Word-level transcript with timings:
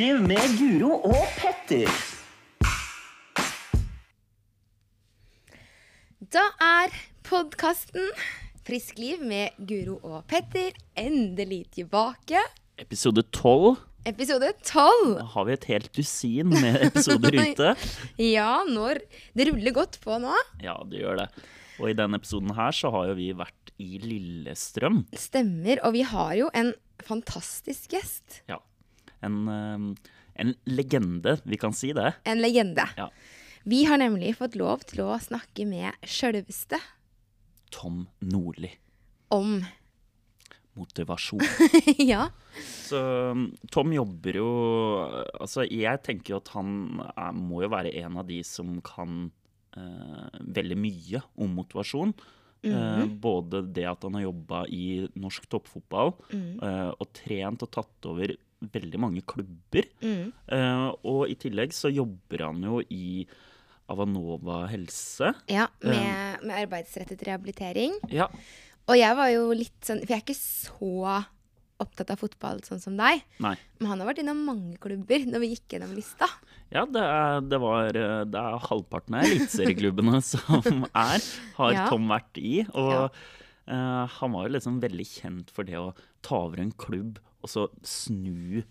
Friskliv 0.00 0.22
med 0.24 0.52
Guro 0.56 0.94
og 1.04 1.24
Petter. 1.36 1.88
Da 6.24 6.44
er 6.64 6.94
podkasten 7.28 8.06
Friskliv 8.64 9.20
med 9.20 9.58
Guro 9.68 9.98
og 10.00 10.22
Petter 10.30 10.72
endelig 10.96 11.66
tilbake. 11.76 12.40
Episode 12.80 13.26
tolv. 13.28 13.76
Episode 14.08 14.54
tolv. 14.64 15.18
Da 15.18 15.26
har 15.34 15.48
vi 15.50 15.58
et 15.58 15.68
helt 15.68 15.92
dusin 15.92 16.48
med 16.48 16.80
episoder 16.88 17.36
ute. 17.42 17.74
Ja, 18.24 18.62
når 18.64 19.02
Det 19.36 19.50
ruller 19.50 19.76
godt 19.82 20.00
på 20.00 20.16
nå. 20.24 20.32
Ja, 20.64 20.78
det 20.88 21.04
gjør 21.04 21.26
det. 21.26 21.28
Og 21.76 21.92
i 21.92 21.98
denne 22.00 22.16
episoden 22.16 22.56
her 22.56 22.72
så 22.72 22.88
har 22.96 23.12
jo 23.12 23.20
vi 23.20 23.34
vært 23.36 23.76
i 23.76 24.00
Lillestrøm. 24.00 25.02
Stemmer. 25.12 25.84
Og 25.84 25.92
vi 26.00 26.08
har 26.08 26.32
jo 26.40 26.48
en 26.56 26.72
fantastisk 27.04 27.98
gjest. 27.98 28.40
Ja. 28.48 28.62
En, 29.26 29.36
eh, 29.48 30.12
en 30.44 30.54
legende, 30.64 31.38
vi 31.44 31.58
kan 31.60 31.74
si 31.76 31.92
det. 31.96 32.14
En 32.24 32.40
legende. 32.40 32.86
Ja. 32.96 33.10
Vi 33.68 33.84
har 33.84 34.00
nemlig 34.00 34.36
fått 34.38 34.56
lov 34.56 34.86
til 34.88 35.04
å 35.04 35.18
snakke 35.20 35.66
med 35.68 35.92
sjølveste 36.08 36.80
Tom 37.70 38.06
Nordli. 38.24 38.72
om 39.30 39.60
Motivasjon. 40.78 41.42
Ja. 42.12 42.30
Så 42.86 42.98
um, 43.30 43.44
Tom 43.70 43.92
jobber 43.94 44.38
jo 44.40 44.48
Altså, 45.38 45.64
jeg 45.66 46.00
tenker 46.06 46.34
jo 46.34 46.40
at 46.40 46.50
han 46.54 47.02
er, 47.10 47.36
må 47.36 47.62
jo 47.64 47.70
være 47.72 47.92
en 48.00 48.18
av 48.22 48.26
de 48.28 48.40
som 48.46 48.78
kan 48.86 49.28
eh, 49.76 50.38
veldig 50.40 50.78
mye 50.80 51.22
om 51.38 51.52
motivasjon. 51.60 52.14
Eh, 52.62 53.04
både 53.22 53.62
det 53.72 53.86
at 53.88 54.02
han 54.04 54.18
har 54.18 54.26
jobba 54.26 54.64
i 54.68 55.06
norsk 55.16 55.46
toppfotball 55.52 56.12
eh, 56.36 56.90
og 56.92 57.06
trent 57.16 57.64
og 57.64 57.70
tatt 57.72 58.08
over 58.10 58.34
veldig 58.60 58.98
mange 59.00 59.22
klubber. 59.24 59.86
Mm. 60.04 60.32
Uh, 60.52 60.90
og 61.08 61.22
i 61.32 61.36
tillegg 61.40 61.72
så 61.72 61.88
jobber 61.92 62.44
han 62.46 62.60
jo 62.66 62.80
i 62.92 63.26
Avanova 63.90 64.66
helse. 64.70 65.32
ja 65.50 65.66
med, 65.82 66.44
med 66.46 66.54
arbeidsrettet 66.62 67.24
rehabilitering. 67.26 67.96
Ja, 68.12 68.28
Og 68.86 68.96
jeg 68.98 69.16
var 69.18 69.28
jo 69.32 69.48
litt 69.54 69.76
sånn 69.86 70.00
For 70.04 70.12
jeg 70.14 70.20
er 70.20 70.24
ikke 70.24 70.38
så 70.38 71.24
opptatt 71.80 72.10
av 72.12 72.20
fotball 72.20 72.58
sånn 72.66 72.80
som 72.82 72.96
deg. 72.98 73.22
nei. 73.40 73.54
Men 73.80 73.88
han 73.88 74.00
har 74.02 74.10
vært 74.10 74.18
innom 74.20 74.42
mange 74.44 74.76
klubber 74.82 75.22
når 75.24 75.40
vi 75.40 75.48
gikk 75.54 75.72
gjennom 75.78 75.94
lista. 75.96 76.28
Ja, 76.70 76.82
det 76.84 77.00
er, 77.02 77.40
det 77.40 77.58
var, 77.62 77.88
eh, 77.96 78.24
det 78.28 78.36
er 78.42 78.58
halvparten 78.68 79.16
av 79.16 79.24
eliteserieklubbene 79.24 80.20
som 80.32 80.84
er, 80.92 81.24
har 81.56 81.72
Ja. 81.72 81.86
Tom 81.88 82.04
vært 82.12 82.36
i. 82.36 82.60
Og 82.74 82.92
Ja. 82.92 83.08
uh, 83.72 84.04
han 84.18 84.32
var 84.36 84.44
jo 84.46 84.52
liksom 84.58 84.76
veldig 84.84 85.06
kjent 85.08 85.50
for 85.56 85.64
det 85.64 85.80
å 85.80 85.94
ta 86.22 86.42
over 86.44 86.60
en 86.60 86.70
klubb 86.76 87.18
og 87.40 87.50
så 87.50 87.66
snu 87.86 88.62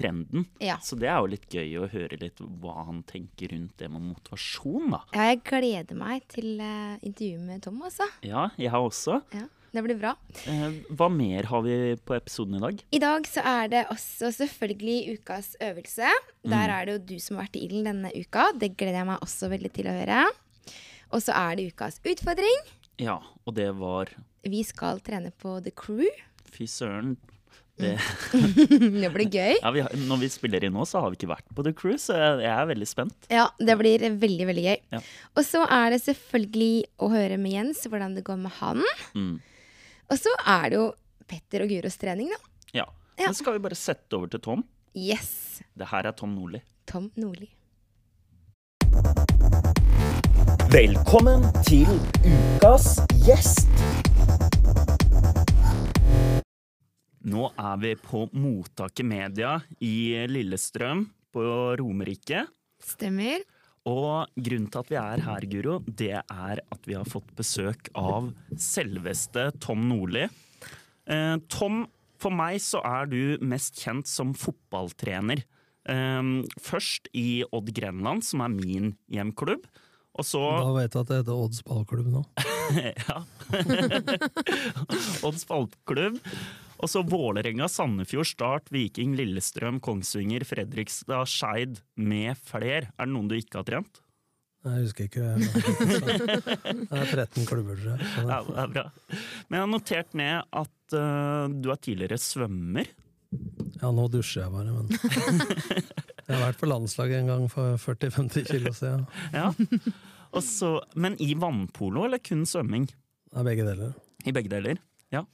trenden. 0.00 0.46
Ja. 0.62 0.78
Så 0.82 0.96
det 0.98 1.10
er 1.10 1.20
jo 1.20 1.30
litt 1.30 1.46
gøy 1.52 1.76
å 1.82 1.88
høre 1.90 2.18
litt 2.20 2.40
hva 2.62 2.86
han 2.88 3.02
tenker 3.08 3.52
rundt 3.54 3.76
det 3.80 3.90
med 3.92 4.04
motivasjon, 4.10 4.90
da. 4.94 5.00
Ja, 5.14 5.30
jeg 5.32 5.40
gleder 5.46 5.98
meg 5.98 6.26
til 6.32 6.60
uh, 6.62 6.96
intervjuet 7.04 7.46
med 7.46 7.64
Tom, 7.66 7.80
altså. 7.86 8.06
Ja, 8.26 8.48
jeg 8.60 8.72
har 8.72 8.86
også. 8.86 9.20
Ja, 9.36 9.46
det 9.70 9.84
blir 9.86 9.98
bra. 10.00 10.14
Eh, 10.50 10.78
hva 10.98 11.06
mer 11.12 11.46
har 11.50 11.62
vi 11.66 11.76
på 12.06 12.16
episoden 12.16 12.58
i 12.58 12.62
dag? 12.64 12.80
I 12.90 13.02
dag 13.02 13.28
så 13.30 13.44
er 13.46 13.70
det 13.70 13.84
også 13.92 14.32
selvfølgelig 14.40 15.18
ukas 15.18 15.52
øvelse. 15.62 16.10
Der 16.42 16.74
er 16.74 16.86
det 16.86 16.96
jo 16.96 17.02
du 17.12 17.16
som 17.22 17.38
har 17.38 17.46
vært 17.46 17.60
i 17.60 17.66
ilden 17.68 17.86
denne 17.92 18.10
uka. 18.16 18.48
Det 18.58 18.72
gleder 18.74 19.02
jeg 19.02 19.10
meg 19.12 19.26
også 19.26 19.50
veldig 19.52 19.72
til 19.76 19.90
å 19.90 19.94
høre. 20.00 20.24
Og 21.10 21.22
så 21.22 21.36
er 21.38 21.58
det 21.58 21.70
ukas 21.70 22.00
utfordring. 22.02 22.66
Ja, 23.00 23.20
og 23.46 23.54
det 23.56 23.70
var 23.78 24.10
Vi 24.42 24.64
skal 24.66 25.00
trene 25.04 25.30
på 25.30 25.58
The 25.62 25.72
Crew. 25.76 26.08
Fy 26.50 26.66
søren. 26.66 27.14
Det, 27.80 27.94
det 29.02 29.10
blir 29.14 29.28
gøy. 29.28 29.54
ja, 29.56 29.70
vi 29.74 29.84
har, 29.84 29.94
når 30.08 30.22
vi 30.22 30.30
spiller 30.32 30.66
inn 30.66 30.74
nå, 30.76 30.84
så 30.88 31.02
har 31.04 31.12
vi 31.12 31.20
ikke 31.20 31.30
vært 31.32 31.46
på 31.56 31.64
The 31.66 31.72
Cruise, 31.76 32.02
så 32.06 32.16
jeg, 32.18 32.40
jeg 32.44 32.52
er 32.54 32.70
veldig 32.70 32.88
spent. 32.88 33.28
Ja, 33.32 33.46
det 33.58 33.76
blir 33.80 34.04
veldig, 34.22 34.48
veldig 34.50 34.64
gøy. 34.66 34.80
Ja. 34.96 35.02
Og 35.36 35.46
så 35.46 35.64
er 35.66 35.94
det 35.94 36.02
selvfølgelig 36.04 36.72
å 37.00 37.10
høre 37.12 37.38
med 37.40 37.56
Jens 37.56 37.84
hvordan 37.88 38.16
det 38.18 38.26
går 38.26 38.40
med 38.42 38.54
han. 38.60 38.82
Mm. 39.14 39.36
Og 40.10 40.18
så 40.18 40.34
er 40.44 40.68
det 40.72 40.80
jo 40.80 40.88
Petter 41.30 41.64
og 41.64 41.70
Guros 41.70 41.96
trening, 42.00 42.32
da. 42.34 42.40
Ja. 42.82 42.86
Ja. 43.20 43.28
Men 43.28 43.38
skal 43.38 43.58
vi 43.58 43.64
bare 43.68 43.78
sette 43.78 44.16
over 44.16 44.30
til 44.32 44.40
Tom? 44.42 44.66
Yes. 44.96 45.60
Det 45.76 45.86
her 45.92 46.08
er 46.08 46.16
Tom 46.16 46.32
Nordli. 46.34 46.62
Tom 46.90 47.10
Nordli. 47.20 47.50
Velkommen 50.70 51.44
til 51.66 51.86
ukas 52.24 53.00
gjest. 53.26 53.66
Nå 57.28 57.50
er 57.60 57.80
vi 57.82 57.94
på 58.00 58.22
Mottaket 58.32 59.04
Media 59.04 59.58
i 59.84 60.26
Lillestrøm 60.30 61.02
på 61.34 61.42
Romerike. 61.76 62.46
Stemmer. 62.80 63.42
Og 63.88 64.28
grunnen 64.36 64.68
til 64.72 64.80
at 64.80 64.90
vi 64.92 64.98
er 65.00 65.22
her, 65.24 65.46
Guro, 65.52 65.78
det 65.84 66.14
er 66.20 66.60
at 66.64 66.88
vi 66.88 66.96
har 66.96 67.08
fått 67.08 67.28
besøk 67.36 67.90
av 67.96 68.30
selveste 68.60 69.50
Tom 69.60 69.86
Nordli. 69.88 70.26
Eh, 71.08 71.36
Tom, 71.52 71.82
for 72.20 72.32
meg 72.36 72.60
så 72.64 72.80
er 72.84 73.08
du 73.08 73.20
mest 73.44 73.80
kjent 73.80 74.08
som 74.08 74.32
fotballtrener. 74.36 75.44
Eh, 75.88 76.32
først 76.60 77.08
i 77.16 77.42
Odd 77.52 77.72
Grenland, 77.76 78.24
som 78.24 78.44
er 78.44 78.52
min 78.56 78.94
hjemklubb. 79.12 79.64
Og 80.18 80.26
så 80.26 80.40
Da 80.40 80.72
vet 80.74 80.92
du 80.92 80.98
at 81.00 81.08
det 81.08 81.20
heter 81.20 81.36
Odds 81.44 81.60
ballklubb 81.68 82.08
nå. 82.16 82.24
Ja. 82.70 83.20
Odds 85.26 85.44
ballklubb. 85.48 86.20
Og 86.80 86.88
så 86.88 87.02
Vålerenga, 87.04 87.66
Sandefjord, 87.68 88.26
Start, 88.30 88.70
Viking, 88.72 89.12
Lillestrøm, 89.18 89.80
Kongsvinger, 89.84 90.44
Fredrikstad, 90.48 91.26
Skeid 91.28 91.80
med 92.00 92.38
fler. 92.40 92.88
Er 92.96 93.04
det 93.08 93.12
noen 93.12 93.28
du 93.28 93.36
ikke 93.36 93.60
har 93.60 93.66
trent? 93.68 94.00
Jeg 94.60 94.84
husker 94.84 95.06
ikke. 95.08 95.26
Det 95.40 96.92
er 96.92 97.12
13 97.14 97.46
klubber, 97.48 97.78
tror 97.80 97.94
jeg. 97.96 98.08
Ja, 98.28 98.40
det 98.44 98.56
er 98.64 98.72
bra. 98.74 98.82
Men 99.48 99.56
jeg 99.56 99.62
har 99.64 99.70
notert 99.72 100.16
ned 100.20 100.50
at 100.62 100.96
uh, 100.96 101.46
du 101.64 101.70
er 101.72 101.80
tidligere 101.80 102.18
svømmer. 102.20 102.90
Ja, 103.80 103.88
nå 103.94 104.04
dusjer 104.12 104.42
jeg 104.44 104.52
bare, 104.52 104.74
men 104.74 104.90
Jeg 106.30 106.36
har 106.36 106.44
vært 106.44 106.60
på 106.60 106.68
landslaget 106.68 107.22
en 107.22 107.30
gang 107.30 107.46
for 107.50 107.76
40-50 107.80 108.44
kilo 108.50 108.72
siden. 108.76 109.06
Ja. 109.34 109.48
Og 110.30 110.44
så- 110.46 110.82
men 110.94 111.16
i 111.24 111.32
vannpolo, 111.34 112.04
eller 112.06 112.20
kun 112.22 112.44
svømming? 112.46 112.84
Er 113.34 113.46
begge 113.46 113.64
deler. 113.66 113.94
I 114.28 114.34
begge 114.36 114.50
deler. 114.52 114.78
Ja. 115.14 115.24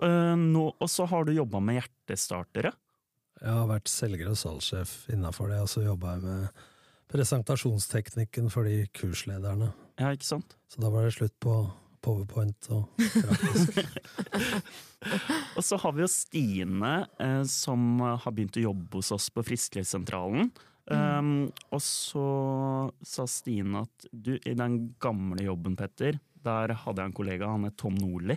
Nå- 0.00 0.72
og 0.72 0.88
så 0.90 1.04
har 1.06 1.24
du 1.24 1.34
jobba 1.34 1.60
med 1.60 1.80
hjertestartere. 1.80 2.72
Jeg 3.42 3.50
har 3.50 3.68
vært 3.70 3.90
selger 3.90 4.30
og 4.30 4.38
salgssjef 4.38 4.94
innafor 5.12 5.50
det, 5.50 5.60
og 5.62 5.70
så 5.70 5.82
jobba 5.84 6.16
jeg 6.16 6.24
med 6.24 6.64
presentasjonsteknikken 7.12 8.50
for 8.52 8.68
de 8.68 8.86
kurslederne. 8.96 9.72
Ja, 10.00 10.12
ikke 10.14 10.28
sant? 10.28 10.56
Så 10.72 10.80
da 10.82 10.90
var 10.92 11.06
det 11.06 11.14
slutt 11.16 11.34
på 11.42 11.56
powerpoint 12.02 12.70
og 12.74 12.88
praktisk. 12.98 13.82
Og 15.58 15.64
så 15.66 15.76
har 15.82 15.94
vi 15.96 16.04
jo 16.04 16.10
Stine, 16.10 16.92
eh, 17.18 17.40
som 17.50 17.98
har 18.00 18.34
begynt 18.34 18.58
å 18.60 18.68
jobbe 18.68 19.00
hos 19.00 19.10
oss 19.14 19.26
på 19.34 19.42
Frisklivssentralen. 19.46 20.52
Um, 20.90 21.52
og 21.70 21.78
så 21.82 22.26
sa 23.06 23.26
Stine 23.30 23.84
at 23.84 24.06
du, 24.10 24.34
i 24.34 24.54
den 24.58 24.92
gamle 25.02 25.46
jobben, 25.46 25.76
Petter, 25.78 26.18
der 26.42 26.74
hadde 26.84 27.02
jeg 27.02 27.10
en 27.10 27.16
kollega, 27.16 27.50
han 27.50 27.68
het 27.68 27.78
Tom 27.78 27.94
Nordli. 27.98 28.36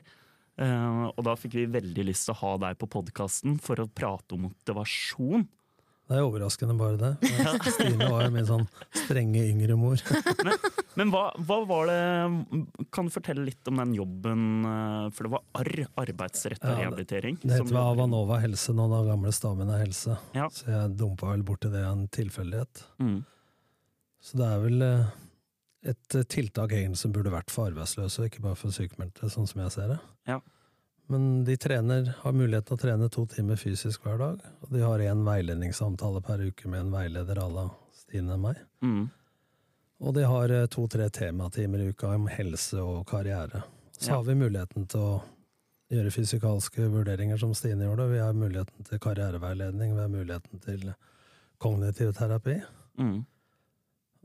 Eh, 0.58 1.04
og 1.12 1.22
da 1.28 1.34
fikk 1.36 1.58
vi 1.60 1.66
veldig 1.68 2.06
lyst 2.08 2.30
til 2.30 2.36
å 2.36 2.40
ha 2.44 2.54
deg 2.70 2.78
på 2.80 2.88
podkasten 2.88 3.58
for 3.62 3.82
å 3.84 3.90
prate 3.92 4.38
om 4.38 4.46
motivasjon. 4.48 5.48
Det 6.06 6.20
er 6.20 6.22
overraskende, 6.22 6.76
bare 6.78 7.00
det. 7.02 7.32
Stine 7.74 8.08
var 8.12 8.28
jo 8.28 8.34
min 8.36 8.46
sånn 8.46 8.68
strenge 8.94 9.42
yngre 9.42 9.74
mor. 9.80 9.98
Men 11.00 11.10
hva, 11.12 11.24
hva 11.44 11.58
var 11.68 11.90
det 11.90 12.86
Kan 12.94 13.10
du 13.10 13.12
fortelle 13.12 13.42
litt 13.48 13.68
om 13.68 13.82
den 13.82 13.96
jobben? 13.98 14.44
eh, 14.70 15.08
For 15.18 15.26
det 15.28 15.32
var 15.34 15.42
arr, 15.60 15.82
arbeidsrettet 16.06 16.62
Ja, 16.64 16.76
det- 16.76 16.84
rehabilitering. 16.84 17.40
Det 17.42 17.58
heter 17.58 17.74
du. 17.74 17.80
Avanova 17.82 18.38
helse 18.44 18.76
nå, 18.78 18.86
da 18.94 19.02
gamle 19.10 19.34
Stamina 19.36 19.80
helse. 19.82 20.16
Ja. 20.38 20.46
Så 20.54 20.70
jeg 20.70 20.94
dumpa 21.02 21.34
vel 21.34 21.44
borti 21.48 21.74
det 21.74 21.82
av 21.84 21.98
en 21.98 22.06
tilfeldighet. 22.08 22.86
Mm. 23.02 23.18
Så 24.26 24.38
det 24.40 24.46
er 24.54 24.62
vel 24.62 24.86
eh, 24.86 25.10
et 25.90 26.20
tiltak 26.32 26.72
egentlig 26.78 27.02
som 27.02 27.12
burde 27.18 27.34
vært 27.34 27.50
for 27.54 27.74
arbeidsløse, 27.74 28.30
ikke 28.30 28.46
bare 28.46 28.58
for 28.62 28.74
sykemeldte, 28.74 29.28
sånn 29.34 29.50
som 29.50 29.66
jeg 29.66 29.74
ser 29.74 29.92
det. 29.96 30.00
Ja. 30.30 30.40
Men 31.08 31.44
de 31.46 31.54
trener, 31.62 32.08
har 32.24 32.34
mulighet 32.34 32.66
til 32.66 32.78
å 32.78 32.82
trene 32.82 33.10
to 33.14 33.26
timer 33.30 33.60
fysisk 33.62 34.06
hver 34.08 34.18
dag, 34.18 34.40
og 34.64 34.72
de 34.74 34.82
har 34.82 35.04
én 35.06 35.22
veiledningssamtale 35.28 36.22
per 36.26 36.42
uke 36.48 36.68
med 36.72 36.80
en 36.88 36.94
veileder 36.96 37.38
à 37.44 37.46
la 37.52 37.68
Stine 37.96 38.34
og 38.34 38.42
meg. 38.42 38.58
Mm. 38.82 39.04
Og 40.06 40.14
de 40.18 40.24
har 40.28 40.52
eh, 40.52 40.66
to-tre 40.74 41.08
tematimer 41.14 41.84
i 41.84 41.92
uka 41.94 42.10
om 42.16 42.26
helse 42.30 42.82
og 42.82 43.06
karriere. 43.10 43.62
Så 43.96 44.10
Ja. 44.10 44.16
har 44.18 44.24
vi 44.28 44.36
muligheten 44.36 44.88
til 44.92 45.00
å 45.00 45.24
gjøre 45.94 46.12
fysikalske 46.12 46.90
vurderinger, 46.92 47.38
som 47.40 47.54
Stine 47.54 47.86
gjorde. 47.86 48.10
Vi 48.12 48.20
har 48.20 48.34
muligheten 48.34 48.86
til 48.90 49.00
karriereveiledning, 49.00 49.94
vi 49.96 50.02
har 50.02 50.10
muligheten 50.10 50.60
til 50.62 50.94
kognitiv 51.62 52.14
terapi. 52.18 52.58
Mm. 53.00 53.26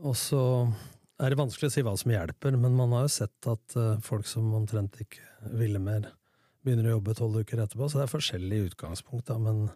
Og 0.01 0.15
så 0.17 0.73
er 1.21 1.29
det 1.29 1.39
vanskelig 1.39 1.69
å 1.69 1.73
si 1.77 1.83
hva 1.85 1.93
som 2.01 2.11
hjelper, 2.11 2.57
men 2.59 2.75
man 2.75 2.91
har 2.97 3.03
jo 3.05 3.13
sett 3.21 3.47
at 3.53 3.77
eh, 3.77 4.01
folk 4.01 4.27
som 4.27 4.49
omtrent 4.57 4.97
ikke 5.05 5.21
ville 5.61 5.79
mer, 5.79 6.09
begynner 6.65 6.91
å 6.91 6.97
jobbe 6.99 7.15
tolv 7.17 7.41
uker 7.41 7.63
etterpå. 7.65 7.89
Så 7.91 7.99
det 8.01 8.07
er 8.09 8.13
forskjellig 8.19 8.59
utgangspunkt, 8.71 9.27
da, 9.31 9.39
men 9.39 9.67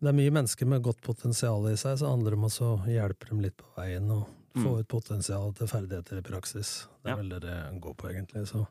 det 0.00 0.08
er 0.10 0.16
mye 0.16 0.32
mennesker 0.32 0.66
med 0.68 0.82
godt 0.84 1.00
potensial 1.04 1.66
i 1.70 1.76
seg, 1.76 1.98
så 2.00 2.10
handler 2.12 2.34
det 2.34 2.38
om 2.40 2.48
å 2.48 2.86
hjelpe 2.88 3.28
dem 3.30 3.40
litt 3.44 3.56
på 3.56 3.64
veien 3.76 4.10
og 4.10 4.26
få 4.56 4.72
Mm. 4.72 4.78
ut 4.80 4.88
potensial 4.88 5.52
til 5.52 5.66
ferdigheter 5.68 6.18
i 6.18 6.22
praksis. 6.22 6.86
Det 7.04 7.10
er 7.12 7.16
Ja. 7.16 7.16
vel 7.16 7.28
det 7.28 7.40
det 7.42 7.80
går 7.80 7.94
på, 7.96 8.08
egentlig. 8.10 8.46
Så 8.48 8.66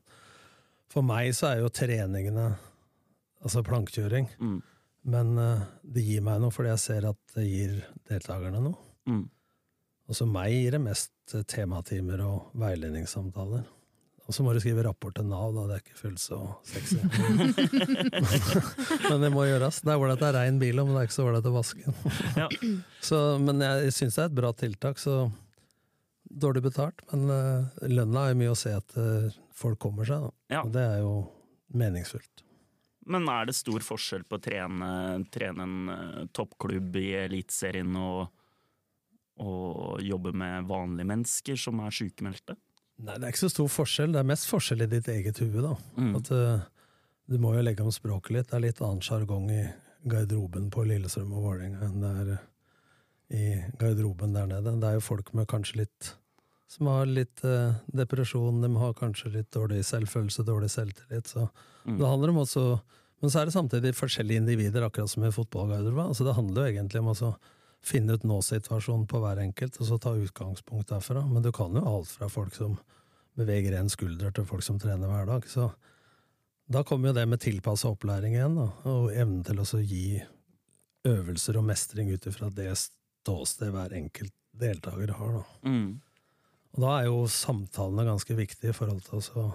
for 0.88 1.02
meg 1.02 1.30
så 1.34 1.52
er 1.52 1.60
jo 1.60 1.68
treningene 1.68 2.58
altså 3.44 3.62
plankekjøring, 3.62 4.28
Mm. 4.40 4.62
men 5.04 5.38
eh, 5.38 5.66
det 5.84 6.02
gir 6.04 6.20
meg 6.22 6.40
noe 6.40 6.50
fordi 6.50 6.68
jeg 6.70 6.78
ser 6.78 7.06
at 7.08 7.16
det 7.34 7.46
gir 7.46 7.84
deltakerne 8.08 8.60
noe. 8.62 8.76
Mm. 9.06 9.28
Og 10.08 10.14
så 10.14 10.26
meg 10.30 10.50
gir 10.52 10.70
det 10.72 10.80
mest 10.80 11.10
eh, 11.34 11.42
tematimer 11.42 12.20
og 12.20 12.52
veiledningssamtaler. 12.56 13.64
Og 14.26 14.34
så 14.34 14.42
må 14.42 14.52
du 14.52 14.58
skrive 14.58 14.82
rapport 14.82 15.14
til 15.14 15.26
Nav, 15.30 15.52
da. 15.54 15.68
Det 15.70 15.76
er 15.76 15.82
ikke 15.84 16.00
fullt 16.00 16.18
så 16.18 16.40
sexy. 16.66 16.98
men 19.06 19.22
det 19.22 19.30
må 19.30 19.46
gjøres. 19.46 19.78
Det 19.86 19.94
er 19.94 20.02
ålreit 20.02 20.22
det 20.22 20.30
er 20.32 20.38
rein 20.40 20.58
bil, 20.58 20.82
men 20.82 20.96
det 20.96 21.04
er 21.04 21.08
ikke 21.08 21.16
så 21.16 21.26
ålreit 21.28 21.46
å 21.46 21.54
vaske 21.54 21.86
den. 21.86 22.80
Men 23.46 23.62
jeg 23.62 23.92
syns 23.94 24.18
det 24.18 24.24
er 24.24 24.32
et 24.32 24.34
bra 24.34 24.50
tiltak. 24.58 24.98
Så 24.98 25.28
dårlig 26.30 26.62
betalt, 26.62 27.02
men 27.12 27.30
eh, 27.30 27.88
lønna 27.88 28.26
er 28.26 28.34
jo 28.34 28.40
mye 28.42 28.54
å 28.54 28.58
se 28.58 28.72
at 28.74 28.96
eh, 29.00 29.36
folk 29.54 29.78
kommer 29.82 30.08
seg. 30.08 30.26
Da. 30.26 30.56
Ja. 30.56 30.64
Og 30.64 30.72
det 30.74 30.82
er 30.82 30.98
jo 31.04 31.14
meningsfullt. 31.76 32.42
Men 33.06 33.28
er 33.30 33.46
det 33.46 33.54
stor 33.54 33.84
forskjell 33.86 34.24
på 34.26 34.38
å 34.38 34.42
trene, 34.42 34.90
trene 35.34 35.66
en 35.66 35.94
eh, 35.94 36.20
toppklubb 36.34 36.98
i 36.98 37.08
Eliteserien 37.22 37.98
og, 38.00 38.26
og 39.42 40.02
jobbe 40.02 40.34
med 40.36 40.66
vanlige 40.70 41.10
mennesker 41.14 41.60
som 41.60 41.82
er 41.86 41.94
sykemeldte? 41.94 42.58
Nei, 42.98 43.16
det 43.18 43.26
er 43.26 43.32
ikke 43.34 43.44
så 43.44 43.52
stor 43.52 43.68
forskjell. 43.68 44.12
Det 44.14 44.20
er 44.22 44.28
mest 44.30 44.48
forskjell 44.48 44.86
i 44.86 44.90
ditt 44.90 45.08
eget 45.12 45.40
hue, 45.42 45.60
da. 45.60 45.74
Mm. 46.00 46.14
At 46.16 46.30
uh, 46.32 46.60
du 47.28 47.38
må 47.42 47.52
jo 47.56 47.64
legge 47.66 47.84
om 47.84 47.92
språket 47.92 48.32
litt. 48.36 48.48
Det 48.50 48.56
er 48.56 48.64
litt 48.68 48.80
annen 48.80 49.02
sjargong 49.04 49.50
i 49.52 49.64
garderoben 50.06 50.70
på 50.72 50.84
Lillestrøm 50.86 51.32
og 51.34 51.48
Vålerenga 51.48 51.82
enn 51.88 52.04
det 52.04 52.12
er 52.22 52.28
eh, 52.36 52.44
i 53.36 53.46
garderoben 53.80 54.36
der 54.36 54.46
nede. 54.46 54.76
Det 54.80 54.88
er 54.88 55.00
jo 55.00 55.02
folk 55.02 55.32
med 55.34 55.48
kanskje 55.50 55.82
litt 55.82 56.12
som 56.70 56.88
har 56.90 57.06
litt 57.10 57.42
eh, 57.46 57.74
depresjon, 57.94 58.60
de 58.62 58.70
har 58.78 58.94
kanskje 58.98 59.32
litt 59.34 59.50
dårlig 59.54 59.82
selvfølelse, 59.86 60.46
dårlig 60.46 60.70
selvtillit. 60.74 61.26
Så 61.34 61.48
Mm. 61.86 61.98
det 62.00 62.06
handler 62.10 62.28
om 62.32 62.38
også 62.42 62.80
Men 63.22 63.30
så 63.30 63.38
er 63.40 63.44
det 63.46 63.52
samtidig 63.54 63.94
forskjellige 63.94 64.40
individer, 64.42 64.82
akkurat 64.82 65.08
som 65.08 65.22
i 65.24 65.30
fotballgarderoben. 65.30 66.08
Altså 66.10 66.24
det 66.26 66.34
handler 66.34 66.66
jo 66.66 66.72
egentlig 66.74 67.00
om 67.00 67.06
å 67.12 67.36
finne 67.84 68.16
ut 68.16 68.26
nå-situasjonen 68.26 69.06
på 69.10 69.20
hver 69.22 69.40
enkelt, 69.42 69.80
og 69.80 69.88
så 69.88 69.98
ta 70.02 70.14
utgangspunkt 70.18 70.90
derfra. 70.90 71.24
Men 71.28 71.44
du 71.44 71.52
kan 71.54 71.74
jo 71.76 71.84
alt 71.86 72.10
fra 72.10 72.28
folk 72.32 72.54
som 72.56 72.78
beveger 73.36 73.76
en 73.76 73.90
skulder, 73.92 74.32
til 74.32 74.46
folk 74.48 74.64
som 74.64 74.78
trener 74.80 75.10
hver 75.10 75.28
dag. 75.28 75.46
Så 75.50 75.68
da 76.72 76.82
kommer 76.86 77.10
jo 77.10 77.18
det 77.18 77.26
med 77.30 77.42
tilpassa 77.42 77.92
opplæring 77.92 78.34
igjen, 78.34 78.56
da, 78.58 78.70
og 78.90 79.12
evnen 79.14 79.44
til 79.46 79.60
å 79.62 79.82
gi 79.82 80.22
øvelser 81.06 81.60
og 81.60 81.68
mestring 81.68 82.10
ut 82.10 82.26
ifra 82.26 82.48
det 82.50 82.72
ståsted 82.80 83.70
hver 83.74 83.94
enkelt 83.94 84.34
deltaker 84.56 85.12
har. 85.18 85.38
Da. 85.38 85.70
Mm. 85.70 86.00
Og 86.74 86.82
da 86.82 86.96
er 86.96 87.06
jo 87.08 87.22
samtalene 87.30 88.06
ganske 88.08 88.36
viktige 88.36 88.72
i 88.72 88.76
forhold 88.76 89.04
til 89.06 89.22
å 89.22 89.46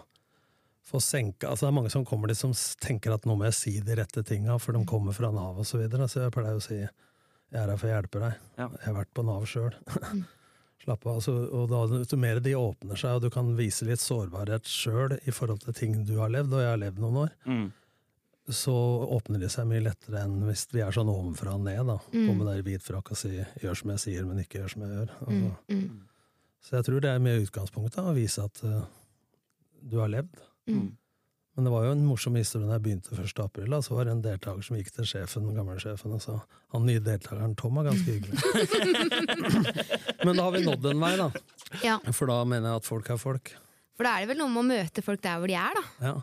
få 0.91 1.00
senka 1.00 1.51
altså 1.51 1.68
Det 1.68 1.69
er 1.69 1.75
mange 1.77 1.91
som 1.94 2.06
kommer 2.07 2.31
dit 2.31 2.39
som 2.39 2.53
tenker 2.81 3.13
at 3.13 3.27
nå 3.29 3.35
må 3.38 3.45
jeg 3.47 3.57
si 3.57 3.73
de 3.85 3.95
rette 4.00 4.23
tinga, 4.27 4.57
for 4.59 4.75
de 4.75 4.81
kommer 4.89 5.15
fra 5.15 5.29
Nav 5.31 5.59
osv. 5.62 5.75
Så, 5.75 5.81
videre. 5.83 6.07
så 6.09 6.23
jeg 6.25 6.33
pleier 6.35 6.57
å 6.57 6.63
si 6.63 6.79
jeg 7.51 7.59
er 7.62 7.68
her 7.74 7.77
for 7.80 7.88
å 7.89 7.95
hjelpe 7.95 8.21
deg. 8.24 8.38
Ja. 8.57 8.68
Jeg 8.77 8.86
har 8.88 8.95
vært 9.01 9.13
på 9.18 9.25
Nav 9.27 9.44
sjøl. 9.50 9.74
Slapp 10.81 11.03
av. 11.06 11.19
Altså, 11.19 11.33
og 11.53 11.68
da, 11.69 11.81
jo 12.09 12.18
mer 12.18 12.39
de 12.42 12.56
åpner 12.57 12.98
seg, 12.98 13.18
og 13.19 13.25
du 13.25 13.30
kan 13.33 13.51
vise 13.57 13.86
litt 13.86 14.01
sårbarhet 14.01 14.65
sjøl 14.65 15.18
i 15.30 15.33
forhold 15.36 15.62
til 15.65 15.75
ting 15.77 16.00
du 16.07 16.15
har 16.18 16.31
levd, 16.33 16.56
og 16.57 16.63
jeg 16.63 16.71
har 16.74 16.81
levd 16.81 17.01
noen 17.03 17.19
år, 17.27 17.36
Mm. 17.45 17.68
så 18.51 18.74
åpner 19.18 19.39
de 19.44 19.50
seg 19.53 19.68
mye 19.69 19.83
lettere 19.86 20.24
enn 20.25 20.39
hvis 20.48 20.65
vi 20.74 20.81
er 20.81 20.92
sånn 20.95 21.12
ovenfra 21.12 21.53
og 21.56 21.62
ned. 21.68 21.86
da. 21.88 22.00
kommer 22.12 22.50
der 22.50 22.63
i 22.63 22.65
hvit 22.65 22.83
frakk 22.83 23.12
og 23.13 23.18
si 23.18 23.30
'gjør 23.38 23.77
som 23.77 23.92
jeg 23.92 24.00
sier, 24.00 24.25
men 24.25 24.39
ikke 24.42 24.59
gjør 24.63 24.71
som 24.74 24.81
jeg 24.81 24.92
gjør'. 24.95 25.13
Altså. 25.27 25.51
Mm. 25.69 26.01
Så 26.62 26.71
jeg 26.77 26.86
tror 26.86 27.00
det 27.01 27.09
er 27.12 27.19
mye 27.19 27.42
utgangspunktet 27.45 28.04
å 28.06 28.13
vise 28.15 28.44
at 28.44 28.63
uh, 28.63 28.83
du 29.83 30.00
har 30.00 30.09
levd. 30.09 30.42
Mm. 30.68 30.97
Men 31.61 31.67
det 31.67 31.71
var 31.75 31.83
jo 31.85 31.89
en 31.93 31.99
morsom 32.09 32.37
historie 32.39 32.65
da 32.65 32.73
jeg 32.79 32.81
begynte 32.87 33.13
1. 33.21 33.39
april. 33.43 33.73
Så 33.85 33.93
var 33.93 34.07
det 34.07 34.13
en 34.15 34.21
deltaker 34.25 34.65
som 34.65 34.79
gikk 34.79 34.87
til 34.95 35.05
sjefen, 35.05 35.43
den 35.45 35.59
gamle 35.59 35.75
sjefen 35.77 36.15
og 36.15 36.23
sa 36.23 36.39
han 36.73 36.87
nye 36.89 37.03
deltakeren 37.05 37.53
Tom 37.59 37.77
er 37.77 37.85
ganske 37.91 38.15
hyggelig. 38.15 38.39
Men 40.25 40.39
da 40.39 40.47
har 40.47 40.55
vi 40.55 40.63
nådd 40.65 40.87
en 40.89 41.03
vei, 41.03 41.11
da. 41.21 41.27
Ja, 41.85 41.99
For 42.09 42.31
da 42.31 42.39
mener 42.49 42.71
jeg 42.71 42.81
at 42.81 42.87
folk 42.89 43.11
er 43.13 43.19
folk. 43.21 43.53
for 43.93 44.07
da 44.09 44.15
er 44.17 44.25
det 44.25 44.31
vel 44.31 44.41
noe 44.41 44.49
med 44.55 44.63
å 44.63 44.69
møte 44.71 45.03
folk 45.05 45.21
der 45.21 45.37
hvor 45.37 45.51
de 45.53 45.59
er, 45.61 45.77
da. 45.77 45.83
Ja. 46.07 46.15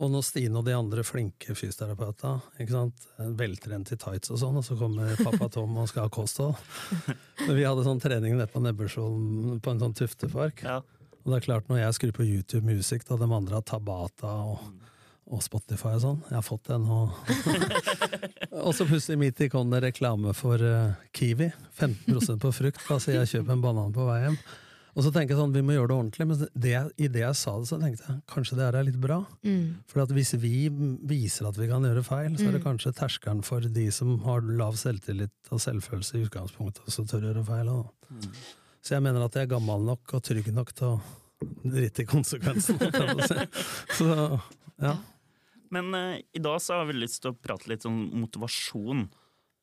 Og 0.00 0.10
når 0.12 0.24
Stine 0.30 0.56
og 0.60 0.64
de 0.64 0.74
andre 0.76 1.04
flinke 1.04 1.52
fysioterapeutene, 1.56 2.40
ikke 2.60 2.72
sant, 2.72 3.06
veltrent 3.36 3.92
i 3.92 4.00
tights 4.00 4.32
og 4.32 4.40
sånn, 4.40 4.56
og 4.60 4.64
så 4.64 4.76
kommer 4.80 5.12
pappa 5.20 5.48
Tom 5.52 5.76
og 5.80 5.88
skal 5.92 6.08
ha 6.08 6.12
kosthold 6.12 6.56
Vi 7.58 7.64
hadde 7.64 7.84
sånn 7.84 8.00
trening 8.00 8.36
nede 8.36 8.48
på 8.52 8.60
Nebbersvoll 8.64 9.60
på 9.60 9.72
en 9.76 9.80
sånn 9.84 9.96
tuftepark. 9.96 10.64
Ja. 10.64 10.80
Og 11.26 11.32
det 11.32 11.40
er 11.40 11.46
klart, 11.48 11.66
når 11.66 11.80
jeg 11.80 11.94
skrur 11.96 12.12
på 12.14 12.24
YouTube 12.24 12.62
Music, 12.62 13.02
da 13.08 13.16
de 13.18 13.26
andre 13.26 13.58
har 13.58 13.64
Tabata 13.66 14.30
og, 14.46 14.60
og 15.26 15.40
Spotify 15.42 15.96
og 15.96 16.04
sånn 16.04 16.20
Jeg 16.28 16.36
har 16.36 16.44
fått 16.46 16.68
den, 16.70 16.84
og 16.86 17.10
Og 18.66 18.70
så 18.78 18.86
plutselig 18.86 19.18
midt 19.18 19.42
i 19.42 19.48
kom 19.50 19.72
det 19.74 19.82
reklame 19.82 20.30
for 20.38 20.62
uh, 20.62 20.94
Kiwi. 21.14 21.50
15% 21.76 22.38
på 22.40 22.52
frukt. 22.54 22.80
Da 22.86 22.96
sier 23.02 23.18
jeg 23.20 23.32
kjøp 23.34 23.50
en 23.52 23.64
banan 23.64 23.92
på 23.94 24.06
vei 24.06 24.20
hjem. 24.22 24.38
Og 24.96 25.04
så 25.04 25.10
tenker 25.12 25.34
jeg 25.34 25.42
sånn, 25.42 25.52
vi 25.52 25.60
må 25.66 25.74
gjøre 25.74 25.90
det 25.90 25.96
ordentlig. 25.98 26.26
Men 26.30 26.46
det, 26.64 26.74
i 26.96 27.08
det 27.12 27.20
jeg 27.20 27.36
sa 27.36 27.56
det, 27.60 27.68
så 27.68 27.76
tenkte 27.82 28.06
jeg 28.06 28.22
kanskje 28.32 28.56
det 28.56 28.64
her 28.64 28.78
er 28.80 28.86
litt 28.86 29.00
bra. 29.02 29.18
Mm. 29.44 29.82
For 29.90 30.14
hvis 30.16 30.32
vi 30.40 30.54
viser 31.10 31.50
at 31.50 31.58
vi 31.60 31.68
kan 31.68 31.84
gjøre 31.84 32.06
feil, 32.06 32.38
så 32.38 32.48
er 32.48 32.56
det 32.56 32.64
kanskje 32.64 32.94
terskelen 32.96 33.42
for 33.44 33.66
de 33.76 33.90
som 33.92 34.14
har 34.24 34.46
lav 34.46 34.78
selvtillit 34.80 35.52
og 35.52 35.60
selvfølelse 35.66 36.16
i 36.16 36.24
utgangspunktet, 36.30 36.86
også 36.88 37.04
tør 37.10 37.26
å 37.26 37.34
gjøre 37.34 37.44
feil. 37.50 37.74
også. 37.74 38.62
Så 38.86 38.94
jeg 38.94 39.02
mener 39.02 39.24
at 39.26 39.34
jeg 39.34 39.48
er 39.48 39.50
gammel 39.50 39.82
nok 39.82 40.12
og 40.14 40.22
trygg 40.22 40.52
nok 40.54 40.70
til 40.78 40.92
å 40.92 40.98
drite 41.66 42.04
i 42.04 42.06
konsekvensene. 42.06 43.26
si. 43.26 43.46
Så 43.98 44.10
ja. 44.78 44.92
Men 45.74 45.90
uh, 45.90 46.14
i 46.14 46.42
dag 46.42 46.60
så 46.62 46.78
har 46.78 46.86
vi 46.86 46.94
lyst 47.00 47.24
til 47.24 47.32
å 47.32 47.38
prate 47.38 47.66
litt 47.72 47.86
om 47.88 47.96
motivasjon. 48.22 49.08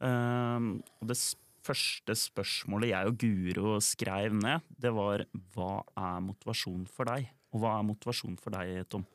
Uh, 0.04 0.76
og 1.00 1.08
det 1.08 1.18
første 1.64 2.18
spørsmålet 2.20 2.92
jeg 2.92 3.14
og 3.14 3.22
Guro 3.22 3.78
skrev 3.80 4.36
ned, 4.36 4.68
det 4.76 4.92
var 4.92 5.24
hva 5.56 5.78
er 5.96 6.20
motivasjon 6.26 6.84
for 6.92 7.08
deg? 7.08 7.32
Og 7.56 7.64
hva 7.64 7.78
er 7.78 7.88
motivasjon 7.94 8.36
for 8.44 8.58
deg, 8.58 8.84
Tom? 8.92 9.08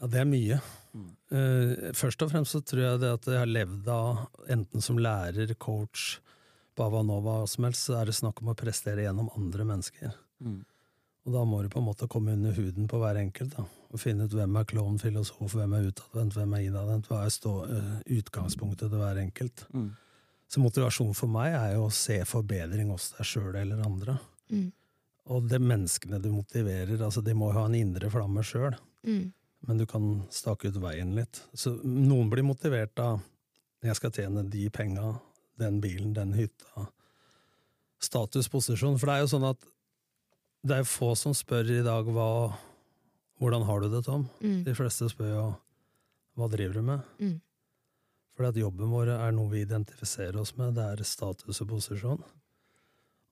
Ja, 0.00 0.10
det 0.10 0.24
er 0.24 0.26
mye. 0.26 0.58
Uh, 1.30 1.92
først 1.94 2.26
og 2.26 2.34
fremst 2.34 2.56
så 2.56 2.64
tror 2.66 2.82
jeg 2.88 3.04
det 3.04 3.14
at 3.14 3.30
jeg 3.30 3.44
har 3.44 3.54
levd 3.60 3.94
av, 3.94 4.24
enten 4.50 4.82
som 4.82 4.98
lærer, 4.98 5.54
coach, 5.54 6.16
Bavanova, 6.78 7.40
hva 7.42 7.48
som 7.50 7.66
helst, 7.68 7.86
så 7.88 7.98
er 8.00 8.08
det 8.08 8.16
snakk 8.16 8.42
om 8.42 8.52
å 8.52 8.58
prestere 8.58 9.04
gjennom 9.04 9.30
andre 9.36 9.66
mennesker. 9.68 10.14
Mm. 10.42 10.60
Og 11.22 11.34
da 11.36 11.44
må 11.46 11.60
du 11.62 11.68
på 11.70 11.78
en 11.78 11.86
måte 11.86 12.08
komme 12.10 12.34
under 12.34 12.54
huden 12.56 12.88
på 12.90 12.98
hver 12.98 13.20
enkelt. 13.20 13.56
da, 13.56 13.64
Og 13.92 14.00
finne 14.00 14.26
ut 14.26 14.34
hvem 14.34 14.56
er 14.58 14.68
klovn, 14.68 14.98
filosof, 14.98 15.54
hvem 15.54 15.76
er 15.78 15.90
utadvendt, 15.92 16.34
hvem 16.34 16.54
er 16.56 16.64
innadvendt, 16.66 17.10
hva 17.10 17.24
er 17.24 17.30
stå, 17.30 17.52
eh, 17.70 17.98
utgangspunktet 18.18 18.90
til 18.90 18.98
hver 18.98 19.20
enkelt. 19.22 19.66
Mm. 19.72 19.90
Så 20.48 20.60
motivasjonen 20.60 21.14
for 21.14 21.28
meg 21.28 21.54
er 21.54 21.74
jo 21.76 21.86
å 21.86 21.92
se 21.92 22.18
forbedring 22.28 22.90
hos 22.90 23.12
deg 23.16 23.28
sjøl 23.28 23.54
eller 23.54 23.84
andre. 23.86 24.18
Mm. 24.50 24.72
Og 25.30 25.46
det 25.48 25.60
menneskene 25.62 26.20
du 26.20 26.32
motiverer, 26.32 26.98
altså 26.98 27.22
de 27.22 27.34
må 27.34 27.52
jo 27.52 27.60
ha 27.60 27.66
en 27.68 27.78
indre 27.78 28.10
flamme 28.10 28.42
sjøl. 28.42 28.74
Mm. 29.02 29.32
men 29.66 29.78
du 29.78 29.86
kan 29.86 30.22
stake 30.30 30.68
ut 30.68 30.78
veien 30.82 31.14
litt. 31.14 31.40
Så 31.54 31.74
noen 31.82 32.30
blir 32.30 32.44
motivert 32.46 32.98
av 33.02 33.20
jeg 33.82 33.98
skal 33.98 34.12
tjene 34.14 34.44
de 34.50 34.68
penga, 34.70 35.16
den 35.60 35.80
bilen, 35.82 36.14
den 36.16 36.34
hytta. 36.36 36.88
Status, 38.02 38.48
posisjon. 38.50 38.98
For 38.98 39.08
det 39.08 39.16
er 39.16 39.24
jo 39.24 39.32
sånn 39.34 39.48
at 39.50 39.68
det 40.62 40.78
er 40.78 40.88
få 40.88 41.12
som 41.18 41.34
spør 41.34 41.70
i 41.80 41.82
dag 41.86 42.08
hva 42.10 42.28
Hvordan 43.42 43.64
har 43.66 43.80
du 43.82 43.88
det, 43.90 44.04
Tom? 44.06 44.28
Mm. 44.38 44.60
De 44.62 44.72
fleste 44.78 45.08
spør 45.10 45.30
jo 45.32 45.46
hva 46.38 46.46
driver 46.52 46.76
du 46.78 46.84
med? 46.86 47.08
Mm. 47.18 47.32
Fordi 48.36 48.52
at 48.52 48.60
jobben 48.60 48.92
vår 48.94 49.10
er 49.16 49.32
noe 49.34 49.50
vi 49.50 49.64
identifiserer 49.64 50.38
oss 50.38 50.54
med, 50.54 50.76
det 50.76 50.84
er 50.84 51.02
status 51.02 51.58
og 51.64 51.68
posisjon. 51.72 52.22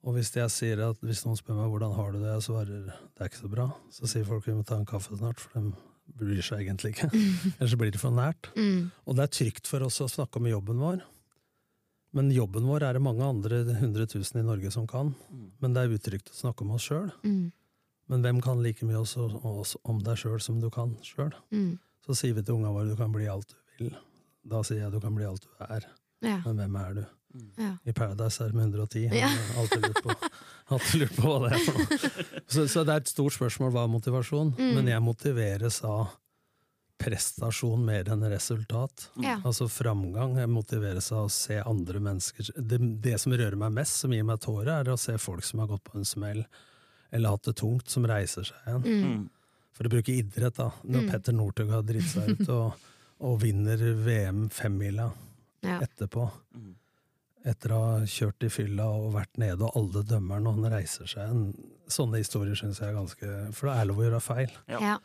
Og 0.00 0.16
hvis 0.16 0.32
jeg 0.34 0.50
sier 0.50 0.82
at 0.82 0.98
hvis 1.04 1.22
noen 1.26 1.38
spør 1.38 1.60
meg 1.60 1.70
hvordan 1.70 1.94
har 1.94 2.10
du 2.10 2.18
det, 2.18 2.32
jeg 2.32 2.46
svarer 2.48 2.82
det 2.88 3.22
er 3.22 3.30
ikke 3.30 3.42
så 3.44 3.52
bra, 3.52 3.68
så 3.92 4.10
sier 4.10 4.26
folk 4.26 4.48
vi 4.48 4.56
må 4.56 4.66
ta 4.66 4.80
en 4.80 4.88
kaffe 4.88 5.14
snart, 5.14 5.38
for 5.38 5.54
de 5.54 5.70
bryr 6.18 6.42
seg 6.44 6.64
egentlig 6.64 6.94
ikke. 6.94 7.10
Ellers 7.60 7.78
blir 7.78 7.94
det 7.94 8.02
for 8.02 8.16
nært. 8.16 8.50
Mm. 8.56 8.90
Og 9.06 9.16
det 9.16 9.26
er 9.26 9.34
trygt 9.38 9.70
for 9.70 9.86
oss 9.86 10.00
å 10.02 10.08
snakke 10.10 10.40
om 10.40 10.48
jobben 10.50 10.80
vår. 10.82 11.04
Men 12.16 12.30
jobben 12.34 12.64
vår 12.66 12.82
er 12.88 12.96
det 12.98 13.02
mange 13.04 13.22
andre 13.22 13.60
hundre 13.78 14.06
tusen 14.10 14.40
i 14.40 14.46
Norge 14.46 14.70
som 14.74 14.86
kan. 14.90 15.12
Men 15.62 15.74
det 15.76 15.84
er 15.86 15.94
utrygt 15.94 16.32
å 16.32 16.34
snakke 16.40 16.64
om 16.66 16.72
oss 16.74 16.88
sjøl. 16.90 17.10
Mm. 17.22 17.52
Men 18.10 18.24
hvem 18.26 18.40
kan 18.42 18.58
like 18.64 18.82
mye 18.88 18.98
også, 18.98 19.28
også 19.46 19.78
om 19.86 20.00
deg 20.02 20.18
sjøl 20.18 20.40
som 20.42 20.58
du 20.60 20.66
kan 20.74 20.96
sjøl? 21.06 21.30
Mm. 21.54 21.76
Så 22.06 22.16
sier 22.18 22.34
vi 22.34 22.42
til 22.42 22.56
unga 22.58 22.72
våre 22.74 22.90
du 22.90 22.96
kan 22.98 23.12
bli 23.14 23.28
alt 23.30 23.54
du 23.78 23.84
vil. 23.84 23.94
Da 24.50 24.62
sier 24.66 24.82
jeg 24.86 24.92
du 24.94 24.98
kan 25.04 25.14
bli 25.14 25.28
alt 25.28 25.44
du 25.46 25.64
er. 25.68 25.86
Ja. 26.26 26.40
Men 26.48 26.58
hvem 26.64 26.76
er 26.82 26.94
du? 26.98 27.02
ja. 27.62 27.76
I 27.86 27.92
Paradise 27.94 28.42
er 28.42 28.50
det 28.50 28.56
med 28.58 28.72
110. 28.74 29.04
Ja. 29.14 29.28
Jeg 29.30 29.44
har 29.52 29.60
alltid 29.62 29.84
lurt 29.86 30.00
på, 30.02 30.14
alltid 30.74 31.00
lurt 31.04 31.14
på 31.20 31.28
hva 31.30 31.36
det 31.44 31.52
er 31.54 31.62
for 31.68 31.78
noe. 31.78 31.98
Så, 32.50 32.64
så 32.66 32.82
det 32.82 32.96
er 32.96 33.04
et 33.04 33.12
stort 33.12 33.36
spørsmål 33.36 33.70
hva 33.76 33.84
er 33.86 33.92
motivasjon, 33.92 34.50
Mm. 34.58 34.72
men 34.80 34.88
jeg 34.90 35.04
motiveres 35.06 35.76
av 35.86 36.08
prestasjon 37.00 37.80
mer 37.84 38.08
enn 38.12 38.24
resultat. 38.30 39.08
Ja. 39.24 39.38
Altså 39.44 39.66
framgang 39.72 40.36
motiveres 40.52 41.10
av 41.16 41.26
å 41.28 41.32
se 41.32 41.56
andre 41.64 42.00
mennesker 42.04 42.50
det, 42.56 42.78
det 43.02 43.16
som 43.22 43.32
rører 43.32 43.56
meg 43.58 43.72
mest, 43.80 44.02
som 44.02 44.12
gir 44.14 44.26
meg 44.28 44.42
tårer, 44.44 44.72
er 44.82 44.92
å 44.92 44.98
se 45.00 45.16
folk 45.20 45.44
som 45.46 45.62
har 45.64 45.70
gått 45.72 45.84
på 45.88 45.96
en 46.00 46.08
smell 46.08 46.44
eller 47.10 47.32
hatt 47.34 47.48
det 47.48 47.56
tungt, 47.58 47.88
som 47.90 48.04
reiser 48.06 48.46
seg 48.46 48.68
igjen. 48.70 48.84
Mm. 48.84 49.22
For 49.74 49.88
å 49.88 49.90
bruke 49.96 50.12
idrett, 50.14 50.58
da. 50.60 50.68
Når 50.86 51.08
Petter 51.10 51.34
Northug 51.34 51.72
har 51.74 51.82
dritt 51.88 52.06
seg 52.12 52.36
ut 52.36 52.52
og, 52.54 52.84
og 53.26 53.40
vinner 53.42 53.80
VM 54.04 54.44
femmila 54.54 55.08
Ja. 55.64 55.80
etterpå. 55.82 56.28
Mm. 56.54 56.76
Etter 57.50 57.72
å 57.72 57.80
ha 57.80 57.96
kjørt 58.04 58.44
i 58.44 58.50
fylla 58.52 58.86
og 58.92 59.14
vært 59.16 59.40
nede, 59.40 59.64
og 59.64 59.76
alle 59.80 60.04
dømmer 60.06 60.40
når 60.44 60.52
og 60.54 60.60
han 60.60 60.72
reiser 60.76 61.08
seg 61.08 61.24
igjen. 61.24 61.42
Sånne 61.90 62.20
historier 62.20 62.54
syns 62.60 62.78
jeg 62.78 62.92
er 62.92 62.98
ganske 63.00 63.30
For 63.56 63.66
det 63.70 63.74
er 63.80 63.88
lov 63.88 63.98
å 63.98 64.04
gjøre 64.06 64.20
feil. 64.22 64.52
Ja. 64.70 64.98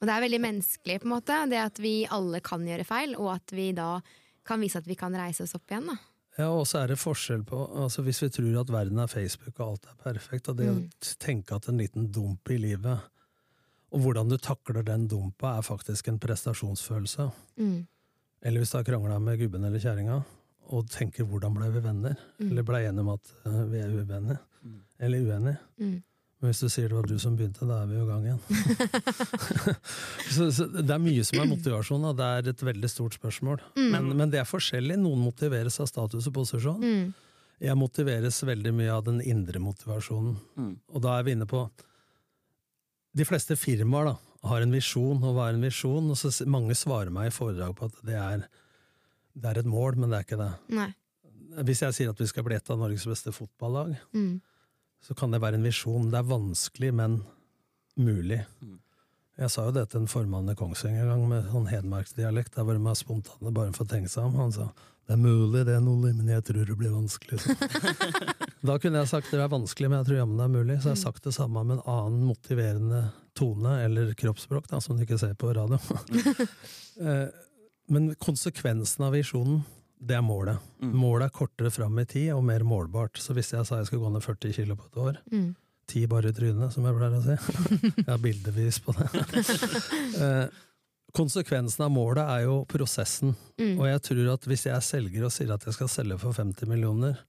Og 0.00 0.08
det 0.08 0.14
er 0.14 0.24
veldig 0.26 0.40
menneskelig, 0.44 1.00
på 1.00 1.08
en 1.08 1.14
måte. 1.14 1.36
Det 1.50 1.60
at 1.62 1.78
vi 1.80 1.94
alle 2.10 2.40
kan 2.44 2.64
gjøre 2.66 2.84
feil, 2.84 3.14
og 3.16 3.34
at 3.36 3.54
vi 3.56 3.70
da 3.72 4.00
kan 4.44 4.60
vise 4.60 4.76
at 4.78 4.86
vi 4.86 4.94
kan 5.00 5.14
reise 5.16 5.42
oss 5.46 5.54
opp 5.56 5.70
igjen. 5.70 5.86
Da. 5.88 5.96
Ja, 6.36 6.48
og 6.50 6.66
så 6.66 6.80
er 6.82 6.88
det 6.90 6.98
forskjell 6.98 7.44
på 7.46 7.60
altså 7.78 8.02
Hvis 8.02 8.18
vi 8.24 8.28
tror 8.34 8.56
at 8.64 8.70
verden 8.74 8.98
er 8.98 9.06
Facebook 9.06 9.60
og 9.60 9.68
alt 9.68 9.84
er 9.86 10.00
perfekt, 10.02 10.48
og 10.50 10.56
det 10.58 10.66
Mm. 10.66 10.80
å 10.90 11.18
tenke 11.22 11.54
at 11.54 11.68
en 11.68 11.78
liten 11.78 12.10
dump 12.10 12.50
i 12.50 12.56
livet 12.58 13.00
Og 13.92 14.00
hvordan 14.00 14.28
du 14.28 14.36
takler 14.36 14.82
den 14.82 15.06
dumpa, 15.06 15.56
er 15.58 15.62
faktisk 15.62 16.08
en 16.08 16.18
prestasjonsfølelse. 16.18 17.30
Mm. 17.56 17.86
Eller 18.42 18.58
hvis 18.58 18.70
du 18.72 18.78
har 18.78 18.84
krangla 18.84 19.20
med 19.20 19.38
gubben 19.38 19.64
eller 19.64 19.78
kjerringa, 19.78 20.24
og 20.66 20.88
tenker 20.90 21.24
'hvordan 21.24 21.54
ble 21.54 21.70
vi 21.70 21.78
venner'? 21.80 22.16
Mm. 22.40 22.50
Eller 22.50 22.62
ble 22.62 22.74
enige 22.88 23.00
om 23.00 23.08
at 23.10 23.32
eh, 23.46 23.64
vi 23.70 23.78
er 23.78 23.88
uvenner? 23.94 24.38
Eller 24.98 25.18
uenige? 25.18 25.58
Mm. 26.44 26.48
Men 26.48 26.52
hvis 26.52 26.60
du 26.60 26.68
sier 26.68 26.90
det 26.92 26.96
var 26.98 27.06
du 27.08 27.14
som 27.22 27.36
begynte, 27.38 27.64
da 27.64 27.78
er 27.80 27.86
vi 27.88 27.96
jo 27.96 28.04
i 28.04 28.08
gang 28.10 28.24
igjen. 28.28 28.40
så, 30.34 30.48
så 30.52 30.66
det 30.74 30.92
er 30.92 31.00
mye 31.00 31.24
som 31.24 31.40
er 31.40 31.48
motivasjon, 31.48 32.04
og 32.10 32.18
det 32.18 32.26
er 32.28 32.50
et 32.52 32.64
veldig 32.68 32.90
stort 32.92 33.16
spørsmål. 33.16 33.62
Men, 33.78 34.10
men 34.18 34.32
det 34.32 34.42
er 34.42 34.48
forskjellig. 34.48 34.98
Noen 35.00 35.22
motiveres 35.24 35.80
av 35.80 35.88
status 35.88 36.28
og 36.28 36.36
posisjon. 36.36 36.84
Mm. 36.84 37.14
Jeg 37.64 37.78
motiveres 37.80 38.42
veldig 38.44 38.74
mye 38.76 38.92
av 38.92 39.06
den 39.08 39.22
indre 39.24 39.62
motivasjonen. 39.64 40.36
Mm. 40.60 40.70
Og 40.92 41.04
da 41.06 41.16
er 41.16 41.24
vi 41.24 41.36
inne 41.38 41.48
på 41.48 41.64
De 43.14 43.24
fleste 43.24 43.56
firmaer 43.56 44.10
da, 44.10 44.16
har 44.50 44.60
en 44.64 44.74
visjon, 44.74 45.22
og 45.24 45.36
hva 45.38 45.48
er 45.48 45.56
en 45.56 45.64
visjon? 45.64 46.12
Og 46.12 46.18
så 46.18 46.34
mange 46.50 46.76
svarer 46.76 47.14
meg 47.14 47.30
i 47.30 47.34
foredrag 47.34 47.72
på 47.78 47.88
at 47.88 48.00
det 48.04 48.20
er, 48.20 48.44
det 49.38 49.52
er 49.54 49.62
et 49.62 49.70
mål, 49.70 49.96
men 49.96 50.10
det 50.12 50.18
er 50.20 50.26
ikke 50.28 50.40
det. 50.44 50.50
Nei. 50.76 50.90
Hvis 51.64 51.84
jeg 51.86 51.94
sier 51.94 52.10
at 52.12 52.18
vi 52.20 52.26
skal 52.28 52.44
bli 52.44 52.58
et 52.58 52.68
av 52.74 52.82
Norges 52.84 53.06
beste 53.08 53.32
fotballag, 53.32 53.94
Mm. 54.12 54.42
Så 55.02 55.16
kan 55.18 55.34
det 55.34 55.42
være 55.42 55.58
en 55.58 55.66
visjon. 55.66 56.10
Det 56.12 56.20
er 56.20 56.30
vanskelig, 56.30 56.92
men 56.94 57.20
mulig. 58.00 58.40
Jeg 59.34 59.50
sa 59.50 59.66
jo 59.66 59.74
det 59.74 59.88
til 59.90 60.04
en 60.04 60.10
formann 60.10 60.50
i 60.52 60.54
Kongsvinger 60.58 61.04
en 61.04 61.12
gang 61.12 61.24
med 61.30 61.48
sånn 61.50 61.70
hedmarksdialekt. 61.70 62.54
Der 62.54 62.66
var 62.68 62.78
de 62.78 62.96
spontane 62.98 63.54
bare 63.54 63.74
for 63.74 63.86
å 63.86 63.90
tenke 63.90 64.12
seg 64.12 64.28
om. 64.28 64.38
Han 64.38 64.54
sa 64.54 64.70
det 65.04 65.18
er 65.18 65.20
mulig, 65.20 65.66
det 65.68 65.74
er 65.76 65.82
noe, 65.84 66.14
men 66.16 66.30
jeg 66.32 66.44
tror 66.48 66.64
det 66.64 66.78
blir 66.80 66.94
vanskelig. 66.94 67.42
Da 68.64 68.78
kunne 68.80 69.02
jeg 69.02 69.10
sagt 69.10 69.28
det 69.28 69.42
er 69.44 69.50
vanskelig, 69.52 69.90
men 69.90 69.98
jeg 69.98 70.06
tror 70.08 70.18
jammen 70.22 70.38
det 70.40 70.44
er 70.46 70.52
mulig. 70.54 70.76
Så 70.80 70.88
jeg 70.88 70.94
har 70.94 71.02
sagt 71.02 71.26
det 71.26 71.34
samme 71.36 71.60
med 71.68 71.76
en 71.76 71.88
annen 71.92 72.22
motiverende 72.24 73.02
tone, 73.36 73.74
eller 73.84 74.14
kroppsspråk, 74.16 74.70
da, 74.70 74.80
som 74.80 74.96
du 74.96 75.04
ikke 75.04 75.20
ser 75.20 75.36
på 75.38 75.52
radio. 75.56 75.80
Eh, 76.94 77.26
men 77.90 78.12
konsekvensen 78.22 79.02
av 79.02 79.16
visjonen, 79.16 79.64
det 80.00 80.16
er 80.18 80.22
målet. 80.24 80.58
Målet 80.82 81.26
er 81.30 81.34
kortere 81.36 81.70
fram 81.72 81.98
i 81.98 82.04
tid 82.04 82.32
og 82.34 82.42
mer 82.44 82.60
målbart. 82.66 83.16
Så 83.20 83.32
hvis 83.36 83.52
jeg 83.54 83.64
sa 83.66 83.78
jeg 83.80 83.86
skulle 83.88 84.02
gå 84.04 84.12
ned 84.12 84.22
40 84.24 84.52
kilo 84.56 84.76
på 84.76 84.86
et 84.90 84.98
år, 85.00 85.18
Mm. 85.32 85.54
ti 85.86 86.06
bare 86.06 86.28
i 86.28 86.32
trynet, 86.32 86.72
som 86.72 86.84
jeg 86.84 86.94
pleier 86.96 87.18
å 87.18 87.22
si. 87.24 87.36
Jeg 88.02 88.08
har 88.08 88.18
bildevis 88.22 88.78
på 88.84 88.94
det. 88.96 89.08
Eh, 90.24 90.46
Konsekvensen 91.14 91.84
av 91.84 91.92
målet 91.94 92.26
er 92.26 92.40
jo 92.48 92.64
prosessen. 92.66 93.36
Mm. 93.60 93.76
Og 93.78 93.86
jeg 93.86 94.00
tror 94.02 94.32
at 94.32 94.46
hvis 94.50 94.64
jeg 94.66 94.74
er 94.74 94.82
selger 94.82 95.24
og 95.28 95.30
sier 95.30 95.52
at 95.54 95.62
jeg 95.62 95.74
skal 95.76 95.88
selge 95.92 96.16
for 96.18 96.34
50 96.34 96.66
millioner, 96.66 97.20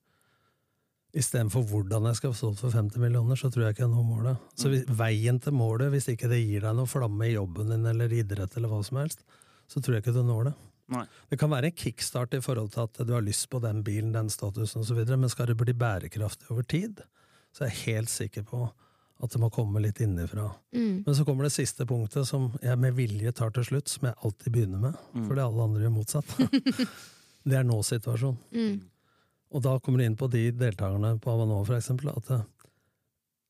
istedenfor 1.15 1.63
hvordan 1.69 2.07
jeg 2.09 2.17
skal 2.17 2.33
få 2.33 2.39
solgt 2.39 2.63
for 2.63 2.73
50 2.73 2.97
millioner, 3.03 3.37
så 3.39 3.51
tror 3.53 3.67
jeg 3.67 3.75
ikke 3.75 3.85
jeg 3.85 3.91
når 3.93 4.07
målet. 4.09 4.47
Så 4.59 4.71
hvis, 4.73 4.83
veien 4.89 5.37
til 5.39 5.53
målet, 5.55 5.91
hvis 5.93 6.09
ikke 6.11 6.27
det 6.31 6.41
gir 6.41 6.65
deg 6.65 6.75
noe 6.75 6.89
flamme 6.89 7.27
i 7.29 7.35
jobben 7.35 7.69
din 7.71 7.85
eller 7.87 8.11
idrett 8.17 8.57
eller 8.57 8.73
hva 8.73 8.81
som 8.83 8.97
helst, 9.03 9.21
så 9.69 9.79
tror 9.81 9.95
jeg 9.99 10.03
ikke 10.07 10.15
du 10.17 10.23
når 10.27 10.49
det. 10.49 10.55
Nei. 10.93 11.05
Det 11.31 11.39
kan 11.41 11.49
være 11.49 11.71
en 11.71 11.77
kickstart 11.77 12.35
i 12.37 12.41
forhold 12.45 12.73
til 12.75 12.85
at 12.85 12.99
du 13.07 13.13
har 13.15 13.23
lyst 13.25 13.47
på 13.49 13.61
den 13.63 13.81
bilen, 13.85 14.13
den 14.13 14.29
statusen 14.29 14.83
osv., 14.83 15.01
men 15.15 15.31
skal 15.31 15.49
det 15.49 15.57
bli 15.57 15.73
bærekraftig 15.73 16.51
over 16.53 16.67
tid, 16.69 17.01
så 17.55 17.65
er 17.65 17.71
jeg 17.73 17.95
helt 17.95 18.11
sikker 18.13 18.45
på 18.45 18.67
at 19.23 19.31
det 19.31 19.39
må 19.39 19.49
komme 19.53 19.79
litt 19.79 20.01
innifra. 20.03 20.49
Mm. 20.75 21.03
Men 21.05 21.15
så 21.15 21.23
kommer 21.25 21.47
det 21.47 21.55
siste 21.55 21.85
punktet, 21.87 22.27
som 22.27 22.49
jeg 22.61 22.77
med 22.79 22.97
vilje 22.97 23.31
tar 23.35 23.53
til 23.55 23.63
slutt, 23.65 23.89
som 23.89 24.09
jeg 24.09 24.17
alltid 24.27 24.51
begynner 24.51 24.81
med, 24.89 24.97
fordi 25.29 25.45
alle 25.45 25.67
andre 25.69 25.85
gjør 25.85 25.93
motsatt. 25.95 26.35
det 27.47 27.57
er 27.57 27.67
nå-situasjon. 27.67 28.35
Mm. 28.51 28.75
Og 29.55 29.63
da 29.63 29.77
kommer 29.79 30.01
du 30.01 30.09
inn 30.09 30.19
på 30.19 30.27
de 30.31 30.49
deltakerne 30.51 31.15
på 31.23 31.31
Avanå, 31.31 31.61
for 31.63 31.77
eksempel, 31.77 32.11
at 32.11 32.31
eh, 32.35 32.43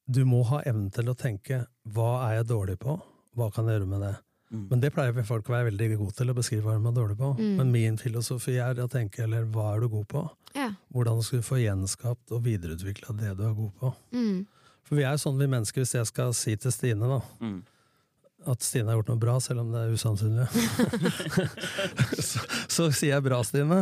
du 0.05 0.21
må 0.29 0.43
ha 0.51 0.61
evnen 0.69 0.91
til 0.93 1.09
å 1.09 1.17
tenke 1.17 1.63
hva 1.95 2.11
er 2.27 2.39
jeg 2.39 2.49
dårlig 2.51 2.77
på, 2.83 2.99
hva 3.35 3.49
kan 3.53 3.65
jeg 3.65 3.79
gjøre 3.79 3.89
med 3.89 4.05
det? 4.05 4.13
Mm. 4.53 4.67
Men 4.69 4.79
det 4.83 4.91
pleier 4.93 5.23
folk 5.25 5.47
å 5.49 5.55
være 5.55 5.69
veldig 5.71 5.97
gode 5.97 6.13
til, 6.15 6.29
å 6.29 6.35
beskrive 6.37 6.63
hva 6.67 6.75
de 6.77 6.87
er 6.91 6.97
dårlig 6.99 7.17
på. 7.17 7.29
Mm. 7.39 7.53
Men 7.59 7.71
min 7.73 7.97
filosofi 7.97 8.57
er 8.61 8.77
å 8.83 8.87
tenke 8.91 9.23
eller 9.25 9.45
hva 9.51 9.71
er 9.75 9.79
du 9.81 9.87
god 9.89 10.07
på? 10.11 10.25
Ja. 10.55 10.69
Hvordan 10.93 11.23
skal 11.25 11.41
du 11.41 11.47
få 11.47 11.57
gjenskapt 11.63 12.31
og 12.31 12.43
videreutvikla 12.45 13.15
det 13.19 13.33
du 13.39 13.43
er 13.49 13.55
god 13.57 13.71
på? 13.81 13.93
Mm. 14.15 14.43
For 14.85 14.95
vi 14.99 15.03
er 15.03 15.15
jo 15.17 15.23
sånn 15.25 15.39
vi 15.41 15.47
mennesker, 15.49 15.81
hvis 15.81 15.95
jeg 15.97 16.05
skal 16.11 16.33
si 16.37 16.53
til 16.61 16.71
Stine 16.71 17.09
da, 17.09 17.21
Mm. 17.41 17.63
at 18.45 18.61
Stine 18.61 18.85
har 18.93 18.99
gjort 18.99 19.07
noe 19.09 19.17
bra, 19.23 19.39
selv 19.41 19.63
om 19.65 19.71
det 19.73 19.81
er 19.81 19.95
usannsynlig, 19.97 20.45
så, 22.29 22.45
så 22.69 22.87
sier 22.93 23.15
jeg 23.15 23.25
bra, 23.25 23.41
Stine. 23.43 23.81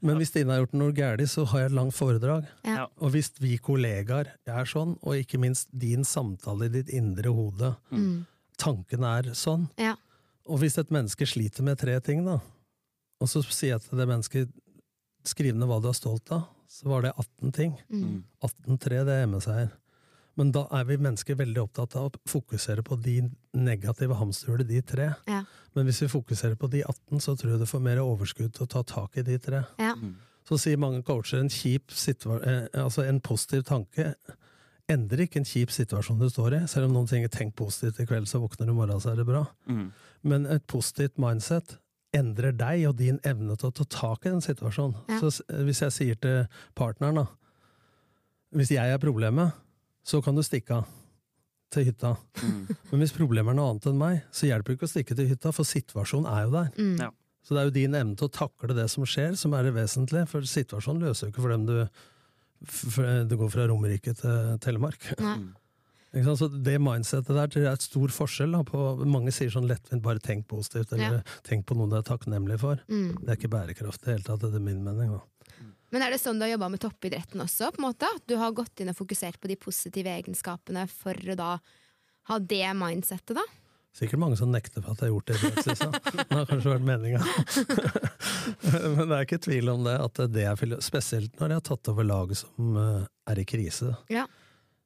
Men 0.00 0.20
hvis 0.20 0.30
Stine 0.30 0.54
har 0.54 0.62
gjort 0.62 0.76
noe 0.78 0.94
galt, 0.94 1.26
så 1.28 1.42
har 1.50 1.64
jeg 1.64 1.72
et 1.72 1.76
langt 1.76 1.96
foredrag. 1.96 2.46
Ja. 2.64 2.76
Ja. 2.76 2.86
Og 3.02 3.10
hvis 3.16 3.32
vi 3.42 3.56
kollegaer 3.58 4.30
er 4.46 4.68
sånn, 4.70 4.94
og 5.02 5.18
ikke 5.18 5.40
minst 5.42 5.68
din 5.74 6.06
samtale 6.06 6.68
i 6.70 6.74
ditt 6.78 6.92
indre 6.94 7.34
hode, 7.34 7.74
Mm. 7.90 8.24
Tanken 8.58 9.04
er 9.04 9.32
sånn, 9.34 9.68
Ja. 9.78 9.96
og 10.46 10.60
hvis 10.60 10.78
et 10.78 10.90
menneske 10.90 11.26
sliter 11.26 11.62
med 11.62 11.78
tre 11.78 11.98
ting, 12.00 12.24
da, 12.24 12.40
og 13.20 13.28
så 13.28 13.42
sier 13.44 13.76
jeg 13.76 13.82
til 13.88 13.98
det 13.98 14.08
mennesket 14.08 14.52
skriv 15.24 15.56
ned 15.56 15.68
hva 15.68 15.80
du 15.82 15.88
er 15.88 15.96
stolt 15.96 16.30
av, 16.32 16.46
så 16.68 16.88
var 16.90 17.02
det 17.02 17.12
18 17.16 17.52
ting. 17.52 17.76
Mm. 17.90 18.24
18-3, 18.42 19.04
det 19.06 19.14
er 19.22 19.26
MSR. 19.26 19.70
Men 20.36 20.50
da 20.52 20.66
er 20.76 20.84
vi 20.84 20.98
mennesker 21.00 21.38
veldig 21.38 21.62
opptatt 21.62 21.94
av 21.96 22.10
å 22.10 22.20
fokusere 22.28 22.82
på 22.84 22.98
de 23.00 23.22
negative 23.56 24.18
hamsterhjulene, 24.18 24.68
de 24.68 24.82
tre. 24.84 25.06
Ja. 25.26 25.44
Men 25.74 25.88
hvis 25.88 26.02
vi 26.04 26.10
fokuserer 26.12 26.58
på 26.60 26.68
de 26.70 26.82
18, 26.84 27.20
så 27.24 27.36
tror 27.38 27.54
jeg 27.54 27.62
du 27.62 27.66
får 27.70 27.80
mer 27.86 28.02
overskudd 28.02 28.52
til 28.52 28.66
å 28.66 28.68
ta 28.74 28.82
tak 28.82 29.16
i 29.16 29.24
de 29.24 29.38
tre. 29.38 29.62
Ja. 29.80 29.94
Så 30.46 30.58
sier 30.60 30.78
mange 30.78 31.02
coacher 31.06 31.40
en 31.40 31.48
kjip 31.50 31.90
eh, 31.90 32.66
altså 32.74 33.06
en 33.08 33.20
positiv 33.20 33.64
tanke 33.64 34.12
endrer 34.92 35.24
ikke 35.24 35.40
en 35.40 35.48
kjip 35.48 35.72
situasjon 35.74 36.20
du 36.20 36.28
står 36.30 36.58
i. 36.58 36.60
Selv 36.70 36.88
om 36.88 36.94
noen 36.94 37.08
tenker 37.10 37.28
'tenk 37.32 37.56
positivt 37.58 38.00
i 38.00 38.06
kveld, 38.06 38.28
så 38.28 38.40
våkner 38.40 38.66
du 38.66 38.72
i 38.72 38.76
morgen, 38.76 39.00
så 39.00 39.12
er 39.12 39.16
det 39.16 39.26
bra'. 39.26 39.46
Mm. 39.68 39.92
Men 40.22 40.46
et 40.46 40.66
positivt 40.66 41.18
mindset 41.18 41.78
endrer 42.14 42.52
deg 42.52 42.88
og 42.88 42.96
din 42.96 43.18
evne 43.24 43.56
til 43.56 43.68
å 43.68 43.74
ta 43.74 43.84
tak 43.84 44.26
i 44.26 44.30
den 44.30 44.40
situasjonen. 44.40 44.96
Ja. 45.08 45.18
Så 45.20 45.42
hvis 45.64 45.82
jeg 45.82 45.92
sier 45.92 46.14
til 46.14 46.46
partneren 46.74 47.14
da 47.14 47.26
Hvis 48.54 48.70
jeg 48.70 48.88
er 48.88 48.96
problemet, 48.96 49.52
så 50.04 50.22
kan 50.22 50.34
du 50.34 50.40
stikke 50.40 50.70
av 50.70 50.86
til 51.74 51.84
hytta. 51.84 52.16
Men 52.90 53.02
hvis 53.02 53.12
problemet 53.12 53.50
er 53.50 53.56
noe 53.58 53.72
annet 53.72 53.88
enn 53.90 53.98
meg, 53.98 54.22
så 54.30 54.46
hjelper 54.46 54.72
det 54.72 54.78
ikke 54.78 54.86
å 54.86 54.92
stikke 54.94 55.16
til 55.18 55.28
hytta, 55.28 55.52
for 55.52 55.64
situasjonen 55.64 56.28
er 56.30 56.44
jo 56.44 56.52
der. 56.54 56.70
Mm. 56.78 57.00
Ja. 57.02 57.10
Så 57.42 57.54
det 57.54 57.60
er 57.60 57.68
jo 57.68 57.74
din 57.74 57.94
evne 57.98 58.16
til 58.18 58.28
å 58.28 58.32
takle 58.32 58.74
det 58.74 58.88
som 58.90 59.04
skjer, 59.04 59.34
som 59.38 59.52
er 59.54 59.66
det 59.66 59.74
vesentlige. 59.76 60.26
For 60.30 60.46
situasjonen 60.46 61.02
løser 61.02 61.26
jo 61.26 61.34
ikke 61.34 61.44
for 61.44 61.54
dem 61.54 61.66
du 61.66 61.74
f- 62.64 63.28
går 63.36 63.50
fra 63.52 63.66
Romerike 63.68 64.14
til 64.16 64.58
Telemark. 64.64 65.12
Nei. 65.20 65.38
Så 66.16 66.46
det 66.48 66.78
mindsetet 66.80 67.34
der 67.36 67.50
tror 67.52 67.60
jeg 67.60 67.68
er 67.68 67.76
et 67.76 67.84
stor 67.84 68.08
forskjell. 68.08 68.54
Da, 68.54 68.62
på, 68.64 69.04
mange 69.04 69.32
sier 69.34 69.50
sånn 69.52 69.66
lettvint 69.68 70.00
'bare 70.00 70.22
tenk 70.24 70.46
positivt', 70.48 70.94
eller 70.96 71.22
'tenk 71.44 71.66
på 71.68 71.76
noe 71.76 71.90
du 71.92 71.96
er 71.98 72.06
takknemlig 72.06 72.56
for'. 72.62 72.80
Mm. 72.88 73.18
Det 73.20 73.28
er 73.28 73.36
ikke 73.36 73.52
bærekraftig 73.52 74.06
i 74.06 74.06
det 74.06 74.14
hele 74.14 74.24
tatt, 74.30 74.46
etter 74.48 74.62
min 74.64 74.80
mening. 74.84 75.12
Da. 75.12 75.20
Men 75.92 76.02
er 76.02 76.10
det 76.14 76.20
sånn 76.22 76.38
du 76.38 76.46
har 76.46 76.54
jobba 76.54 76.70
med 76.72 76.80
toppidretten 76.80 77.40
også? 77.44 77.68
på 77.74 77.82
en 77.82 77.88
måte? 77.90 78.08
At 78.08 78.24
du 78.26 78.36
har 78.40 78.52
gått 78.56 78.80
inn 78.80 78.88
og 78.88 78.96
fokusert 78.96 79.38
på 79.40 79.48
de 79.48 79.56
positive 79.60 80.08
egenskapene 80.08 80.86
for 80.88 81.12
å 81.14 81.36
da 81.36 81.50
ha 82.30 82.38
det 82.38 82.64
mindsettet, 82.74 83.36
da? 83.36 83.44
Sikkert 83.96 84.20
mange 84.20 84.36
som 84.36 84.50
nekter 84.52 84.82
for 84.84 84.92
at 84.92 85.00
jeg 85.00 85.08
har 85.08 85.14
gjort 85.14 85.30
det 85.30 85.36
i 85.36 85.42
praksis. 85.46 85.78
Det 86.18 86.36
har 86.36 86.48
kanskje 86.50 86.72
vært 86.74 86.84
meninga. 86.84 87.20
Men 88.96 89.06
det 89.06 89.16
er 89.16 89.22
ikke 89.24 89.38
tvil 89.46 89.70
om 89.72 89.86
det. 89.86 89.94
at 90.04 90.20
det 90.34 90.42
er 90.44 90.74
Spesielt 90.84 91.40
når 91.40 91.54
jeg 91.54 91.60
har 91.62 91.64
tatt 91.70 91.90
over 91.92 92.04
lag 92.04 92.34
som 92.36 92.76
eh, 92.82 93.06
er 93.32 93.40
i 93.40 93.46
krise. 93.48 93.94
Ja. 94.12 94.26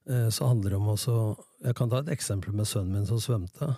Eh, 0.06 0.28
så 0.30 0.46
handler 0.52 0.70
det 0.70 0.78
om 0.78 0.92
også 0.92 1.16
Jeg 1.66 1.76
kan 1.76 1.90
ta 1.90 2.04
et 2.04 2.12
eksempel 2.14 2.54
med 2.54 2.70
sønnen 2.70 3.00
min 3.00 3.08
som 3.08 3.18
svømte. 3.22 3.72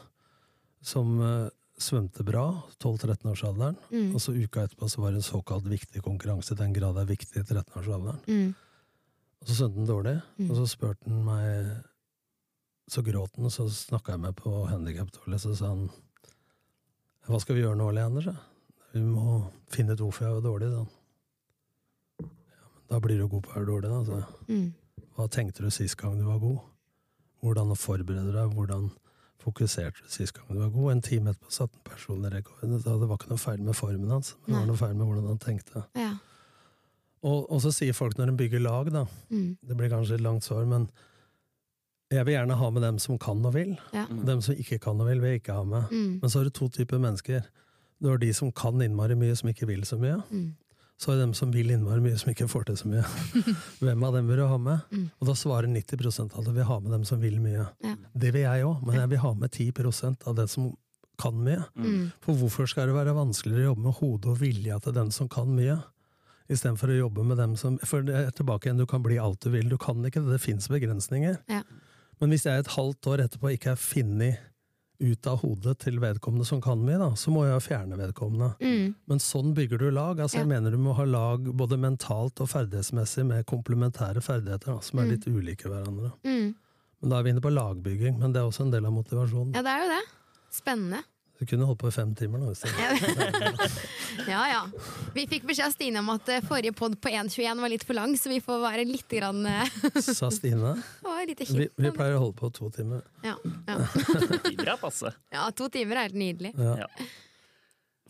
Som 0.85 1.15
eh, 1.25 1.49
svømte 1.81 2.27
bra, 2.29 2.45
12-13-årsalderen. 2.83 3.79
Mm. 3.89 4.11
Og 4.13 4.21
så 4.21 4.35
uka 4.37 4.67
etterpå 4.67 4.91
så 4.93 5.01
var 5.01 5.15
det 5.15 5.23
en 5.23 5.31
såkalt 5.31 5.65
viktig 5.71 6.05
konkurranse, 6.05 6.53
i 6.53 6.61
den 6.61 6.77
grad 6.77 6.99
det 6.99 7.07
er 7.07 7.15
viktig 7.15 7.41
i 7.41 7.47
13-årsalderen. 7.47 8.21
Mm. 8.29 8.53
Og 9.41 9.49
så 9.49 9.57
svømte 9.63 9.81
han 9.81 9.89
dårlig, 9.89 10.15
og 10.45 10.55
så 10.61 10.69
spurte 10.71 11.09
han 11.09 11.25
meg 11.27 11.73
Så 12.91 13.03
gråt 13.07 13.37
han, 13.37 13.47
og 13.47 13.53
så 13.55 13.69
snakka 13.71 14.17
jeg 14.17 14.23
med 14.25 14.37
på 14.39 14.53
handikaptoalet, 14.69 15.41
så 15.43 15.55
sa 15.57 15.71
han 15.75 15.87
Hva 17.29 17.39
skal 17.41 17.57
vi 17.57 17.63
gjøre 17.63 17.79
nå, 17.79 17.91
Leander? 17.95 18.33
Vi 18.93 19.01
må 19.01 19.45
finne 19.73 19.95
ut 19.95 20.03
hvorfor 20.03 20.27
jeg 20.27 20.37
var 20.37 20.45
dårlig. 20.45 20.73
Da. 20.73 20.83
Ja, 22.23 22.65
men 22.75 22.89
da 22.91 22.99
blir 23.01 23.23
du 23.23 23.29
god 23.31 23.45
på 23.47 23.53
å 23.53 23.55
være 23.57 23.71
dårlig, 23.71 23.93
da. 23.93 24.25
Mm. 24.51 25.07
Hva 25.17 25.29
tenkte 25.33 25.65
du 25.65 25.71
sist 25.73 25.97
gang 26.01 26.19
du 26.19 26.27
var 26.27 26.43
god? 26.43 26.59
Hvordan 27.43 27.73
forbereder 27.79 28.29
du 28.29 28.37
deg? 28.37 28.57
Hvordan 28.57 28.91
fokuserte 29.43 30.05
du 30.05 30.11
sist 30.13 30.37
gang 30.37 30.51
du 30.51 30.61
var 30.61 30.75
god? 30.75 30.91
En 30.93 31.05
time 31.07 31.33
etterpå 31.33 31.55
satte 31.55 31.79
han 31.79 31.87
personlig 31.89 32.35
rekord. 32.35 32.61
Det 32.85 32.99
var 33.07 33.17
ikke 33.17 33.33
noe 33.33 33.43
feil 33.43 33.65
med 33.65 33.79
formen 33.79 34.13
hans, 34.13 34.35
men 34.43 34.53
det 34.53 34.61
var 34.61 34.69
noe 34.73 34.83
feil 34.83 34.99
med 34.99 35.09
hvordan 35.09 35.31
han 35.33 35.41
tenkte. 35.43 35.87
Ja. 35.99 36.13
Og, 37.23 37.47
og 37.55 37.63
så 37.63 37.71
sier 37.75 37.95
folk 37.95 38.19
når 38.19 38.33
de 38.33 38.39
bygger 38.43 38.63
lag, 38.67 38.93
da 38.93 39.07
Mm. 39.31 39.57
Det 39.63 39.77
blir 39.79 39.89
kanskje 39.89 40.19
et 40.19 40.25
langt 40.25 40.45
svar, 40.45 40.67
men 40.69 40.91
jeg 42.13 42.27
vil 42.29 42.37
gjerne 42.37 42.59
ha 42.61 42.71
med 42.71 42.85
dem 42.85 42.99
som 43.03 43.19
kan 43.21 43.45
og 43.47 43.55
vil. 43.57 43.77
Ja. 43.95 44.07
Dem 44.09 44.43
som 44.45 44.59
ikke 44.59 44.81
kan 44.83 45.01
og 45.01 45.09
vil, 45.09 45.21
vil 45.23 45.35
jeg 45.35 45.43
ikke 45.43 45.57
ha 45.57 45.65
med. 45.65 45.93
Mm. 45.93 46.19
Men 46.23 46.31
så 46.31 46.41
har 46.41 46.49
du 46.49 46.55
to 46.57 46.69
typer 46.73 47.01
mennesker. 47.03 47.47
Du 48.03 48.11
har 48.11 48.19
de 48.19 48.33
som 48.35 48.51
kan 48.53 48.83
innmari 48.83 49.17
mye, 49.19 49.37
som 49.39 49.49
ikke 49.53 49.69
vil 49.71 49.87
så 49.89 49.99
mye. 50.01 50.19
Mm. 50.31 50.51
Så 51.03 51.11
er 51.11 51.19
det 51.19 51.25
dem 51.25 51.35
som 51.35 51.53
vil 51.55 51.73
innmari 51.75 52.03
mye, 52.03 52.19
som 52.19 52.31
ikke 52.31 52.49
får 52.51 52.69
til 52.69 52.79
så 52.79 52.91
mye. 52.91 53.03
Hvem 53.83 54.05
av 54.07 54.17
dem 54.19 54.29
vil 54.31 54.43
du 54.43 54.47
ha 54.47 54.59
med? 54.61 54.85
Mm. 54.93 55.09
Og 55.19 55.31
da 55.31 55.37
svarer 55.39 55.71
90% 55.71 56.35
av 56.35 56.43
alle 56.43 56.55
vil 56.59 56.69
ha 56.69 56.79
med 56.83 56.95
dem 56.95 57.07
som 57.09 57.23
vil 57.23 57.41
mye. 57.43 57.67
Ja. 57.83 57.97
Det 58.13 58.35
vil 58.35 58.45
jeg 58.45 58.67
òg, 58.69 58.85
men 58.87 59.01
jeg 59.01 59.13
vil 59.15 59.23
ha 59.25 59.33
med 59.39 59.57
10% 59.57 60.29
av 60.31 60.37
det 60.39 60.49
som 60.53 60.73
kan 61.23 61.39
mye. 61.39 61.65
Mm. 61.79 62.11
For 62.23 62.39
hvorfor 62.39 62.71
skal 62.71 62.91
det 62.91 62.99
være 62.99 63.17
vanskeligere 63.17 63.67
å 63.67 63.73
jobbe 63.73 63.87
med 63.89 63.99
hodet 63.99 64.31
og 64.33 64.39
vilja 64.43 64.79
til 64.83 64.97
den 64.99 65.11
som 65.15 65.31
kan 65.33 65.51
mye? 65.55 65.79
Istedenfor 66.53 66.91
å 66.91 66.99
jobbe 66.99 67.25
med 67.25 67.39
dem 67.41 67.55
som 67.57 67.79
For 67.87 68.05
det 68.05 68.17
er 68.19 68.33
tilbake 68.37 68.69
igjen, 68.69 68.81
du 68.83 68.87
kan 68.91 69.03
bli 69.05 69.19
alt 69.23 69.41
du 69.45 69.53
vil. 69.55 69.71
Du 69.71 69.79
kan 69.81 70.03
ikke 70.05 70.25
det, 70.25 70.35
det 70.35 70.43
fins 70.43 70.69
begrensninger. 70.71 71.39
Ja. 71.51 71.63
Men 72.23 72.31
hvis 72.31 72.47
jeg 72.47 72.63
et 72.63 72.71
halvt 72.77 73.09
år 73.11 73.25
etterpå 73.27 73.51
ikke 73.57 73.73
er 73.75 73.81
funnet 73.83 74.49
ut 75.03 75.27
av 75.27 75.41
hodet 75.43 75.73
til 75.83 75.97
vedkommende 75.99 76.47
som 76.47 76.61
kan 76.63 76.79
mye, 76.87 76.95
da, 77.01 77.09
så 77.19 77.33
må 77.35 77.43
jeg 77.49 77.65
fjerne 77.65 77.97
vedkommende. 77.99 78.53
Mm. 78.63 78.93
Men 79.11 79.19
sånn 79.25 79.51
bygger 79.57 79.81
du 79.83 79.89
lag. 79.91 80.21
altså 80.23 80.39
Ja. 80.39 80.45
Jeg 80.45 80.51
mener 80.53 80.71
du 80.71 80.79
må 80.79 80.95
ha 80.95 81.03
lag 81.03 81.43
både 81.59 81.75
mentalt 81.83 82.39
og 82.41 82.47
ferdighetsmessig 82.53 83.25
med 83.27 83.45
komplementære 83.51 84.23
ferdigheter, 84.23 84.77
da, 84.77 84.79
som 84.81 85.01
er 85.01 85.05
Mm. 85.05 85.11
litt 85.11 85.27
ulike 85.27 85.67
hverandre. 85.67 86.13
Mm. 86.23 86.55
Men 87.03 87.11
da 87.11 87.19
er 87.19 87.23
vi 87.25 87.31
inne 87.35 87.43
på 87.43 87.51
lagbygging, 87.53 88.19
men 88.21 88.33
det 88.33 88.39
er 88.39 88.47
også 88.47 88.63
en 88.63 88.71
del 88.71 88.87
av 88.87 88.93
motivasjonen. 88.93 89.55
Ja, 89.57 89.63
det 89.63 89.73
er 89.75 89.83
jo 89.83 89.91
det. 89.99 90.05
Spennende. 90.53 91.03
Du 91.43 91.47
kunne 91.51 91.67
holdt 91.67 91.81
på 91.83 91.89
i 91.91 91.95
fem 91.95 92.11
timer 92.15 92.39
nå. 92.39 92.53
Hvis 92.53 92.61
det. 92.63 93.81
Ja, 94.29 94.43
ja. 94.53 94.61
Vi 95.11 95.25
fikk 95.27 95.49
beskjed 95.49 95.67
av 95.67 95.75
Stine 95.75 95.99
om 95.99 96.13
at 96.15 96.29
eh, 96.31 96.45
forrige 96.47 96.71
pod 96.79 96.95
på 97.03 97.11
1.21 97.11 97.63
var 97.65 97.73
litt 97.73 97.83
for 97.89 97.99
lang, 97.99 98.15
så 98.15 98.31
vi 98.31 98.39
får 98.45 98.61
være 98.63 98.85
litt 98.87 99.11
grann 99.11 99.41
eh, 99.51 99.75
Sa 100.07 100.31
Stine. 100.31 100.77
Vi, 101.43 101.67
vi 101.67 101.91
pleier 101.95 102.17
å 102.17 102.21
holde 102.23 102.37
på 102.39 102.49
to 102.55 102.69
timer. 102.75 103.03
Ja, 103.25 103.35
ja. 103.67 103.77
Tider 104.45 104.73
er 104.75 104.79
passe. 104.81 105.11
ja, 105.35 105.45
to 105.57 105.69
timer 105.73 105.99
er 105.99 106.09
helt 106.09 106.19
nydelig. 106.19 106.53
Ja. 106.59 106.87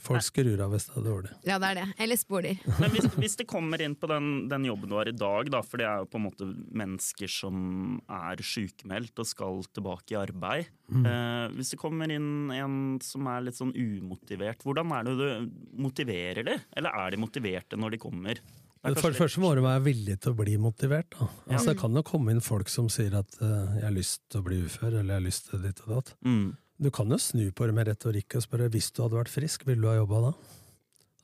Folk 0.02 0.25
skrur 0.26 0.61
av 0.64 0.73
hvis 0.75 0.88
det 0.88 0.97
er 0.99 1.04
dårlig. 1.06 1.30
Ja, 1.47 1.59
det 1.62 1.68
er 1.71 1.78
det. 1.78 1.87
Eller 2.02 2.18
spoler. 2.18 2.59
Men 2.82 2.94
hvis, 2.94 3.06
hvis 3.14 3.37
det 3.38 3.47
kommer 3.50 3.82
inn 3.85 3.94
på 3.99 4.11
den, 4.11 4.49
den 4.50 4.66
jobben 4.66 4.90
du 4.90 4.97
har 4.99 5.11
i 5.11 5.14
dag, 5.14 5.50
da, 5.54 5.61
for 5.66 5.82
det 5.82 5.87
er 5.87 6.02
jo 6.02 6.09
på 6.11 6.18
en 6.21 6.26
måte 6.26 6.49
mennesker 6.82 7.30
som 7.30 8.00
er 8.11 8.42
sykemeldt 8.42 9.23
og 9.23 9.28
skal 9.30 9.62
tilbake 9.73 10.16
i 10.16 10.18
arbeid. 10.18 10.73
Eh, 10.92 11.47
hvis 11.56 11.73
det 11.73 11.80
kommer 11.80 12.11
inn 12.12 12.50
en 12.52 12.75
som 13.04 13.28
er 13.30 13.47
litt 13.47 13.56
sånn 13.56 13.73
umotivert, 13.73 14.66
hvordan 14.66 14.92
er 14.99 15.06
det 15.09 15.14
du 15.21 15.54
motiverer 15.87 16.44
de? 16.50 16.59
Eller 16.76 16.99
er 17.04 17.14
de 17.14 17.23
motiverte 17.23 17.78
når 17.80 17.94
de 17.97 18.02
kommer? 18.02 18.42
Det 18.82 18.99
For 18.99 19.14
det 19.14 19.21
første 19.21 19.38
må 19.38 19.52
du 19.54 19.61
være 19.62 19.85
villig 19.85 20.16
til 20.25 20.32
å 20.32 20.38
bli 20.40 20.56
motivert. 20.59 21.14
Da. 21.14 21.28
Altså, 21.47 21.68
Ja. 21.68 21.73
det 21.73 21.80
kan 21.80 21.94
jo 21.94 22.02
komme 22.02 22.32
inn 22.35 22.40
folk 22.42 22.68
som 22.68 22.88
sier 22.90 23.14
at 23.14 23.30
uh, 23.40 23.78
'jeg 23.78 23.85
har 23.85 23.94
lyst 23.94 24.21
til 24.28 24.40
å 24.40 24.44
bli 24.44 24.59
ufør', 24.66 24.99
eller 24.99 25.14
'jeg 25.14 25.21
har 25.23 25.28
lyst 25.28 25.50
til 25.50 25.62
ditt 25.62 25.80
og 25.87 25.88
datt'. 25.94 26.14
Mm. 26.26 26.56
Du 26.83 26.90
kan 26.90 27.11
jo 27.14 27.18
snu 27.23 27.45
på 27.55 27.66
det 27.68 27.75
med 27.77 27.87
retorikk 27.87 28.35
og 28.37 28.42
spørre 28.42 28.68
'hvis 28.68 28.90
du 28.92 29.03
hadde 29.03 29.14
vært 29.21 29.29
frisk, 29.31 29.66
ville 29.66 29.83
du 29.83 29.88
ha 29.88 29.95
jobba 30.01 30.21
da?' 30.31 30.35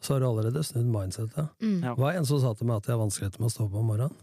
Så 0.01 0.15
har 0.15 0.21
du 0.21 0.27
allerede 0.27 0.63
snudd 0.63 0.87
mindsetet. 0.87 1.49
Mm. 1.61 1.83
Ja. 1.83 1.95
Hva 1.97 2.13
er 2.15 2.19
en 2.19 2.25
som 2.27 2.41
sa 2.41 2.55
til 2.55 2.67
meg 2.69 2.77
at 2.77 2.87
jeg 2.87 2.95
har 2.97 3.03
vanskeligheter 3.05 3.41
med 3.41 3.49
å 3.51 3.51
stå 3.51 3.65
opp 3.67 3.75
om 3.75 3.87
morgenen? 3.91 4.15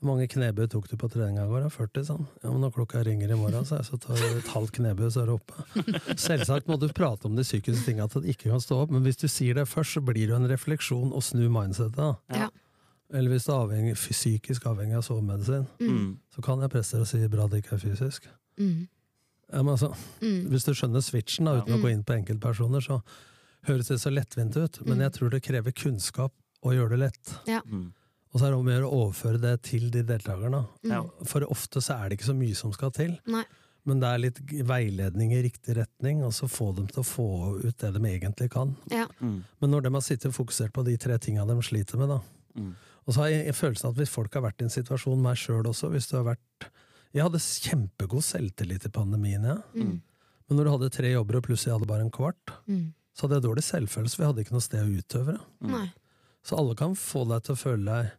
Hvor 0.00 0.06
mange 0.18 0.28
knebøy 0.28 0.68
tok 0.70 0.86
du 0.88 0.96
på 0.96 1.08
treninga 1.10 1.46
i 1.46 1.48
går? 1.48 1.62
da? 1.62 1.68
40, 1.68 2.04
sånn. 2.04 2.26
Ja, 2.44 2.50
men 2.52 2.60
når 2.60 2.72
klokka 2.74 3.02
ringer 3.04 3.30
i 3.32 3.34
morgen, 3.40 3.64
så, 3.64 3.74
er 3.74 3.82
jeg, 3.82 3.86
så 3.86 3.98
tar 3.98 4.14
du 4.14 4.38
et 4.38 4.52
halvt 4.52 4.72
knebøy, 4.72 5.10
så 5.10 5.22
er 5.22 5.26
du 5.26 5.32
oppe. 5.32 5.54
Selvsagt 6.28 6.68
må 6.68 6.78
du 6.78 6.88
prate 6.88 7.24
om 7.26 7.34
de 7.34 7.42
psykiske 7.42 7.84
tingene, 7.86 8.04
at 8.04 8.12
du 8.12 8.20
ikke 8.20 8.50
kan 8.52 8.60
stå 8.60 8.82
opp, 8.84 8.90
men 8.90 9.02
hvis 9.02 9.16
du 9.16 9.26
sier 9.26 9.54
det 9.54 9.66
først, 9.66 9.94
så 9.96 10.00
blir 10.04 10.26
det 10.28 10.34
jo 10.34 10.36
en 10.36 10.48
refleksjon 10.50 11.10
å 11.10 11.22
snu 11.24 11.48
mindsetet. 11.48 12.18
Ja. 12.30 12.50
Eller 13.12 13.30
hvis 13.30 13.46
du 13.46 13.52
er 13.52 13.64
avhengig, 13.64 13.94
psykisk 13.96 14.66
avhengig 14.66 14.94
av 14.96 15.02
sovemedisin, 15.02 15.66
Mm. 15.80 16.18
så 16.34 16.42
kan 16.42 16.60
jeg 16.60 16.70
presse 16.70 16.92
deg 16.92 17.00
og 17.00 17.06
si 17.08 17.26
bra 17.28 17.46
det 17.48 17.64
ikke 17.64 17.74
er 17.74 17.78
fysisk. 17.82 18.28
Mm. 18.58 18.88
Ja, 19.54 19.62
men 19.62 19.76
altså, 19.76 19.92
Mm. 20.20 20.48
hvis 20.50 20.64
du 20.66 20.72
skjønner 20.74 21.00
switchen, 21.04 21.46
da, 21.46 21.60
uten 21.62 21.76
å 21.78 21.82
gå 21.82 21.90
inn 21.94 22.02
på 22.04 22.16
enkeltpersoner, 22.18 22.82
så 22.82 23.00
høres 23.68 23.88
det 23.88 24.00
så 24.02 24.10
lettvint 24.12 24.56
ut, 24.58 24.80
men 24.84 24.98
jeg 25.04 25.12
tror 25.14 25.30
det 25.30 25.42
krever 25.46 25.72
kunnskap 25.72 26.32
å 26.64 26.72
gjøre 26.74 26.90
det 26.96 26.98
lett. 27.06 27.34
Ja. 27.46 27.60
Mm. 27.70 27.92
Og 28.34 28.40
så 28.40 28.46
er 28.48 28.50
det 28.50 28.58
om 28.58 28.66
å 28.66 28.74
gjøre 28.74 28.88
å 28.90 29.02
overføre 29.06 29.40
det 29.40 29.52
til 29.62 29.90
de 29.94 30.02
deltakerne. 30.02 30.64
Ja. 30.82 31.04
For 31.24 31.46
ofte 31.46 31.78
så 31.84 31.94
er 32.02 32.08
det 32.10 32.18
ikke 32.18 32.32
så 32.32 32.36
mye 32.36 32.56
som 32.58 32.72
skal 32.74 32.90
til, 32.90 33.14
Nei. 33.30 33.44
men 33.86 34.00
det 34.02 34.08
er 34.10 34.18
litt 34.24 34.40
veiledning 34.66 35.32
i 35.36 35.42
riktig 35.46 35.76
retning, 35.78 36.24
og 36.26 36.32
så 36.34 36.48
få 36.50 36.74
dem 36.74 36.88
til 36.90 37.04
å 37.04 37.06
få 37.06 37.28
ut 37.64 37.78
det 37.78 37.92
de 37.94 38.00
egentlig 38.10 38.50
kan. 38.50 38.74
Ja. 38.90 39.06
Mm. 39.20 39.44
Men 39.62 39.70
når 39.70 39.82
de 39.86 39.92
har 39.94 40.00
sittet 40.02 40.34
fokusert 40.34 40.72
på 40.74 40.84
de 40.84 40.96
tre 40.98 41.16
tinga 41.18 41.46
de 41.46 41.54
sliter 41.62 41.96
med, 41.96 42.08
da. 42.08 42.20
Mm. 42.58 42.74
Og 43.06 43.14
så 43.14 43.20
har 43.20 43.28
jeg 43.28 43.54
følelsen 43.54 43.90
at 43.90 43.96
hvis 44.00 44.10
folk 44.10 44.34
har 44.34 44.42
vært 44.42 44.60
i 44.62 44.64
en 44.64 44.70
situasjon, 44.72 45.20
meg 45.22 45.36
sjøl 45.36 45.62
også, 45.70 45.90
hvis 45.92 46.08
du 46.10 46.16
har 46.16 46.24
vært 46.34 46.68
Jeg 47.14 47.22
hadde 47.22 47.38
kjempegod 47.38 48.24
selvtillit 48.26 48.84
i 48.86 48.90
pandemien, 48.90 49.44
jeg. 49.46 49.62
Mm. 49.74 50.00
Men 50.48 50.58
når 50.58 50.64
du 50.66 50.70
hadde 50.74 50.90
tre 50.92 51.12
jobber 51.12 51.36
og 51.38 51.44
plutselig 51.46 51.72
hadde 51.76 51.86
bare 51.88 52.00
en 52.04 52.10
kvart, 52.10 52.52
Mm. 52.66 52.92
så 53.14 53.22
hadde 53.28 53.36
jeg 53.40 53.44
dårlig 53.46 53.62
selvfølelse, 53.64 54.16
for 54.16 54.22
jeg 54.24 54.32
hadde 54.32 54.42
ikke 54.44 54.52
noe 54.56 54.64
sted 54.66 54.82
å 54.82 54.98
utøve 54.98 55.32
det. 55.36 55.40
Mm. 55.62 55.88
Så 56.44 56.58
alle 56.58 56.74
kan 56.74 56.94
få 56.98 57.22
deg 57.28 57.42
til 57.46 57.54
å 57.54 57.58
føle 57.58 57.84
deg 57.84 58.12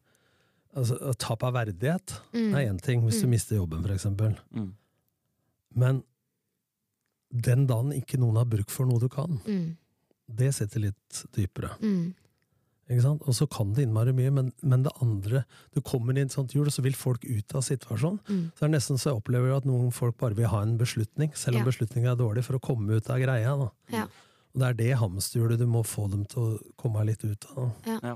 altså, 0.76 1.14
Tap 1.18 1.44
av 1.44 1.54
verdighet 1.54 2.16
Mm. 2.34 2.54
er 2.56 2.66
én 2.72 2.82
ting, 2.82 3.02
hvis 3.04 3.22
du 3.22 3.28
mister 3.28 3.56
jobben, 3.56 3.82
for 3.84 3.94
eksempel. 3.94 4.38
Mm. 4.54 4.74
Men 5.76 6.04
den 7.32 7.66
dagen 7.68 7.92
ikke 7.94 8.18
noen 8.22 8.38
har 8.40 8.46
bruk 8.46 8.70
for 8.72 8.86
noe 8.86 9.00
du 9.00 9.10
kan, 9.10 9.40
Mm. 9.46 9.78
det 10.34 10.54
sitter 10.56 10.80
litt 10.80 11.26
dypere. 11.34 11.78
Mm. 11.82 12.14
Ikke 12.86 13.02
sant? 13.02 13.24
Og 13.26 13.34
så 13.34 13.48
kan 13.50 13.72
det 13.74 13.82
innmari 13.88 14.12
mye, 14.14 14.30
men, 14.30 14.52
men 14.62 14.84
det 14.86 14.92
andre 15.02 15.40
Du 15.74 15.80
kommer 15.82 16.14
i 16.14 16.22
et 16.22 16.32
sånt 16.36 16.54
hjul, 16.54 16.68
og 16.70 16.74
så 16.76 16.84
vil 16.86 16.94
folk 16.94 17.24
ut 17.26 17.56
av 17.58 17.64
situasjonen. 17.66 18.20
Mm. 18.30 18.44
Så 18.54 18.60
det 18.62 18.68
er 18.68 18.74
nesten 18.76 19.00
så 19.02 19.10
jeg 19.10 19.22
opplever 19.24 19.56
at 19.56 19.66
noen 19.66 19.90
folk 19.96 20.20
bare 20.22 20.38
vil 20.38 20.52
ha 20.52 20.62
en 20.62 20.76
beslutning, 20.78 21.34
selv 21.34 21.58
om 21.58 21.64
Ja. 21.66 21.70
beslutninga 21.72 22.12
er 22.14 22.20
dårlig, 22.22 22.44
for 22.46 22.60
å 22.60 22.62
komme 22.62 22.94
ut 23.00 23.10
av 23.10 23.18
greia. 23.24 23.56
Da. 23.58 23.72
Ja. 23.96 24.04
Og 24.54 24.62
det 24.62 24.68
er 24.70 24.78
det 24.84 24.92
hamsterhjulet 25.02 25.58
du 25.60 25.66
må 25.68 25.82
få 25.84 26.06
dem 26.12 26.26
til 26.30 26.42
å 26.44 26.60
komme 26.78 27.04
litt 27.10 27.26
ut 27.26 27.46
av. 27.58 27.72
Ja. 27.88 28.00
Ja. 28.04 28.16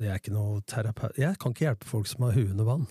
Det 0.00 0.08
er 0.08 0.16
ikke 0.16 0.32
noe 0.32 0.62
terapeut 0.64 1.18
Jeg 1.20 1.36
kan 1.38 1.52
ikke 1.52 1.66
hjelpe 1.68 1.84
folk 1.84 2.06
som 2.08 2.24
har 2.24 2.32
huet 2.32 2.54
under 2.54 2.64
vann. 2.64 2.86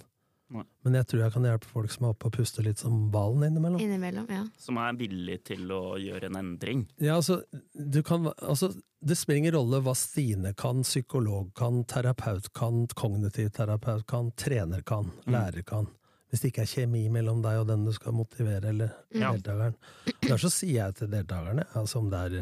Nei. 0.49 0.63
Men 0.85 0.97
jeg 0.97 1.07
tror 1.09 1.21
jeg 1.21 1.33
kan 1.35 1.45
hjelpe 1.45 1.69
folk 1.69 1.91
som 1.93 2.05
er 2.07 2.13
oppe 2.15 2.29
og 2.29 2.33
puster 2.33 2.65
litt 2.65 2.81
som 2.81 2.95
hvalen 3.13 3.45
innimellom. 3.51 3.81
Innimellom, 3.83 4.29
ja. 4.33 4.45
Som 4.57 4.79
er 4.81 4.97
villig 4.97 5.37
til 5.51 5.69
å 5.75 5.81
gjøre 6.01 6.31
en 6.31 6.39
endring. 6.39 6.87
Ja, 6.97 7.19
altså, 7.19 7.43
du 7.73 8.01
kan, 8.05 8.25
altså, 8.41 8.71
det 9.05 9.17
spiller 9.19 9.43
ingen 9.43 9.55
rolle 9.59 9.81
hva 9.85 9.93
Stine 9.97 10.55
kan, 10.57 10.81
psykolog 10.87 11.51
kan, 11.57 11.83
terapeut 11.89 12.49
kan, 12.57 12.87
kognitiv 12.97 13.51
terapeut 13.55 14.07
kan, 14.09 14.33
trener 14.41 14.81
kan, 14.81 15.13
lærer 15.29 15.65
kan. 15.67 15.91
Hvis 16.29 16.43
det 16.43 16.51
ikke 16.51 16.65
er 16.65 16.73
kjemi 16.73 17.03
mellom 17.13 17.43
deg 17.45 17.61
og 17.61 17.69
den 17.69 17.85
du 17.85 17.93
skal 17.93 18.17
motivere, 18.17 18.73
eller 18.73 18.91
mm. 19.13 19.21
deltakeren. 19.21 19.77
Derfor 20.25 20.51
sier 20.53 20.75
jeg 20.79 20.97
til 20.97 21.13
deltakerne, 21.13 21.65
altså 21.77 22.01
om 22.01 22.09
det 22.09 22.25
er 22.25 22.41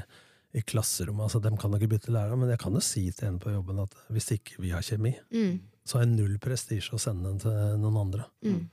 i 0.57 0.63
klasserommet, 0.63 1.27
altså 1.27 1.39
dem 1.43 1.57
kan 1.59 1.75
ikke 1.75 1.91
bytte 1.91 2.11
lærer, 2.15 2.39
men 2.39 2.51
jeg 2.51 2.59
kan 2.61 2.75
jo 2.75 2.83
si 2.83 3.09
til 3.15 3.33
en 3.33 3.39
på 3.43 3.51
jobben 3.51 3.83
at 3.83 3.95
hvis 4.15 4.31
ikke 4.39 4.61
vi 4.63 4.71
har 4.75 4.85
kjemi, 4.85 5.17
Mm. 5.31 5.57
Så 5.87 5.99
er 6.01 6.05
jeg 6.05 6.15
null 6.17 6.37
prestisje 6.43 6.93
å 6.95 6.99
sende 7.01 7.29
den 7.31 7.39
til 7.39 7.77
noen 7.81 7.97
andre. 8.05 8.25
Mm. 8.43 8.65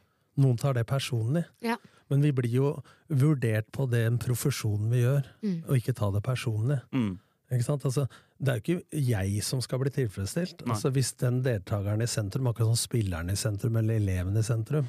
Noen 0.42 0.56
tar 0.58 0.74
det 0.74 0.86
personlig, 0.90 1.44
Ja. 1.62 1.76
men 2.10 2.20
vi 2.20 2.32
blir 2.32 2.50
jo 2.50 2.82
vurdert 3.08 3.70
på 3.72 3.88
den 3.90 4.18
profesjonen 4.18 4.90
vi 4.90 5.02
gjør, 5.04 5.24
Mm. 5.42 5.62
og 5.68 5.76
ikke 5.76 5.94
ta 5.94 6.10
det 6.10 6.22
personlig. 6.26 6.80
Mm. 6.92 7.18
Ikke 7.52 7.64
sant? 7.64 7.84
Altså, 7.84 8.08
det 8.42 8.48
er 8.48 8.60
jo 8.60 8.80
ikke 8.80 9.06
jeg 9.06 9.42
som 9.44 9.60
skal 9.60 9.78
bli 9.78 9.90
tilfredsstilt. 9.90 10.64
Altså, 10.66 10.90
hvis 10.90 11.12
den 11.16 11.42
deltakeren 11.44 12.02
i 12.02 12.06
sentrum, 12.06 12.48
akkurat 12.50 12.74
som 12.74 12.88
spilleren 12.88 13.30
i 13.30 13.36
sentrum 13.36 13.76
eller 13.76 13.94
eleven 14.00 14.36
i 14.36 14.42
sentrum, 14.42 14.88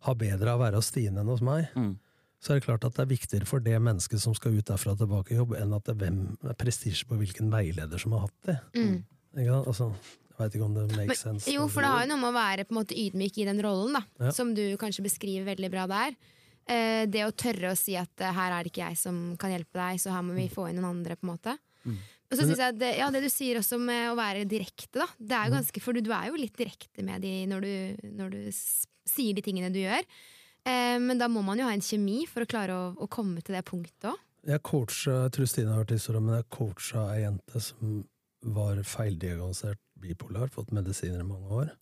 har 0.00 0.14
bedre 0.18 0.48
av 0.50 0.58
å 0.58 0.64
være 0.64 0.74
hos 0.80 0.86
Stine 0.90 1.20
enn 1.20 1.28
hos 1.28 1.40
meg, 1.40 1.68
Mm. 1.76 1.96
så 2.42 2.50
er 2.50 2.58
det 2.58 2.66
klart 2.66 2.84
at 2.84 2.94
det 2.94 3.02
er 3.06 3.14
viktigere 3.16 3.46
for 3.46 3.60
det 3.60 3.78
mennesket 3.80 4.18
som 4.18 4.34
skal 4.34 4.56
ut 4.58 4.64
derfra 4.64 4.92
og 4.92 4.98
tilbake 4.98 5.30
i 5.30 5.36
jobb, 5.36 5.54
enn 5.60 5.72
at 5.76 5.84
det 5.84 5.94
er 5.94 6.10
hvem 6.10 6.36
er 6.50 6.54
prestisje 6.54 7.04
på 7.06 7.16
hvilken 7.16 7.50
veileder 7.52 8.00
som 8.00 8.12
har 8.12 8.20
hatt 8.26 8.42
det. 8.46 8.58
Mm. 8.74 9.04
Ikke 9.36 9.46
sant? 9.52 9.66
Altså, 9.68 9.94
veit 10.38 10.54
ikke 10.56 10.66
om 10.66 10.76
det 10.76 10.84
Men, 10.90 11.00
makes 11.02 11.24
sense. 11.24 11.50
jo, 11.50 11.66
for 11.70 11.84
det 11.84 11.90
har 11.92 12.04
jo 12.04 12.10
noe 12.12 12.20
med 12.22 12.30
å 12.30 12.36
være 12.36 12.66
på 12.68 12.74
en 12.74 12.80
måte 12.80 12.98
ydmyk 12.98 13.40
i 13.42 13.48
den 13.48 13.62
rollen, 13.64 13.98
da. 13.98 14.04
Ja. 14.26 14.32
Som 14.36 14.54
du 14.56 14.64
kanskje 14.80 15.04
beskriver 15.06 15.48
veldig 15.52 15.70
bra 15.72 15.86
der. 15.90 16.16
Eh, 16.70 17.04
det 17.10 17.24
å 17.26 17.34
tørre 17.34 17.72
å 17.72 17.78
si 17.78 17.96
at 17.98 18.22
eh, 18.22 18.34
her 18.36 18.54
er 18.54 18.62
det 18.62 18.70
ikke 18.70 18.86
jeg 18.86 18.98
som 19.00 19.22
kan 19.40 19.50
hjelpe 19.50 19.74
deg, 19.80 19.98
så 20.02 20.14
her 20.14 20.22
må 20.26 20.36
vi 20.38 20.48
få 20.52 20.68
inn 20.70 20.78
noen 20.78 20.92
andre. 20.92 21.16
på 21.18 21.26
en 21.26 21.32
måte 21.34 21.56
Og 22.30 22.36
så 22.38 22.46
synes 22.46 22.60
jeg 22.60 22.74
at 22.74 22.78
det, 22.78 22.92
ja, 23.00 23.10
det 23.10 23.24
du 23.24 23.28
sier 23.28 23.58
også 23.58 23.80
med 23.82 24.12
å 24.12 24.16
være 24.16 24.46
direkte, 24.48 25.02
da. 25.02 25.08
Det 25.18 25.36
er 25.36 25.48
jo 25.50 25.56
ganske, 25.58 25.82
for 25.84 25.92
du, 25.92 26.00
du 26.06 26.12
er 26.14 26.30
jo 26.30 26.38
litt 26.38 26.56
direkte 26.56 27.02
med 27.04 27.20
de 27.26 27.34
når 27.50 27.66
du, 27.66 27.72
når 28.20 28.36
du 28.36 28.42
sier 28.52 29.34
de 29.34 29.42
tingene 29.44 29.72
du 29.74 29.82
gjør. 29.82 30.06
Eh, 30.64 30.98
men 31.02 31.18
da 31.18 31.26
må 31.28 31.42
man 31.42 31.58
jo 31.58 31.66
ha 31.66 31.74
en 31.74 31.82
kjemi 31.82 32.22
for 32.30 32.44
å 32.44 32.48
klare 32.48 32.76
å, 32.78 32.84
å 32.94 33.10
komme 33.10 33.42
til 33.42 33.58
det 33.58 33.64
punktet 33.66 34.12
òg. 34.12 34.20
Jeg 34.46 34.62
coacha 34.66 35.28
Trustine 35.30 35.70
har 35.70 35.82
hørt 35.82 35.92
historien, 35.94 36.24
men 36.26 36.40
jeg 36.40 36.48
coacha 36.50 37.04
ei 37.14 37.20
jente 37.22 37.60
som 37.62 38.00
var 38.42 38.80
feildiagnosert 38.82 39.78
bipolar, 40.02 40.50
fått 40.52 40.74
medisiner 40.74 41.22
i 41.22 41.28
mange 41.28 41.62
år. 41.62 41.72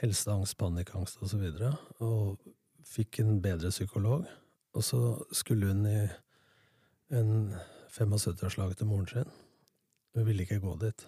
Helseangst, 0.00 0.56
panikkangst 0.58 1.20
osv. 1.20 1.24
Og, 1.24 1.30
så 1.30 1.40
videre, 1.42 1.72
og 2.02 2.54
fikk 2.88 3.20
en 3.22 3.38
bedre 3.44 3.70
psykolog. 3.72 4.26
Og 4.74 4.84
så 4.84 5.00
skulle 5.34 5.70
hun 5.70 5.86
i 5.86 6.00
en 7.14 7.54
75-årslag 7.94 8.74
til 8.78 8.90
moren 8.90 9.10
sin. 9.10 9.30
Hun 10.14 10.26
ville 10.26 10.46
ikke 10.46 10.62
gå 10.62 10.74
dit. 10.82 11.06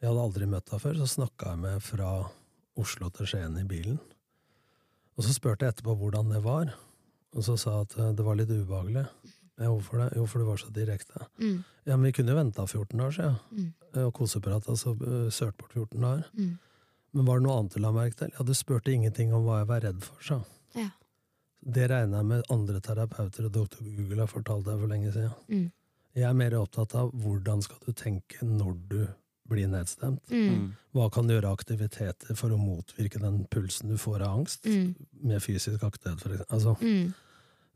Jeg 0.00 0.08
hadde 0.08 0.26
aldri 0.26 0.48
møtt 0.48 0.70
henne 0.72 0.82
før, 0.82 1.00
så 1.00 1.08
snakka 1.14 1.54
jeg 1.54 1.62
med 1.64 1.82
fra 1.84 2.10
Oslo 2.80 3.10
til 3.12 3.28
Skien 3.28 3.58
i 3.60 3.66
bilen. 3.68 3.98
Og 5.16 5.26
så 5.26 5.34
spurte 5.36 5.66
jeg 5.66 5.74
etterpå 5.74 5.96
hvordan 6.00 6.32
det 6.32 6.40
var, 6.44 6.70
og 7.36 7.44
så 7.44 7.56
sa 7.60 7.74
jeg 7.74 7.88
at 7.88 7.96
eh, 8.00 8.14
det 8.16 8.24
var 8.24 8.38
litt 8.38 8.52
ubehagelig. 8.52 9.04
Ja, 9.60 9.68
hvorfor 9.68 9.98
det? 10.00 10.08
Jo, 10.16 10.24
for 10.26 10.40
du 10.40 10.46
var 10.48 10.56
så 10.62 10.70
direkte. 10.72 11.26
Mm. 11.38 11.58
Ja, 11.84 11.96
men 11.96 12.06
vi 12.08 12.12
kunne 12.16 12.32
jo 12.32 12.38
venta 12.40 12.64
14 12.66 12.98
dager 12.98 13.12
siden, 13.18 13.36
Mm. 13.52 13.72
eh, 13.94 14.02
og 14.06 14.14
koseprat, 14.14 14.66
altså 14.68 14.94
eh, 15.02 15.30
sølt 15.30 15.56
bort 15.58 15.72
14 15.76 16.00
dager. 16.00 16.24
Mm. 16.38 16.58
Men 17.12 17.26
var 17.26 17.38
det 17.40 17.44
noe 17.46 17.58
annet 17.58 17.74
du 17.74 17.80
la 17.80 17.90
merke 17.92 18.16
til? 18.16 18.30
Ja, 18.38 18.44
du 18.44 18.52
spurte 18.54 18.92
ingenting 18.94 19.32
om 19.34 19.44
hva 19.44 19.58
jeg 19.60 19.68
var 19.68 19.80
redd 19.80 20.02
for, 20.02 20.16
sa. 20.22 20.40
Ja. 20.74 20.88
Det 21.60 21.90
regner 21.90 22.16
jeg 22.22 22.26
med 22.26 22.44
andre 22.50 22.80
terapeuter 22.80 23.44
og 23.46 23.52
doktor 23.52 23.84
Google 23.84 24.20
har 24.24 24.30
fortalt 24.32 24.64
deg 24.64 24.78
for 24.80 24.86
lenge 24.88 25.12
siden. 25.12 25.32
Mm. 25.50 25.72
Jeg 26.14 26.24
er 26.24 26.32
mer 26.34 26.50
opptatt 26.58 26.94
av 26.94 27.10
hvordan 27.12 27.60
skal 27.62 27.76
du 27.86 27.92
tenke 27.92 28.42
når 28.46 28.78
du 28.88 29.00
blir 29.50 29.66
nedstemt. 29.68 30.22
Mm. 30.30 30.72
Hva 30.94 31.10
kan 31.12 31.26
du 31.26 31.34
gjøre 31.34 31.50
av 31.50 31.58
aktiviteter 31.58 32.36
for 32.38 32.50
å 32.54 32.58
motvirke 32.58 33.18
den 33.20 33.44
pulsen 33.50 33.88
du 33.90 33.96
får 33.98 34.22
av 34.22 34.38
angst? 34.38 34.64
Mm. 34.64 34.94
Med 35.22 35.42
fysisk 35.42 35.82
aktivitet, 35.82 36.20
for 36.22 36.30
eksempel. 36.30 36.46
Altså, 36.54 36.76
Mm. 36.80 37.12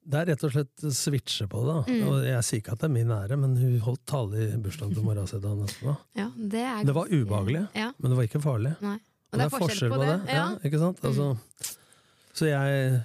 Det 0.05 0.21
er 0.21 0.27
rett 0.33 0.43
og 0.45 0.53
slett 0.53 0.85
switche 0.93 1.47
på 1.49 1.62
det. 1.64 1.77
Mm. 1.88 2.03
Og 2.11 2.27
jeg 2.29 2.45
sier 2.45 2.61
ikke 2.61 2.75
at 2.77 2.83
det 2.83 2.88
er 2.90 2.93
min 2.95 3.12
ære, 3.14 3.38
men 3.40 3.57
hun 3.57 3.79
holdt 3.87 4.03
tale 4.11 4.43
i 4.45 4.59
bursdagen 4.61 4.93
til 4.97 5.07
mora 5.07 5.25
si 5.31 5.40
dagen 5.40 5.64
etterpå. 5.64 5.95
Ja, 6.19 6.29
det 6.37 6.64
er 6.69 6.85
Det 6.85 6.95
var 6.97 7.09
ubehagelig. 7.12 7.64
Ja, 7.75 7.90
Men 7.99 8.12
det 8.12 8.19
var 8.21 8.29
ikke 8.29 8.43
farlig. 8.45 8.75
nei. 8.85 8.99
Og 9.33 9.40
det 9.40 9.47
er 9.49 9.55
forskjell 9.57 9.90
på 9.90 9.99
det. 10.05 10.12
Ja. 10.31 10.35
Ja. 10.37 10.47
ikke 10.62 10.79
sant? 10.79 11.01
Altså, 11.03 11.31
så 12.38 12.47
jeg 12.47 13.01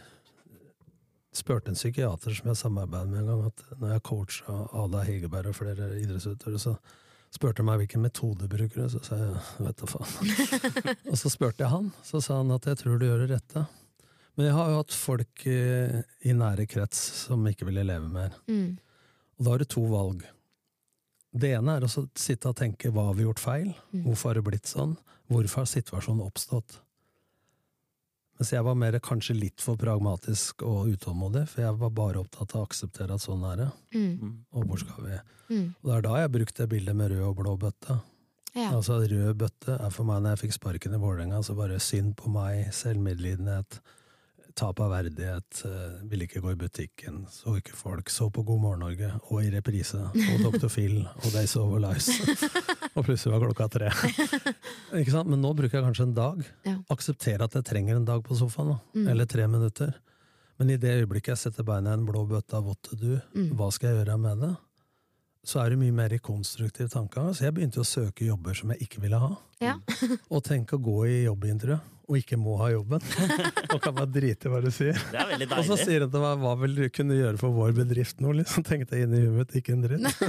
spurte 1.40 1.72
en 1.72 1.78
psykiater 1.78 2.36
som 2.36 2.52
jeg 2.52 2.60
samarbeidet 2.60 3.10
med 3.10 3.22
en 3.24 3.30
gang, 3.32 3.46
at 3.50 3.80
når 3.80 3.94
jeg 3.96 4.04
coacha 4.10 4.58
Ada 4.84 5.04
Hegerberg 5.08 5.52
og 5.52 5.56
flere 5.58 5.90
idrettsutøvere, 6.02 6.60
så 6.62 6.76
spurte 7.34 7.62
han 7.62 7.70
meg 7.70 7.84
hvilken 7.84 8.02
metode 8.04 8.50
bruker 8.50 8.84
du, 8.84 8.90
så 8.90 9.02
sa 9.06 9.18
jeg 9.22 9.66
vet 9.66 9.82
da 9.82 9.90
faen. 9.90 10.32
og 11.12 11.18
så 11.22 11.32
spurte 11.34 11.64
jeg 11.64 11.72
han, 11.72 11.92
så 12.06 12.22
sa 12.26 12.42
han 12.42 12.54
at 12.56 12.66
jeg 12.70 12.82
tror 12.82 12.98
du 13.00 13.06
gjør 13.08 13.26
det 13.26 13.36
rette. 13.38 13.66
Men 14.40 14.48
jeg 14.48 14.56
har 14.56 14.70
jo 14.72 14.76
hatt 14.80 14.94
folk 14.96 15.42
eh, 15.52 15.96
i 16.24 16.32
nære 16.32 16.64
krets 16.72 17.00
som 17.26 17.44
ikke 17.50 17.66
ville 17.68 17.84
leve 17.84 18.08
mer. 18.08 18.38
Mm. 18.48 18.78
Og 19.36 19.44
da 19.44 19.52
har 19.52 19.60
du 19.60 19.68
to 19.68 19.84
valg. 19.92 20.22
Det 21.36 21.50
ene 21.58 21.76
er 21.76 21.84
å 21.84 21.90
sitte 21.92 22.48
og 22.48 22.56
tenke 22.56 22.88
hva 22.96 23.10
har 23.10 23.18
vi 23.18 23.26
gjort 23.26 23.44
feil? 23.44 23.74
Mm. 23.92 24.06
Hvorfor 24.06 24.32
har 24.32 24.40
det 24.40 24.46
blitt 24.48 24.72
sånn? 24.72 24.96
Hvorfor 25.28 25.66
har 25.66 25.68
situasjonen 25.68 26.24
oppstått? 26.24 26.80
Mens 28.40 28.54
jeg 28.56 28.64
var 28.64 28.80
mer 28.80 28.96
kanskje 29.04 29.36
litt 29.36 29.60
for 29.60 29.76
pragmatisk 29.76 30.64
og 30.64 30.88
utålmodig, 30.94 31.44
for 31.52 31.66
jeg 31.66 31.76
var 31.84 31.94
bare 32.00 32.24
opptatt 32.24 32.56
av 32.56 32.64
å 32.64 32.70
akseptere 32.70 33.20
at 33.20 33.28
sånn 33.28 33.44
er 33.52 33.60
det. 33.66 33.70
Mm. 34.00 34.34
Og 34.56 34.72
hvor 34.72 34.80
skal 34.80 35.04
vi? 35.04 35.22
Mm. 35.52 35.66
Og 35.82 35.92
det 35.92 35.98
er 35.98 36.08
da 36.08 36.18
jeg 36.24 36.36
brukte 36.40 36.64
det 36.64 36.72
bildet 36.78 36.96
med 36.96 37.12
rød 37.12 37.28
og 37.28 37.38
blå 37.44 37.60
bøtte. 37.60 38.00
Ja. 38.56 38.72
Altså 38.72 39.04
Rød 39.04 39.36
bøtte 39.44 39.76
er 39.76 39.92
for 39.92 40.08
meg 40.08 40.24
når 40.24 40.38
jeg 40.38 40.46
fikk 40.46 40.56
sparken 40.62 40.96
i 40.96 41.04
Vålerenga, 41.04 41.44
så 41.44 41.60
bare 41.60 41.84
synd 41.84 42.16
på 42.24 42.32
meg, 42.32 42.70
selvmedlidenhet, 42.80 43.82
tap 44.60 44.80
av 44.84 44.92
verdighet, 44.92 45.62
eh, 45.66 45.94
ville 46.12 46.26
ikke 46.28 46.42
gå 46.44 46.52
i 46.52 46.58
butikken, 46.60 47.22
så 47.32 47.56
ikke 47.60 47.78
folk, 47.80 48.10
så 48.12 48.28
på 48.34 48.44
God 48.48 48.60
morgen 48.64 48.84
Norge, 48.84 49.10
og 49.32 49.42
i 49.46 49.50
reprise, 49.54 50.00
og 50.12 50.44
Dr. 50.44 50.68
Phil, 50.74 50.98
og 51.08 51.30
Days 51.34 51.56
Over 51.60 51.80
Lies, 51.86 52.10
og 52.96 53.06
plutselig 53.08 53.34
var 53.38 53.46
klokka 53.48 53.70
tre. 53.78 53.90
ikke 55.00 55.14
sant? 55.16 55.30
Men 55.32 55.42
nå 55.44 55.54
bruker 55.58 55.80
jeg 55.80 55.86
kanskje 55.88 56.08
en 56.10 56.16
dag. 56.18 56.44
Ja. 56.68 56.76
Akseptere 56.92 57.48
at 57.48 57.56
jeg 57.60 57.68
trenger 57.72 58.00
en 58.00 58.08
dag 58.10 58.24
på 58.26 58.36
sofaen, 58.40 58.74
da. 58.76 58.80
Mm. 59.00 59.08
eller 59.16 59.30
tre 59.32 59.48
minutter. 59.48 59.94
Men 60.60 60.74
i 60.74 60.80
det 60.82 60.98
øyeblikket 61.00 61.32
jeg 61.38 61.44
setter 61.46 61.64
beina 61.64 61.94
i 61.94 62.00
en 62.00 62.08
blå 62.08 62.26
bøtte 62.28 62.58
av 62.60 62.66
vått 62.68 62.90
du, 63.00 63.14
Mm. 63.36 63.54
hva 63.56 63.70
skal 63.72 63.94
jeg 63.94 64.02
gjøre 64.06 64.18
med 64.20 64.42
det? 64.44 64.56
Så 65.48 65.62
er 65.64 65.70
det 65.72 65.80
mye 65.80 65.94
mer 65.96 66.12
i 66.12 66.20
konstruktiv 66.20 66.90
tankegang. 66.92 67.32
Så 67.32 67.46
jeg 67.48 67.54
begynte 67.56 67.80
å 67.80 67.88
søke 67.88 68.26
jobber 68.28 68.54
som 68.60 68.74
jeg 68.74 68.84
ikke 68.90 69.00
ville 69.06 69.18
ha. 69.18 69.30
Ja. 69.64 69.78
Og 70.36 70.44
tenke 70.44 70.76
å 70.76 70.84
gå 70.84 70.98
i 71.08 71.24
jobbintervju 71.30 71.80
og 72.10 72.18
ikke 72.18 72.40
må 72.42 72.56
ha 72.58 72.72
jobben. 72.74 73.04
og 73.74 73.80
kan 73.84 73.96
bare 73.96 74.10
drite 74.10 74.50
i 74.50 74.52
hva 74.52 74.62
du 74.64 74.70
sier. 74.74 74.98
Det 75.12 75.20
er 75.22 75.30
veldig 75.30 75.50
Og 75.54 75.68
så 75.68 75.78
sier 75.78 76.06
han 76.06 76.14
til 76.14 76.24
meg 76.24 76.42
hva 76.42 76.56
vil 76.64 76.78
du 76.80 76.84
kunne 76.94 77.20
gjøre 77.20 77.42
for 77.42 77.54
vår 77.54 77.76
bedrift 77.78 78.24
nå? 78.24 78.34
Liksom 78.40 78.66
tenkte 78.66 78.98
jeg 78.98 79.06
inn 79.08 79.14
i 79.14 79.22
huet 79.28 79.38
mitt, 79.38 79.56
ikke 79.60 79.76
en 79.76 79.86
dritt. 79.86 80.26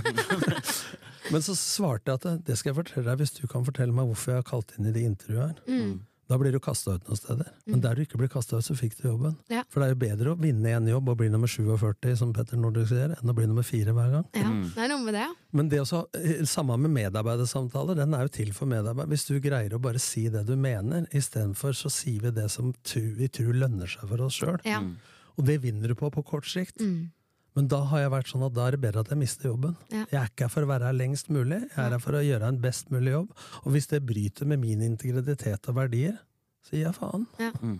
Men 1.33 1.45
så 1.47 1.55
svarte 1.57 2.13
jeg 2.13 2.21
at 2.21 2.45
det 2.47 2.59
skal 2.59 2.73
jeg 2.73 2.81
fortelle 2.83 3.07
deg 3.09 3.23
hvis 3.23 3.35
du 3.39 3.45
kan 3.49 3.65
fortelle 3.65 3.95
meg 3.97 4.11
hvorfor 4.11 4.35
jeg 4.35 4.43
har 4.43 4.49
kalt 4.51 4.75
inn 4.77 4.91
i 4.91 4.95
det 4.95 5.07
intervjuet 5.09 5.43
her. 5.47 5.61
Mm. 5.71 5.97
Da 6.31 6.39
blir 6.39 6.55
du 6.55 6.61
kasta 6.63 6.95
ut 6.95 7.09
noen 7.09 7.19
steder. 7.19 7.49
Men 7.67 7.81
der 7.83 7.99
du 7.99 8.05
ikke 8.05 8.21
blir 8.21 8.31
kasta 8.31 8.61
ut, 8.61 8.67
så 8.67 8.77
fikk 8.79 8.95
du 9.01 9.09
jobben. 9.09 9.35
Ja. 9.51 9.65
For 9.69 9.83
det 9.83 9.89
er 9.89 9.95
jo 9.97 10.01
bedre 10.05 10.35
å 10.35 10.39
vinne 10.39 10.77
en 10.77 10.87
jobb 10.87 11.11
og 11.11 11.19
bli 11.19 11.27
nummer 11.33 11.51
47, 11.51 12.13
som 12.21 12.31
Petter 12.37 12.61
Nordic 12.61 12.87
sier, 12.93 13.17
enn 13.17 13.33
å 13.33 13.35
bli 13.35 13.49
nummer 13.51 13.67
fire 13.67 13.95
hver 13.97 14.15
gang. 14.15 14.27
ja. 14.39 14.47
Mm. 14.47 14.63
Det 14.71 14.85
er 14.85 14.93
noe 14.93 15.03
med 15.03 15.17
det, 15.19 15.25
ja. 15.27 15.35
Men 15.59 15.69
det 15.73 15.81
også, 15.83 16.05
eh, 16.15 16.45
samme 16.47 16.77
med 16.79 16.95
medarbeidersamtaler, 16.95 17.99
den 17.99 18.15
er 18.15 18.29
jo 18.29 18.35
til 18.39 18.53
for 18.55 18.71
medarbeidere. 18.71 19.11
Hvis 19.11 19.27
du 19.27 19.41
greier 19.43 19.75
å 19.75 19.83
bare 19.83 19.99
si 19.99 20.29
det 20.29 20.47
du 20.47 20.55
mener, 20.57 21.09
istedenfor 21.11 21.75
så 21.75 21.91
sier 21.91 22.29
vi 22.29 22.31
det 22.31 22.49
som 22.51 22.71
vi 22.95 23.29
tror 23.29 23.59
lønner 23.65 23.91
seg 23.91 24.07
for 24.09 24.23
oss 24.23 24.39
sjøl. 24.39 24.61
ja. 24.65 24.81
Mm. 24.81 24.97
Og 25.39 25.47
det 25.47 25.63
vinner 25.63 25.89
du 25.89 25.95
på 25.97 26.11
på 26.13 26.23
kort 26.27 26.45
sikt. 26.45 26.81
Mm. 26.83 27.11
Men 27.59 27.67
da 27.71 27.81
har 27.91 28.05
jeg 28.05 28.13
vært 28.13 28.29
sånn 28.31 28.45
at 28.47 28.55
da 28.55 28.67
er 28.69 28.77
det 28.77 28.81
bedre 28.85 29.03
at 29.03 29.09
jeg 29.11 29.19
mister 29.19 29.51
jobben. 29.51 29.73
Ja. 29.91 30.05
Jeg 30.13 30.19
er 30.21 30.29
ikke 30.31 30.47
her 30.47 30.53
for 30.55 30.67
å 30.67 30.71
være 30.71 30.87
her 30.91 30.97
lengst 30.99 31.31
mulig, 31.35 31.59
jeg 31.67 31.79
er 31.83 31.95
her 31.97 32.03
for 32.03 32.19
å 32.19 32.23
gjøre 32.23 32.51
en 32.53 32.61
best 32.63 32.91
mulig 32.95 33.15
jobb. 33.17 33.33
Og 33.65 33.73
hvis 33.75 33.89
det 33.91 34.03
bryter 34.07 34.47
med 34.51 34.63
min 34.63 34.85
integritet 34.87 35.67
og 35.73 35.79
verdier, 35.81 36.19
så 36.67 36.77
gir 36.77 36.87
jeg 36.87 36.95
faen. 37.01 37.27
Mm. 37.63 37.79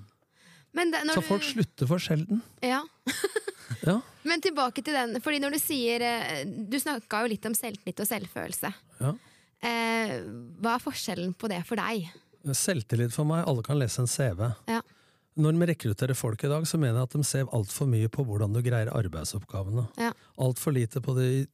Men 0.75 0.91
det, 0.95 1.05
når 1.07 1.19
Så 1.21 1.27
folk 1.27 1.43
du, 1.45 1.49
slutter 1.55 1.91
for 1.91 2.03
sjelden. 2.03 2.43
ja. 2.67 2.83
Ja. 3.87 4.01
Men 4.27 4.43
tilbake 4.43 4.83
til 4.83 4.97
den, 4.97 5.21
fordi 5.23 5.39
når 5.41 5.55
du 5.55 5.59
sier 5.63 6.03
eh, 6.03 6.41
Du 6.43 6.75
snakka 6.83 7.21
jo 7.23 7.29
litt 7.31 7.45
om 7.47 7.55
selvtillit 7.55 8.01
og 8.03 8.09
selvfølelse. 8.09 8.71
Ja. 8.99 9.13
Eh, 9.63 10.15
hva 10.59 10.73
er 10.75 10.83
forskjellen 10.83 11.37
på 11.39 11.49
det 11.53 11.61
for 11.69 11.79
deg? 11.79 12.09
Selvtillit 12.51 13.15
for 13.15 13.29
meg, 13.31 13.45
alle 13.47 13.63
kan 13.65 13.79
lese 13.79 14.03
en 14.03 14.11
CV. 14.11 14.43
Ja. 14.69 14.81
Når 15.39 15.53
de 15.61 15.67
rekrutterer 15.71 16.15
folk 16.19 16.43
i 16.45 16.49
dag, 16.51 16.67
så 16.67 16.79
mener 16.79 16.99
jeg 16.99 17.03
at 17.09 17.13
de 17.17 17.25
ser 17.25 17.45
altfor 17.55 17.87
mye 17.87 18.09
på 18.11 18.25
hvordan 18.27 18.53
du 18.53 18.61
greier 18.67 18.91
arbeidsoppgavene. 18.93 19.87
Ja. 19.99 20.11
Altfor 20.39 20.73
lite 20.75 21.01
på 21.01 21.15
de 21.17 21.47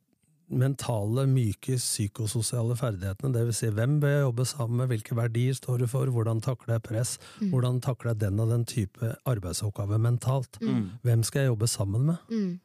mentale, 0.48 1.24
myke, 1.26 1.74
psykososiale 1.76 2.76
ferdighetene. 2.78 3.32
Det 3.34 3.42
vil 3.48 3.54
si, 3.58 3.66
hvem 3.74 3.96
bør 4.00 4.12
jeg 4.14 4.22
jobbe 4.22 4.44
sammen 4.46 4.76
med, 4.80 4.88
hvilke 4.92 5.16
verdier 5.18 5.56
står 5.58 5.78
du 5.82 5.86
for, 5.90 6.06
hvordan 6.14 6.40
takler 6.40 6.76
jeg 6.76 6.82
press, 6.86 7.18
Mm. 7.40 7.50
hvordan 7.50 7.80
takler 7.82 8.12
jeg 8.14 8.20
den 8.20 8.40
og 8.40 8.48
den 8.50 8.64
type 8.64 9.16
arbeidsoppgave 9.26 9.98
mentalt. 9.98 10.58
Mm. 10.62 10.90
Hvem 11.02 11.22
skal 11.24 11.40
jeg 11.42 11.48
jobbe 11.50 11.66
sammen 11.68 12.06
med? 12.06 12.16
Mm. 12.30 12.60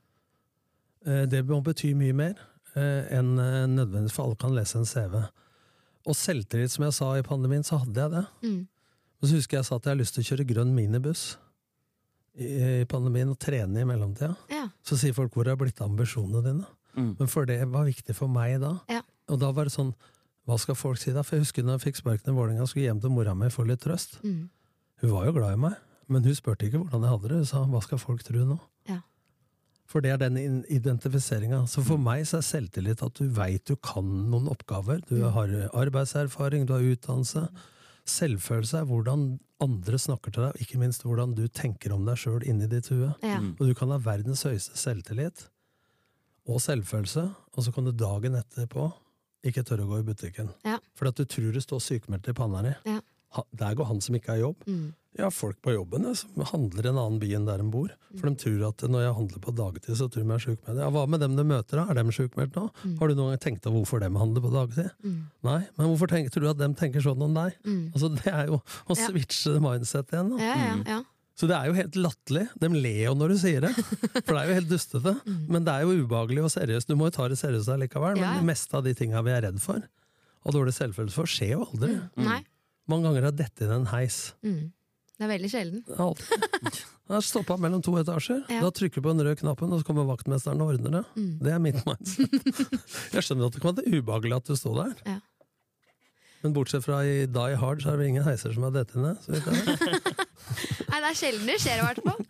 Eh, 1.07 1.25
Det 1.25 1.45
må 1.47 1.61
bety 1.63 1.93
mye 1.97 2.13
mer 2.13 2.35
eh, 2.75 3.07
enn 3.17 3.37
eh, 3.39 3.65
nødvendigvis, 3.67 4.13
for 4.13 4.23
alle 4.29 4.35
kan 4.35 4.53
lese 4.55 4.77
en 4.77 4.85
CV. 4.85 5.15
Og 6.07 6.15
selvtillit, 6.15 6.71
som 6.71 6.85
jeg 6.85 6.93
sa 6.93 7.13
i 7.17 7.21
pandemien, 7.25 7.63
så 7.63 7.77
hadde 7.81 7.99
jeg 7.99 8.11
det. 8.11 8.25
Mm. 9.21 9.23
Og 9.23 9.29
så 9.29 9.35
husker 9.37 9.57
jeg 9.57 9.65
sa 9.65 9.75
at 9.75 9.83
jeg 9.85 9.91
har 9.93 9.99
lyst 10.01 10.13
til 10.15 10.23
å 10.23 10.29
kjøre 10.31 10.47
grønn 10.49 10.73
minibuss 10.73 11.37
i, 12.35 12.47
i 12.81 12.85
pandemien 12.89 13.29
og 13.29 13.37
trene 13.39 13.81
i 13.83 13.85
mellomtida. 13.85 14.33
Ja. 14.49 14.67
Så 14.83 14.97
sier 14.97 15.13
folk 15.13 15.33
'hvor 15.33 15.45
har 15.47 15.55
blitt 15.57 15.81
av 15.81 15.89
ambisjonene 15.91 16.41
dine'? 16.41 16.65
Mm. 16.97 17.15
Men 17.19 17.27
for 17.27 17.45
det 17.45 17.59
var 17.69 17.85
viktig 17.85 18.15
for 18.15 18.27
meg 18.27 18.59
da. 18.61 18.79
Ja. 18.89 19.01
Og 19.29 19.39
da 19.39 19.51
var 19.51 19.65
det 19.65 19.73
sånn 19.73 19.93
Hva 20.47 20.57
skal 20.59 20.73
folk 20.75 20.97
si 20.97 21.11
da? 21.13 21.21
For 21.21 21.35
jeg 21.37 21.43
husker 21.45 21.63
når 21.63 21.77
jeg 21.79 21.93
fikk 21.93 21.97
sparken 22.01 22.33
i 22.33 22.35
Vålerenga 22.35 22.61
og 22.63 22.67
skulle 22.67 22.85
hjem 22.89 22.99
til 22.99 23.11
mora 23.11 23.35
mi 23.35 23.47
for 23.49 23.63
litt 23.63 23.79
trøst. 23.79 24.17
Mm. 24.23 24.49
Hun 25.01 25.11
var 25.11 25.25
jo 25.25 25.31
glad 25.33 25.53
i 25.53 25.55
meg, 25.61 25.75
men 26.09 26.23
hun 26.23 26.33
spurte 26.35 26.65
ikke 26.65 26.79
hvordan 26.81 27.01
jeg 27.03 27.09
hadde 27.11 27.27
det. 27.29 27.37
Hun 27.37 27.45
sa 27.45 27.63
'hva 27.65 27.81
skal 27.83 27.97
folk 27.99 28.23
tro 28.23 28.39
nå'? 28.39 28.59
Ja. 28.89 29.01
For 29.85 30.01
det 30.01 30.11
er 30.11 30.17
den 30.17 30.37
in- 30.37 30.65
identifiseringa. 30.67 31.67
Så 31.67 31.83
for 31.85 31.97
meg 31.97 32.25
så 32.25 32.37
er 32.37 32.41
selvtillit 32.41 33.03
at 33.03 33.13
du 33.13 33.29
veit 33.29 33.65
du 33.65 33.75
kan 33.75 34.03
noen 34.31 34.47
oppgaver. 34.49 35.05
Du 35.07 35.15
Mm. 35.21 35.31
har 35.31 35.47
arbeidserfaring, 35.73 36.65
du 36.65 36.73
har 36.73 36.81
utdannelse. 36.81 37.49
Selvfølelse 38.09 38.81
er 38.81 38.87
hvordan 38.89 39.25
andre 39.61 39.99
snakker 40.01 40.33
til 40.33 40.45
deg, 40.47 40.55
og 40.55 40.63
ikke 40.63 40.79
minst 40.81 41.05
hvordan 41.05 41.35
du 41.37 41.43
tenker 41.53 41.93
om 41.93 42.05
deg 42.07 42.17
sjøl 42.17 42.45
inni 42.49 42.69
ditt 42.71 42.89
hue. 42.93 43.11
Ja. 43.21 43.37
Mm. 43.41 43.53
Og 43.59 43.69
du 43.69 43.75
kan 43.77 43.93
ha 43.93 43.99
verdens 44.01 44.43
høyeste 44.47 44.79
selvtillit 44.79 45.45
og 46.49 46.61
selvfølelse, 46.63 47.27
og 47.53 47.65
så 47.65 47.73
kan 47.73 47.85
du 47.85 47.93
dagen 47.93 48.37
etterpå 48.39 48.89
ikke 49.45 49.63
tørre 49.65 49.85
å 49.85 49.91
gå 49.91 50.01
i 50.01 50.07
butikken. 50.07 50.49
Ja. 50.65 50.79
For 50.97 51.09
at 51.09 51.17
du 51.17 51.25
tror 51.29 51.53
det 51.53 51.63
står 51.65 51.81
sykemeldt 51.81 52.29
i 52.29 52.37
panna 52.37 52.63
di. 52.65 52.73
Ja. 52.89 52.99
Der 53.57 53.77
går 53.77 53.87
han 53.89 54.01
som 54.03 54.17
ikke 54.17 54.35
har 54.35 54.41
jobb. 54.41 54.65
Mm. 54.67 54.91
Jeg 55.17 55.25
har 55.27 55.33
folk 55.35 55.57
på 55.61 55.73
jobben 55.75 56.05
jeg, 56.07 56.15
som 56.21 56.43
handler 56.47 56.85
i 56.85 56.89
en 56.93 56.97
annen 57.01 57.17
by 57.19 57.29
enn 57.35 57.45
der 57.45 57.59
de 57.59 57.65
bor. 57.73 57.89
For 58.15 58.29
de 58.29 58.35
tror 58.39 58.61
at 58.69 58.83
når 58.87 59.01
jeg 59.03 59.15
handler 59.17 59.41
på 59.43 59.53
dagtid, 59.57 59.95
så 59.99 60.05
tror 60.07 60.23
de 60.23 60.29
jeg 60.29 60.37
er 60.39 60.43
sjukmeldt. 60.45 60.79
Ja, 60.79 60.89
hva 60.95 61.03
med 61.11 61.19
dem 61.19 61.35
du 61.35 61.43
møter, 61.43 61.81
da? 61.81 61.83
Er 61.91 61.99
de 61.99 62.13
sjukmeldt 62.15 62.55
nå? 62.55 62.63
Mm. 62.85 62.93
Har 63.01 63.07
du 63.11 63.15
noen 63.19 63.33
gang 63.33 63.41
tenkt 63.43 63.67
over 63.67 63.81
hvorfor 63.83 63.99
de 63.99 64.07
handler 64.15 64.45
på 64.45 64.51
dagtid? 64.55 64.87
Mm. 65.03 65.17
Nei, 65.49 65.57
men 65.77 65.89
hvorfor 65.91 66.07
tenker, 66.13 66.31
tror 66.31 66.45
du 66.47 66.49
at 66.53 66.61
de 66.63 66.69
tenker 66.79 67.03
sånn 67.03 67.25
om 67.27 67.35
deg? 67.35 67.57
Mm. 67.67 67.81
Altså, 67.91 68.09
Det 68.15 68.31
er 68.31 68.45
jo 68.53 68.61
å 68.87 68.95
Ja. 68.97 69.07
switche 69.09 69.59
mindset 69.59 70.13
igjen. 70.15 70.29
Da. 70.31 70.37
Ja, 70.43 70.55
ja, 70.55 70.99
Mm. 71.01 71.05
Så 71.41 71.47
det 71.47 71.55
er 71.57 71.65
jo 71.67 71.73
helt 71.73 71.95
latterlig. 71.95 72.47
De 72.59 72.67
ler 72.69 73.03
jo 73.07 73.13
når 73.15 73.29
du 73.29 73.37
sier 73.39 73.61
det, 73.61 73.71
for 73.73 74.35
det 74.35 74.41
er 74.43 74.47
jo 74.47 74.53
helt 74.59 74.69
dustete. 74.69 75.13
Men 75.49 75.63
det 75.65 75.73
er 75.73 75.81
jo 75.87 76.05
ubehagelig 76.05 76.43
og 76.43 76.51
seriøst. 76.53 76.87
Du 76.87 76.95
må 76.95 77.07
jo 77.07 77.15
ta 77.15 77.27
det 77.31 77.37
seriøst 77.39 77.67
allikevel, 77.71 78.13
men 78.15 78.23
Ja, 78.23 78.33
ja. 78.35 78.39
det 78.39 78.45
meste 78.45 78.75
av 78.77 78.83
de 78.83 78.93
tinga 78.93 79.23
vi 79.25 79.31
er 79.31 79.41
redd 79.47 79.59
for, 79.59 79.81
og 80.45 80.53
dårlig 80.53 80.73
selvfølelse 80.75 81.15
for, 81.17 81.25
skjer 81.25 81.55
jo 81.55 81.65
aldri. 81.65 81.95
Nei. 82.17 82.43
Mange 82.87 83.07
ganger 83.09 83.23
har 83.23 83.31
dette 83.31 83.61
inn 83.65 83.71
en 83.71 83.85
heis. 83.87 84.33
Mm. 84.43 84.71
Det 85.21 85.27
er 85.27 85.29
veldig 85.35 85.49
sjelden. 85.53 85.81
Alltid. 86.01 86.77
Jeg 86.81 87.13
har 87.13 87.25
stoppa 87.27 87.53
mellom 87.61 87.81
to 87.85 87.91
etasjer. 87.99 88.39
Ja. 88.49 88.63
Da 88.63 88.71
trykker 88.73 88.97
du 88.97 89.05
på 89.05 89.11
den 89.13 89.21
røde 89.21 89.37
knappen, 89.37 89.69
og 89.69 89.83
så 89.83 89.85
kommer 89.85 90.07
vaktmesteren 90.07 90.63
og 90.65 90.71
ordner 90.73 90.95
det. 90.95 91.01
Mm. 91.13 91.35
Det 91.45 91.51
er 91.53 91.59
mitt 91.61 91.77
mindset. 91.85 92.39
Jeg 93.13 93.27
skjønner 93.27 93.51
at 93.51 93.53
det 93.53 93.61
kan 93.61 93.77
være 93.77 93.99
ubehagelig 93.99 94.39
at 94.39 94.49
du 94.49 94.57
står 94.57 94.79
der. 94.79 94.95
Ja. 95.11 95.19
Men 96.41 96.55
bortsett 96.55 96.87
fra 96.87 97.03
i 97.05 97.27
Die 97.29 97.59
Hard, 97.61 97.83
så 97.83 97.91
er 97.93 98.01
det 98.01 98.07
ingen 98.09 98.25
heiser 98.25 98.55
som 98.55 98.65
har 98.65 98.73
dette 98.73 98.97
ned. 98.97 99.21
Så. 99.21 99.37
Nei, 100.89 100.97
det 100.97 101.11
er 101.11 101.19
sjelden 101.21 101.53
det 101.53 101.59
skjer, 101.61 101.83
i 101.83 101.85
hvert 101.85 102.01
fall. 102.07 102.25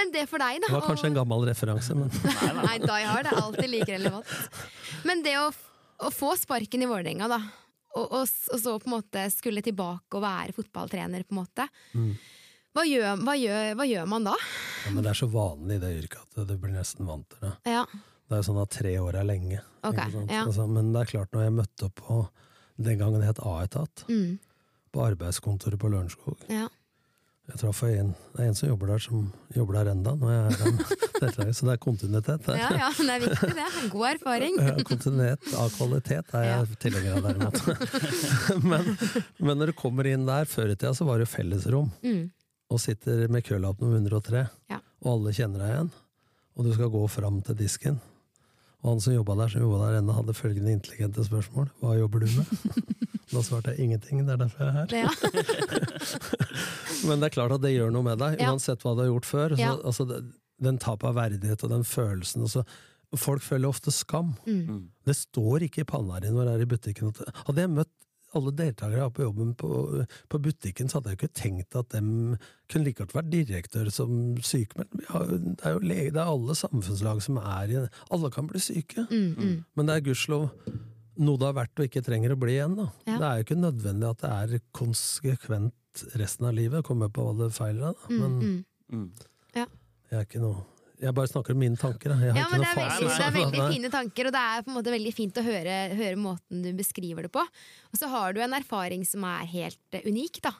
Men 0.00 0.16
det 0.16 0.24
for 0.32 0.40
deg, 0.40 0.62
da. 0.64 0.70
Det 0.70 0.78
var 0.78 0.88
kanskje 0.88 1.10
en 1.10 1.20
gammel 1.20 1.44
referanse, 1.50 1.98
men 2.00 2.08
Nei, 2.62 2.78
Die 2.80 3.04
Hard 3.10 3.28
er 3.28 3.42
alltid 3.42 3.68
like 3.74 3.92
relevant. 3.92 4.64
Men 5.04 5.20
det 5.26 5.36
å, 5.42 5.50
å 6.00 6.14
få 6.16 6.32
sparken 6.40 6.80
i 6.80 6.88
Vålerenga, 6.88 7.28
da, 7.36 7.42
og, 7.96 8.06
og, 8.06 8.32
og 8.52 8.60
så 8.62 8.74
på 8.82 8.90
en 8.90 8.94
måte 8.98 9.26
skulle 9.32 9.64
tilbake 9.64 10.18
og 10.18 10.24
være 10.24 10.54
fotballtrener, 10.56 11.24
på 11.26 11.34
en 11.36 11.40
måte. 11.40 11.68
Mm. 11.96 12.10
Hva, 12.76 12.84
gjør, 12.84 13.22
hva, 13.24 13.34
gjør, 13.40 13.70
hva 13.78 13.86
gjør 13.88 14.08
man 14.12 14.26
da? 14.28 14.34
Ja, 14.84 14.90
men 14.92 15.04
det 15.06 15.12
er 15.14 15.20
så 15.22 15.30
vanlig 15.32 15.78
i 15.78 15.82
det 15.82 15.92
yrket 16.02 16.42
at 16.42 16.50
du 16.50 16.56
blir 16.60 16.74
nesten 16.76 17.08
vant 17.08 17.28
til 17.32 17.46
det. 17.46 17.54
Ja, 17.72 17.86
Det 18.26 18.34
er 18.34 18.42
jo 18.42 18.48
sånn 18.50 18.58
at 18.60 18.74
tre 18.74 18.92
år 19.00 19.16
er 19.20 19.28
lenge. 19.28 19.60
Ok, 19.86 20.00
ja. 20.02 20.42
Altså, 20.42 20.66
men 20.68 20.90
det 20.92 21.04
er 21.04 21.12
klart, 21.14 21.30
når 21.32 21.46
jeg 21.46 21.54
møtte 21.56 21.88
opp 21.88 22.02
på 22.02 22.18
den 22.76 22.98
gangen 23.00 23.22
det 23.22 23.30
het 23.30 23.40
A-etat, 23.46 24.04
mm, 24.10 24.34
på 24.92 25.04
arbeidskontoret 25.06 25.80
på 25.80 25.88
Lørenskog 25.92 26.44
ja. 26.52 26.66
Jeg 27.46 27.60
traff 27.60 27.80
en, 27.86 28.08
det 28.34 28.42
er 28.42 28.48
en 28.50 28.56
som 28.58 28.68
jobber 28.68 28.88
der, 28.90 29.02
som 29.04 29.26
jobber 29.54 29.76
der 29.78 29.90
enda, 29.92 30.12
er 30.18 30.48
der. 30.50 31.52
Så 31.56 31.66
det 31.68 31.74
er 31.76 31.78
kontinuitet. 31.80 32.42
der. 32.46 32.56
ja, 32.58 32.70
ja, 32.80 32.88
det 32.98 33.12
er 33.14 33.20
viktig, 33.22 33.50
det. 33.54 33.66
God 33.92 34.06
erfaring. 34.10 34.56
Ja, 34.58 34.72
kontinuitet 34.88 35.54
av 35.54 35.70
kvalitet 35.76 36.34
er 36.34 36.48
jeg 36.48 36.78
tilhenger 36.82 37.20
av, 37.20 37.28
derimot. 37.28 37.62
men, 38.72 38.90
men 39.38 39.60
når 39.62 39.70
du 39.72 39.76
kommer 39.78 40.08
inn 40.10 40.26
der, 40.26 40.48
før 40.50 40.72
i 40.74 40.76
tida 40.76 40.90
så 40.98 41.06
var 41.08 41.22
det 41.22 41.30
fellesrom, 41.30 41.92
Mm, 42.02 42.26
og 42.74 42.80
sitter 42.82 43.28
med 43.30 43.44
kølapp 43.46 43.78
nummer 43.80 44.02
103, 44.02 44.42
Ja. 44.74 44.80
og 45.06 45.12
alle 45.12 45.32
kjenner 45.38 45.62
deg 45.62 45.70
igjen, 45.76 45.90
og 46.58 46.66
du 46.66 46.72
skal 46.74 46.90
gå 46.90 47.04
fram 47.14 47.38
til 47.46 47.54
disken. 47.62 48.00
Og 48.86 48.92
han 48.94 49.00
som 49.02 49.16
jobba 49.16 49.34
der, 49.40 49.50
som 49.50 49.64
jobba 49.64 49.80
der 49.82 49.96
ennå, 49.98 50.14
hadde 50.14 50.34
følgende 50.38 50.70
intelligente 50.76 51.24
spørsmål. 51.26 51.66
Hva 51.82 51.96
jobber 51.98 52.22
du 52.22 52.28
med? 52.36 52.46
Da 53.26 53.40
svarte 53.42 53.72
jeg 53.74 53.82
ingenting, 53.82 54.20
det 54.22 54.36
er 54.36 54.38
derfor 54.44 54.62
jeg 54.62 54.68
er 54.70 54.76
her. 54.76 54.86
ja. 55.02 55.10
Men 57.08 57.18
det 57.20 57.26
er 57.26 57.34
klart 57.34 57.54
at 57.56 57.62
det 57.64 57.72
gjør 57.74 57.90
noe 57.94 58.06
med 58.06 58.20
deg, 58.22 58.36
uansett 58.46 58.84
hva 58.86 58.92
du 58.94 59.02
har 59.02 59.08
gjort 59.10 59.26
før. 59.28 59.54
Så, 59.56 59.62
Ja. 59.64 59.72
altså, 59.82 60.06
den 60.62 60.78
tap 60.78 61.02
av 61.04 61.16
verdighet 61.18 61.64
og 61.66 61.72
den 61.74 61.82
følelsen 61.84 62.46
og 62.46 62.52
så, 62.54 62.64
Folk 63.16 63.40
føler 63.40 63.68
ofte 63.70 63.92
skam. 63.94 64.32
Mm, 64.50 64.88
Det 65.06 65.14
står 65.16 65.62
ikke 65.68 65.84
i 65.84 65.86
panna 65.88 66.18
di 66.20 66.28
når 66.34 66.44
du 66.44 66.50
er 66.52 66.62
i 66.64 66.66
butikken. 66.68 67.12
Hadde 67.46 67.62
jeg 67.62 67.70
møtt 67.70 67.92
alle 68.36 68.52
deltakere 68.56 69.00
jeg 69.00 69.06
har 69.06 69.14
på 69.16 69.26
jobben 69.26 69.54
på, 69.58 69.70
på 70.32 70.40
butikken, 70.42 70.90
så 70.90 70.98
hadde 70.98 71.12
jeg 71.12 71.18
jo 71.18 71.22
ikke 71.24 71.40
tenkt 71.40 71.78
at 71.78 71.92
dem 71.94 72.10
kunne 72.70 72.88
like 72.88 73.00
godt 73.02 73.14
vært 73.16 73.30
direktør 73.32 73.90
som 73.94 74.36
sykemeldt. 74.42 74.92
Det 74.96 75.66
er 75.66 75.76
jo 75.76 75.82
lege, 75.84 76.12
det 76.14 76.22
er 76.22 76.32
alle 76.32 76.56
samfunnslag 76.58 77.22
som 77.24 77.40
er 77.42 77.72
i 77.72 77.80
Alle 78.12 78.30
kan 78.34 78.50
bli 78.50 78.62
syke. 78.62 79.06
mm, 79.10 79.32
mm. 79.36 79.56
Men 79.76 79.88
det 79.88 79.96
er 79.96 80.06
gudskjelov 80.10 80.50
noe 81.16 81.40
det 81.40 81.48
har 81.48 81.56
vært 81.56 81.80
og 81.80 81.88
ikke 81.88 82.04
trenger 82.04 82.34
å 82.34 82.38
bli 82.40 82.56
igjen. 82.58 82.76
Da. 82.78 82.86
Ja. 83.06 83.16
Det 83.16 83.26
er 83.26 83.38
jo 83.38 83.46
ikke 83.46 83.58
nødvendig 83.60 84.08
at 84.10 84.22
det 84.22 84.32
er 84.36 84.64
konsekvent 84.76 86.04
resten 86.20 86.48
av 86.48 86.56
livet. 86.56 86.84
Komme 86.86 87.08
på 87.08 87.24
hva 87.24 87.36
det 87.38 87.52
feiler 87.56 87.88
deg, 87.88 88.00
Da. 88.02 88.08
Mm, 88.12 88.22
Men 88.22 88.64
mm. 88.92 89.06
ja. 89.56 89.66
jeg 90.10 90.20
er 90.20 90.26
ikke 90.28 90.44
noe 90.44 90.64
Jeg 91.00 91.14
bare 91.16 91.28
snakker 91.30 91.52
om 91.52 91.60
mine 91.60 91.76
tanker. 91.80 92.14
Ja, 92.14 92.46
men 92.50 92.62
det 92.62 92.68
er, 92.70 92.78
veldig, 92.78 93.08
det 93.10 93.24
er 93.26 93.34
veldig 93.34 93.64
fine 93.74 93.90
tanker, 93.92 94.28
og 94.28 94.36
det 94.36 94.42
er 94.42 94.62
på 94.64 94.72
en 94.72 94.78
måte 94.78 94.94
veldig 94.94 95.12
fint 95.16 95.40
å 95.40 95.44
høre, 95.44 95.74
høre 95.98 96.20
måten 96.20 96.62
du 96.64 96.70
beskriver 96.76 97.26
det 97.26 97.32
på. 97.34 97.42
Og 97.92 98.00
så 98.00 98.08
har 98.12 98.36
du 98.36 98.40
en 98.44 98.56
erfaring 98.56 99.04
som 99.08 99.26
er 99.28 99.44
helt 99.52 99.98
eh, 99.98 100.06
unik, 100.08 100.40
da. 100.46 100.54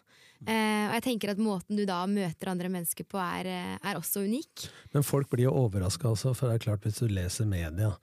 Eh, 0.44 0.85
og 0.90 0.96
jeg 0.99 1.05
tenker 1.07 1.33
at 1.33 1.40
måten 1.40 1.79
du 1.79 1.87
da 1.88 2.03
møter 2.11 2.51
andre 2.53 2.68
mennesker 2.72 3.07
på, 3.09 3.18
er, 3.22 3.49
eh, 3.49 3.77
er 3.81 3.96
også 3.96 4.27
unik. 4.27 4.66
Men 4.92 5.07
folk 5.07 5.31
blir 5.33 5.46
jo 5.49 5.55
overraska 5.57 6.11
også, 6.12 6.35
for 6.37 6.51
det 6.51 6.59
er 6.59 6.66
klart 6.66 6.85
hvis 6.85 7.01
du 7.01 7.09
leser 7.09 7.49
media 7.49 7.94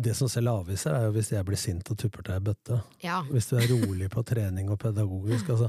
Det 0.00 0.14
som 0.16 0.28
selv 0.30 0.52
avviser, 0.52 0.94
er 0.94 1.08
jo 1.08 1.14
hvis 1.16 1.32
jeg 1.32 1.44
blir 1.44 1.58
sint 1.60 1.90
og 1.90 1.98
tupper 1.98 2.22
til 2.24 2.36
ei 2.36 2.44
bøtte. 2.44 2.76
Ja. 3.02 3.22
Hvis 3.28 3.50
du 3.50 3.56
er 3.58 3.66
rolig 3.68 4.08
på 4.12 4.22
trening 4.24 4.70
og 4.70 4.78
pedagogisk. 4.80 5.50
Altså, 5.50 5.68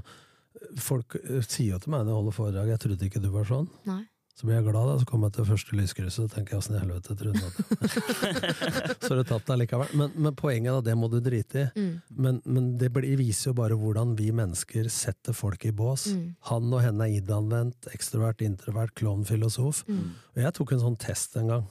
folk 0.79 1.17
eh, 1.23 1.41
sier 1.41 1.73
jo 1.73 1.79
til 1.81 1.91
meg 1.91 2.05
når 2.05 2.11
jeg 2.11 2.19
holder 2.19 2.37
foredrag 2.37 2.67
'jeg 2.69 2.79
trodde 2.79 3.07
ikke 3.07 3.23
du 3.23 3.29
var 3.31 3.47
sånn'. 3.49 3.67
Nei. 3.85 4.03
Så 4.35 4.47
blir 4.47 4.57
jeg 4.57 4.65
glad, 4.65 4.87
da, 4.87 4.93
så 4.97 5.05
kommer 5.05 5.29
jeg 5.29 5.35
til 5.35 5.47
første 5.49 5.75
lyskrysset 5.77 6.23
og 6.23 6.31
tenker 6.33 6.57
'åssen 6.57 6.77
i 6.77 6.79
helvete 6.81 7.15
trodde 7.19 7.41
du 7.41 7.49
Så 9.03 9.09
har 9.11 9.19
du 9.19 9.27
tapt 9.27 9.51
deg 9.51 9.59
likevel. 9.61 9.91
Men, 9.99 10.15
men 10.15 10.37
poenget 10.39 10.71
er 10.73 10.85
det 10.87 10.95
må 10.97 11.09
du 11.11 11.19
drite 11.19 11.65
i. 11.65 11.65
Mm. 11.75 11.91
Men, 12.09 12.41
men 12.45 12.71
det 12.79 12.89
blir- 12.95 13.19
viser 13.19 13.51
jo 13.51 13.57
bare 13.59 13.77
hvordan 13.77 14.15
vi 14.17 14.31
mennesker 14.31 14.89
setter 14.89 15.35
folk 15.37 15.65
i 15.65 15.71
bås. 15.75 16.07
Mm. 16.15 16.23
Han 16.49 16.73
og 16.73 16.81
henne 16.81 17.05
er 17.05 17.19
id-anvendt, 17.19 17.91
ekstrovert, 17.93 18.41
introvert, 18.41 18.95
klovn, 18.95 19.27
filosof. 19.27 19.83
Mm. 19.87 20.15
Og 20.35 20.43
jeg 20.47 20.53
tok 20.57 20.73
en 20.73 20.83
sånn 20.87 20.97
test 20.97 21.37
en 21.37 21.47
gang. 21.53 21.69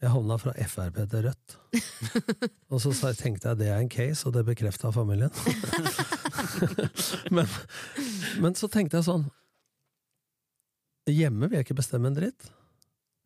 Jeg 0.00 0.12
havna 0.12 0.36
fra 0.36 0.52
Frp 0.68 0.98
til 1.10 1.22
Rødt. 1.28 1.54
og 2.72 2.80
så 2.80 3.12
tenkte 3.16 3.50
jeg 3.50 3.60
det 3.60 3.68
er 3.72 3.78
en 3.80 3.88
case, 3.88 4.26
og 4.28 4.34
det 4.34 4.44
bekrefta 4.46 4.90
familien. 4.92 5.32
men, 7.36 7.48
men 8.40 8.54
så 8.54 8.68
tenkte 8.68 9.00
jeg 9.00 9.08
sånn 9.08 9.24
Hjemme 11.10 11.48
vil 11.48 11.58
jeg 11.58 11.66
ikke 11.66 11.76
bestemme 11.82 12.06
en 12.10 12.14
dritt. 12.16 12.46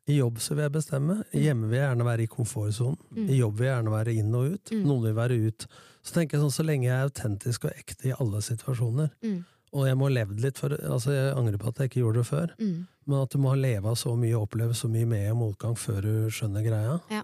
I 0.08 0.16
jobb 0.18 0.38
så 0.40 0.54
vil 0.56 0.64
jeg 0.64 0.72
bestemme. 0.72 1.18
Hjemme 1.36 1.68
vil 1.68 1.78
jeg 1.78 1.84
gjerne 1.90 2.06
være 2.08 2.24
i 2.24 2.30
komfortsonen. 2.32 2.96
Mm. 3.12 3.26
I 3.28 3.36
jobb 3.42 3.58
vil 3.58 3.66
jeg 3.68 3.74
gjerne 3.76 3.92
være 3.92 4.14
inn 4.16 4.34
og 4.34 4.54
ut. 4.54 4.72
Mm. 4.72 4.82
Noen 4.88 5.02
vil 5.04 5.14
være 5.18 5.36
ut. 5.46 5.66
Så 6.02 6.14
tenker 6.16 6.38
jeg 6.38 6.44
sånn, 6.46 6.54
så 6.56 6.64
lenge 6.64 6.88
jeg 6.88 6.96
er 6.96 7.10
autentisk 7.10 7.66
og 7.68 7.76
ekte 7.76 8.08
i 8.08 8.14
alle 8.18 8.40
situasjoner, 8.40 9.10
Mm. 9.22 9.44
og 9.74 9.86
jeg 9.86 9.96
må 10.00 10.06
ha 10.08 10.14
levd 10.16 10.40
litt 10.40 10.56
for 10.58 10.70
Altså, 10.70 11.12
jeg 11.12 11.34
angrer 11.36 11.58
på 11.58 11.68
at 11.68 11.76
jeg 11.78 11.90
ikke 11.90 12.00
gjorde 12.00 12.22
det 12.22 12.26
før, 12.26 12.48
Mm. 12.58 12.86
men 13.06 13.20
at 13.22 13.28
du 13.30 13.38
må 13.38 13.48
ha 13.50 13.54
leva 13.56 13.92
så 13.94 14.16
mye 14.16 14.34
og 14.34 14.48
oppleve 14.48 14.72
så 14.74 14.88
mye 14.88 15.04
med- 15.06 15.30
og 15.32 15.36
motgang 15.36 15.74
før 15.76 16.00
du 16.00 16.30
skjønner 16.30 16.64
greia. 16.64 17.00
Ja. 17.10 17.22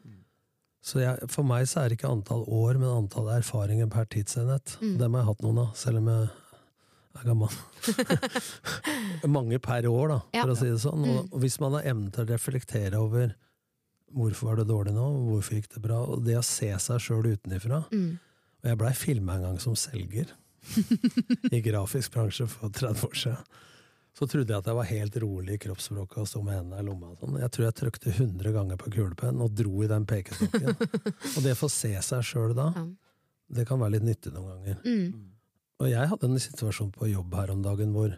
Så 0.82 1.00
jeg, 1.00 1.30
for 1.30 1.42
meg 1.42 1.64
så 1.66 1.80
er 1.80 1.88
det 1.88 1.98
ikke 1.98 2.10
antall 2.12 2.44
år, 2.46 2.74
men 2.78 2.88
antall 3.08 3.28
erfaringer 3.40 3.88
per 3.88 4.04
tidsenhet. 4.04 4.76
Mm. 4.82 4.98
Dem 4.98 5.14
har 5.14 5.20
jeg 5.22 5.26
hatt 5.26 5.40
noen 5.42 5.58
av, 5.58 5.72
selv 5.74 5.96
om 5.96 6.06
jeg 6.08 6.28
er 7.20 7.28
gammel. 7.30 7.48
Mange 9.36 9.58
per 9.62 9.86
år, 9.86 10.08
da, 10.08 10.20
Ja. 10.34 10.42
for 10.44 10.52
å 10.54 10.56
si 10.58 10.66
det 10.70 10.80
sånn. 10.82 11.04
Og, 11.08 11.30
Mm. 11.30 11.40
hvis 11.40 11.60
man 11.60 11.72
har 11.72 11.82
evnen 11.82 12.10
til 12.12 12.24
å 12.24 12.28
reflektere 12.28 12.94
over 13.00 13.34
hvorfor 14.14 14.42
var 14.50 14.56
det 14.56 14.66
dårlig 14.68 14.94
nå, 14.94 15.06
hvorfor 15.30 15.54
gikk 15.60 15.68
det 15.74 15.82
bra, 15.82 16.02
og 16.04 16.24
det 16.24 16.36
å 16.38 16.44
se 16.44 16.70
seg 16.78 17.00
sjøl 17.00 17.36
utenifra 17.36 17.84
Mm. 17.90 18.18
Og 18.64 18.70
jeg 18.70 18.78
blei 18.78 18.92
filma 18.94 19.34
en 19.34 19.42
gang 19.42 19.58
som 19.60 19.74
selger 19.76 20.26
i 21.52 21.60
grafisk 21.60 22.10
bransje 22.12 22.46
for 22.48 22.70
30 22.70 23.04
år 23.04 23.12
siden. 23.14 23.44
Så 24.16 24.26
trodde 24.30 24.46
jeg 24.48 24.56
at 24.58 24.64
jeg 24.64 24.74
var 24.74 24.84
helt 24.84 25.16
rolig 25.16 25.54
i 25.54 25.58
kroppsspråket 25.58 26.18
og 26.18 26.28
sto 26.28 26.40
med 26.42 26.54
hendene 26.54 26.78
i 26.80 26.82
lomma. 26.86 27.10
og 27.10 27.18
Sånn. 27.18 27.38
Jeg 27.40 27.50
tror 27.50 27.64
jeg 27.66 27.74
trykte 27.74 28.12
100 28.14 28.52
ganger 28.54 28.76
på 28.78 28.90
kulepenn 28.94 29.40
og 29.42 29.54
dro 29.54 29.82
i 29.82 29.86
den 29.88 30.06
pekestokken. 30.06 30.68
og 31.36 31.42
det 31.42 31.52
å 31.52 31.58
få 31.58 31.68
se 31.68 31.92
seg 32.00 32.22
sjøl 32.22 32.54
da, 32.54 32.72
Ja. 32.74 32.86
det 33.52 33.66
kan 33.66 33.78
være 33.80 33.90
litt 33.98 34.02
nyttig 34.04 34.32
noen 34.32 34.62
ganger. 34.64 34.80
Mm. 34.84 35.33
Og 35.82 35.90
jeg 35.90 36.08
hadde 36.10 36.28
en 36.30 36.38
situasjon 36.38 36.92
på 36.94 37.08
jobb 37.10 37.34
her 37.34 37.50
om 37.54 37.62
dagen 37.64 37.92
hvor 37.96 38.14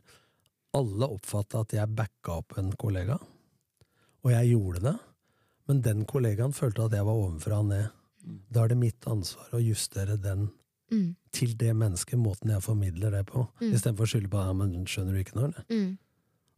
alle 0.76 1.08
oppfatta 1.08 1.62
at 1.64 1.72
jeg 1.72 1.94
backa 1.96 2.34
opp 2.42 2.58
en 2.60 2.72
kollega. 2.76 3.16
Og 4.26 4.32
jeg 4.34 4.50
gjorde 4.52 4.82
det, 4.84 4.96
men 5.68 5.80
den 5.82 6.04
kollegaen 6.08 6.52
følte 6.54 6.84
at 6.84 6.92
jeg 6.98 7.06
var 7.06 7.16
ovenfra 7.22 7.60
og 7.62 7.70
ned. 7.70 7.86
Da 8.52 8.64
er 8.64 8.72
det 8.74 8.78
mitt 8.80 9.06
ansvar 9.08 9.54
å 9.56 9.62
justere 9.62 10.18
den 10.20 10.50
Mm. 10.86 11.16
til 11.34 11.56
det 11.58 11.72
mennesket, 11.74 12.14
måten 12.14 12.50
jeg 12.52 12.62
formidler 12.62 13.10
det 13.10 13.24
på. 13.26 13.40
Mm. 13.60 13.72
Istedenfor 13.74 14.06
å 14.06 14.06
skylde 14.06 14.28
på 14.30 14.38
ja, 14.38 14.52
men 14.54 14.84
skjønner 14.86 15.16
du 15.16 15.18
ikke 15.18 15.34
noe, 15.34 15.48
eller? 15.48 15.64
Mm. 15.66 15.98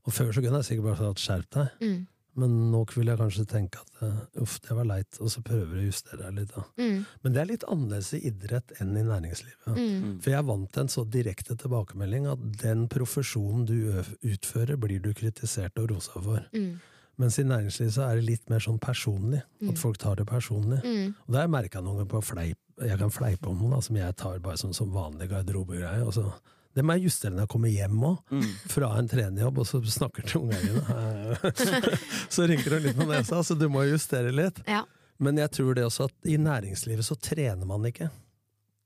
Og 0.05 0.13
før 0.13 0.33
så 0.37 0.43
kunne 0.45 0.59
jeg 0.61 0.67
sikkert 0.69 0.85
bare 0.85 0.99
sagt 0.99 1.23
skjerp 1.23 1.49
deg, 1.57 1.71
Mm. 1.81 2.03
Men 2.39 2.53
nå 2.73 2.81
vil 2.95 3.11
jeg 3.11 3.19
kanskje 3.21 3.45
tenke 3.51 3.81
at 3.83 4.03
eh, 4.07 4.19
uff, 4.45 4.59
det 4.65 4.77
var 4.79 4.87
leit, 4.89 5.19
og 5.21 5.31
så 5.33 5.43
prøver 5.45 5.77
jeg 5.77 5.85
å 5.85 5.89
justere 5.91 6.21
deg 6.27 6.37
litt. 6.41 6.53
da. 6.55 6.65
Mm. 6.79 6.99
Men 7.25 7.35
det 7.35 7.41
er 7.43 7.51
litt 7.51 7.65
annerledes 7.69 8.13
i 8.15 8.21
idrett 8.31 8.75
enn 8.81 8.93
i 8.97 9.03
næringslivet. 9.07 9.73
Mm. 9.75 10.13
For 10.23 10.31
jeg 10.33 10.39
er 10.41 10.47
vant 10.49 10.71
til 10.73 10.85
en 10.87 10.93
så 10.95 11.05
direkte 11.19 11.57
tilbakemelding 11.59 12.29
at 12.31 12.45
den 12.63 12.87
profesjonen 12.93 13.67
du 13.69 13.75
utfører, 14.23 14.77
blir 14.81 15.03
du 15.05 15.11
kritisert 15.19 15.79
og 15.83 15.91
rosa 15.93 16.23
for. 16.23 16.47
Mm. 16.55 16.79
Mens 17.19 17.39
i 17.43 17.45
næringslivet 17.51 17.97
så 17.97 18.05
er 18.07 18.21
det 18.21 18.29
litt 18.29 18.45
mer 18.53 18.63
sånn 18.63 18.79
personlig. 18.79 19.41
Mm. 19.59 19.73
At 19.73 19.81
folk 19.83 19.99
tar 19.99 20.21
det 20.21 20.29
personlig. 20.31 20.79
Mm. 20.87 21.17
Og 21.27 21.33
det 21.35 21.41
har 21.41 21.49
jeg 21.49 21.55
merka 21.57 21.83
noen 21.83 21.99
ganger 22.05 22.13
på 22.13 22.21
fleip. 22.31 22.59
Jeg 22.79 22.99
kan 23.01 23.11
fleipe 23.11 23.51
om 23.51 23.59
noe 23.59 23.73
da, 23.75 23.81
som 23.83 23.97
jeg 23.99 24.15
tar 24.21 24.39
bare 24.45 24.61
som, 24.61 24.71
som 24.77 24.93
vanlig 24.95 25.27
garderobegreie. 25.33 26.05
og 26.07 26.15
så- 26.15 26.31
Det 26.77 26.85
må 26.85 26.95
jeg 26.99 27.09
justere 27.09 27.33
når 27.35 27.47
jeg 27.47 27.51
kommer 27.55 27.73
hjem 27.73 28.03
òg, 28.07 28.19
Mm. 28.31 28.49
fra 28.71 28.91
en 28.99 29.09
trenerjobb, 29.09 29.59
og 29.59 29.67
så 29.67 29.81
snakker 29.83 30.27
til 30.29 30.41
ungene 30.41 30.61
dine. 30.69 31.99
så 32.35 32.47
rynker 32.47 32.77
hun 32.77 32.83
litt 32.85 32.97
på 32.99 33.07
nesa, 33.09 33.41
så 33.43 33.57
du 33.59 33.69
må 33.73 33.83
justere 33.89 34.31
litt. 34.35 34.61
Ja. 34.69 34.85
Men 35.19 35.37
jeg 35.41 35.51
tror 35.57 35.75
det 35.75 35.85
også 35.89 36.05
at 36.07 36.29
i 36.31 36.37
næringslivet 36.39 37.05
så 37.09 37.17
trener 37.19 37.67
man 37.67 37.87
ikke. 37.89 38.11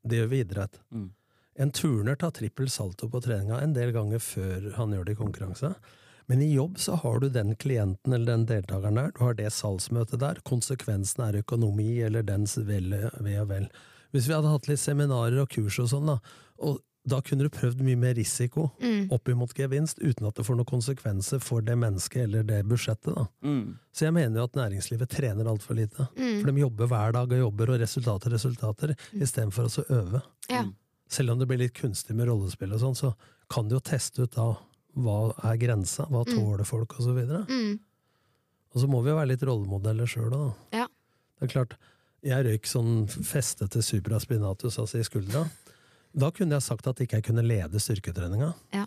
Det 0.09 0.23
gjør 0.23 0.31
vi 0.31 0.38
i 0.40 0.45
idrett. 0.47 0.79
Mm. 0.95 1.11
En 1.61 1.71
turner 1.77 2.16
tar 2.16 2.31
trippel 2.33 2.71
salto 2.73 3.11
på 3.12 3.21
treninga 3.21 3.59
en 3.61 3.75
del 3.77 3.92
ganger 3.92 4.23
før 4.25 4.71
han 4.79 4.95
gjør 4.97 5.05
det 5.05 5.12
i 5.12 5.21
konkurranse. 5.21 5.75
Men 6.31 6.40
i 6.40 6.53
jobb 6.55 6.79
så 6.81 6.95
har 7.03 7.18
du 7.21 7.29
den 7.29 7.53
klienten 7.61 8.14
eller 8.14 8.31
den 8.38 8.47
deltakeren 8.49 8.97
der, 8.97 9.11
du 9.12 9.21
har 9.27 9.35
det 9.37 9.51
salgsmøtet 9.53 10.23
der, 10.23 10.38
konsekvensen 10.49 11.25
er 11.27 11.40
økonomi 11.42 11.99
eller 12.07 12.23
dens 12.25 12.57
vel, 12.57 12.95
ve 13.21 13.35
og 13.42 13.51
vel. 13.51 13.66
Hvis 14.14 14.29
vi 14.31 14.37
hadde 14.38 14.53
hatt 14.55 14.68
litt 14.71 14.81
seminarer 14.81 15.42
og 15.42 15.51
kurs 15.53 15.77
og 15.83 15.90
sånn, 15.92 16.09
da, 16.09 16.16
og 16.62 16.81
da 17.09 17.19
kunne 17.21 17.43
du 17.43 17.51
prøvd 17.51 17.81
mye 17.83 17.97
mer 17.99 18.15
risiko 18.15 18.69
Mm. 18.81 19.09
opp 19.11 19.29
imot 19.29 19.53
gevinst, 19.55 19.99
uten 19.99 20.27
at 20.29 20.37
det 20.37 20.45
får 20.47 20.55
noen 20.57 20.69
konsekvenser 20.71 21.41
for 21.43 21.61
det 21.61 21.75
mennesket 21.77 22.23
eller 22.29 22.43
det 22.47 22.61
budsjettet. 22.65 23.15
da. 23.15 23.27
Mm. 23.43 23.79
Så 23.93 24.05
jeg 24.07 24.12
mener 24.15 24.38
jo 24.38 24.45
at 24.45 24.53
næringslivet 24.55 25.09
trener 25.11 25.45
altfor 25.51 25.75
lite. 25.75 26.07
Mm. 26.17 26.41
For 26.43 26.53
de 26.53 26.61
jobber 26.61 26.87
hver 26.87 27.12
dag 27.12 27.33
og 27.33 27.38
jobber, 27.38 27.71
og 27.75 27.81
resultater, 27.81 28.31
resultater, 28.31 28.95
istedenfor 29.15 29.67
å 29.67 29.85
øve. 29.91 30.23
Ja. 30.49 30.65
Selv 31.09 31.31
om 31.33 31.38
det 31.41 31.49
blir 31.49 31.59
litt 31.59 31.75
kunstig 31.75 32.15
med 32.15 32.29
rollespill 32.29 32.73
og 32.73 32.81
sånn, 32.81 32.95
så 32.97 33.15
kan 33.51 33.67
du 33.69 33.75
jo 33.77 33.81
teste 33.81 34.23
ut 34.23 34.31
da 34.38 34.57
hva 34.97 35.35
er 35.45 35.57
grensa, 35.59 36.07
hva 36.09 36.25
tåler 36.25 36.65
folk, 36.65 36.95
og 37.01 37.03
så 37.03 37.15
videre. 37.17 37.45
Mm. 37.49 37.81
Og 38.75 38.81
så 38.81 38.88
må 38.88 39.03
vi 39.03 39.11
jo 39.11 39.17
være 39.19 39.29
litt 39.35 39.43
rollemodeller 39.43 40.07
sjøl 40.07 40.31
òg, 40.31 40.55
da. 40.71 40.79
Ja. 40.79 40.87
Det 41.41 41.51
er 41.51 41.53
klart, 41.53 41.75
jeg 42.23 42.45
røyk 42.47 42.65
sånn 42.71 43.09
festete 43.09 43.83
supraspinatus, 43.83 44.79
altså 44.79 45.01
i 45.01 45.03
skuldra. 45.03 45.49
Da 46.12 46.31
kunne 46.35 46.59
jeg 46.59 46.62
sagt 46.66 46.87
at 46.90 47.01
ikke 47.01 47.20
jeg 47.20 47.27
kunne 47.31 47.44
lede 47.46 47.81
styrketreninga. 47.81 48.53
Ja. 48.75 48.85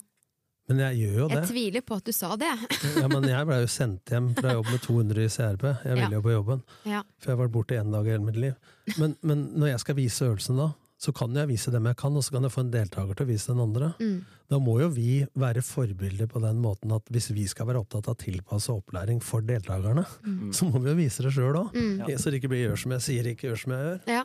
Men 0.69 0.79
jeg 0.81 0.97
gjør 1.03 1.17
jo 1.19 1.27
det. 1.29 1.35
Jeg 1.43 1.49
tviler 1.51 1.83
på 1.85 1.97
at 1.99 2.07
du 2.07 2.13
sa 2.15 2.31
det. 2.41 2.53
Ja, 2.97 3.05
men 3.11 3.27
jeg 3.29 3.45
blei 3.45 3.59
jo 3.61 3.67
sendt 3.69 4.09
hjem 4.09 4.31
fra 4.37 4.55
jobb 4.55 4.71
med 4.71 4.81
200 4.81 5.25
i 5.27 5.29
CRP. 5.29 5.65
Jeg 5.85 5.93
ville 5.99 6.07
Ja. 6.09 6.15
jo 6.17 6.23
på 6.25 6.33
jobben. 6.33 6.63
Ja. 6.89 7.03
For 7.19 7.31
jeg 7.31 7.37
har 7.37 7.43
vært 7.45 7.53
borte 7.53 7.77
én 7.77 7.91
dag 7.93 8.07
i 8.07 8.15
hele 8.15 8.25
mitt 8.25 8.39
liv. 8.41 8.55
Men, 8.97 9.13
men 9.21 9.45
når 9.53 9.75
jeg 9.75 9.83
skal 9.85 9.99
vise 9.99 10.25
øvelsen 10.25 10.57
da, 10.57 10.71
så 10.97 11.11
kan 11.13 11.35
jeg 11.35 11.49
vise 11.51 11.71
dem 11.73 11.85
jeg 11.89 11.97
kan, 11.99 12.15
og 12.15 12.23
så 12.23 12.33
kan 12.33 12.45
jeg 12.47 12.53
få 12.55 12.63
en 12.63 12.71
deltaker 12.73 13.17
til 13.17 13.27
å 13.27 13.29
vise 13.29 13.51
den 13.51 13.61
andre. 13.61 13.91
Mm. 13.99 14.15
Da 14.49 14.59
må 14.63 14.77
jo 14.79 14.87
vi 14.93 15.25
være 15.37 15.61
forbilder 15.65 16.29
på 16.31 16.41
den 16.41 16.61
måten 16.63 16.93
at 16.95 17.09
hvis 17.13 17.31
vi 17.35 17.45
skal 17.51 17.67
være 17.69 17.81
opptatt 17.83 18.07
av 18.09 18.17
tilpassa 18.21 18.71
tilpasse 18.71 18.73
opplæring 18.73 19.21
for 19.23 19.41
deltakerne, 19.45 20.05
så 20.55 20.65
må 20.69 20.79
vi 20.81 20.91
jo 20.93 20.97
vise 20.97 21.25
det 21.25 21.33
sjøl 21.35 21.59
òg. 21.59 21.75
Mm. 21.75 22.05
Så 22.17 22.31
det 22.31 22.39
ikke 22.41 22.49
blir 22.53 22.63
'gjør 22.69 22.77
som 22.79 22.91
jeg 22.95 23.01
sier, 23.01 23.27
ikke 23.27 23.49
gjør 23.49 23.59
som 23.59 23.71
jeg 23.75 23.83
gjør'. 23.85 24.01
Ja. 24.07 24.23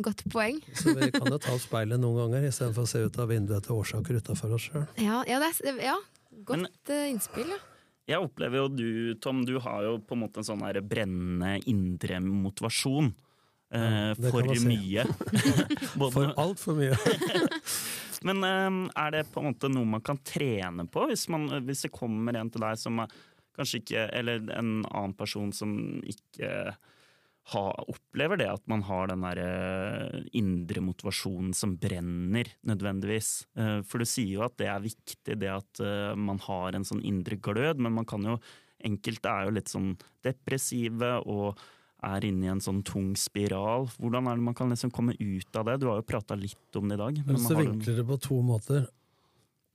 Godt 0.00 0.22
poeng. 0.30 0.60
Så 0.78 0.92
vi 0.94 1.08
kan 1.10 1.26
jo 1.32 1.38
ta 1.42 1.52
opp 1.56 1.62
speilet 1.64 1.98
noen 1.98 2.20
ganger 2.20 2.46
istedenfor 2.48 2.86
å 2.86 2.90
se 2.90 3.00
ut 3.08 3.16
av 3.18 3.28
vinduet 3.32 3.58
etter 3.62 3.74
årsaker 3.74 4.20
utafor 4.20 4.52
oss 4.54 4.68
sjøl. 4.68 4.84
Ja, 5.02 5.24
ja, 5.26 5.40
ja. 5.82 5.96
godt 6.44 6.60
Men- 6.62 6.68
eh, 6.88 7.08
innspill, 7.10 7.48
ja. 7.50 7.58
Jeg 8.08 8.22
opplever 8.24 8.56
jo 8.62 8.68
du, 8.72 9.14
Tom, 9.20 9.42
du 9.44 9.58
har 9.60 9.82
jo 9.84 9.98
på 10.00 10.14
en 10.16 10.22
måte 10.22 10.38
en 10.40 10.44
sånn 10.46 10.62
her 10.64 10.78
brennende 10.80 11.58
indre 11.68 12.20
motivasjon. 12.24 13.10
eh, 13.70 14.14
Ja, 14.14 14.14
for 14.30 14.42
mye. 14.64 15.04
Både- 15.98 16.12
For 16.14 16.32
altfor 16.40 16.78
mye. 16.78 16.96
Men 18.22 18.42
eh, 18.44 18.90
er 18.96 19.10
det 19.10 19.26
på 19.32 19.42
en 19.42 19.50
måte 19.52 19.68
noe 19.70 19.84
man 19.84 20.00
kan 20.00 20.18
trene 20.24 20.86
på, 20.90 21.04
hvis, 21.10 21.26
man, 21.28 21.48
hvis 21.66 21.82
det 21.86 21.92
kommer 21.92 22.34
en 22.40 22.48
til 22.50 22.60
deg 22.64 22.78
som 22.80 22.98
er 23.04 23.08
kanskje 23.58 23.80
ikke 23.82 24.02
Eller 24.14 24.36
en 24.54 24.84
annen 24.86 25.14
person 25.18 25.52
som 25.52 25.72
ikke 26.06 26.76
ha, 27.52 27.64
opplever 27.88 28.36
det 28.40 28.48
at 28.52 28.62
man 28.68 28.82
har 28.84 29.08
den 29.08 29.22
der 29.24 29.38
eh, 29.40 30.20
indre 30.36 30.82
motivasjonen 30.84 31.54
som 31.56 31.76
brenner, 31.80 32.50
nødvendigvis. 32.68 33.46
Eh, 33.56 33.80
for 33.88 34.02
du 34.02 34.08
sier 34.08 34.34
jo 34.36 34.44
at 34.44 34.56
det 34.60 34.68
er 34.68 34.84
viktig, 34.84 35.38
det 35.40 35.48
at 35.54 35.80
eh, 35.84 36.12
man 36.18 36.40
har 36.44 36.76
en 36.76 36.84
sånn 36.88 37.00
indre 37.08 37.38
glød, 37.40 37.80
men 37.80 37.96
man 38.00 38.08
kan 38.08 38.26
jo 38.34 38.38
Enkelte 38.86 39.26
er 39.26 39.48
jo 39.48 39.54
litt 39.56 39.66
sånn 39.72 39.88
depressive 40.22 41.08
og 41.26 41.58
er 42.06 42.22
inne 42.28 42.46
i 42.46 42.50
en 42.52 42.60
sånn 42.62 42.84
tung 42.86 43.08
spiral. 43.18 43.88
Hvordan 43.98 44.28
er 44.30 44.36
det 44.38 44.44
man 44.46 44.54
kan 44.54 44.70
liksom 44.70 44.92
komme 44.94 45.16
ut 45.18 45.58
av 45.58 45.66
det? 45.66 45.80
Du 45.82 45.88
har 45.90 45.98
jo 45.98 46.04
prata 46.06 46.36
litt 46.38 46.78
om 46.78 46.86
det 46.86 46.94
i 46.94 47.00
dag. 47.00 47.18
men 47.26 47.36
du- 47.42 47.56
vinkler 47.58 47.96
det 47.96 48.06
på 48.06 48.20
to 48.22 48.38
måter 48.40 48.86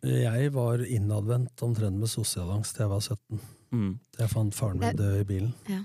Jeg 0.04 0.52
var 0.52 0.78
innadvendt 0.78 1.62
omtrent 1.64 2.00
med 2.00 2.08
sosialangst 2.08 2.76
til 2.76 2.84
jeg 2.86 2.90
var 2.90 3.02
17. 3.02 3.40
Mm. 3.74 4.00
Jeg 4.20 4.30
fant 4.30 4.56
faren 4.56 4.80
min 4.80 4.96
død 4.96 5.20
i 5.20 5.24
bilen. 5.26 5.54
Ja. 5.68 5.84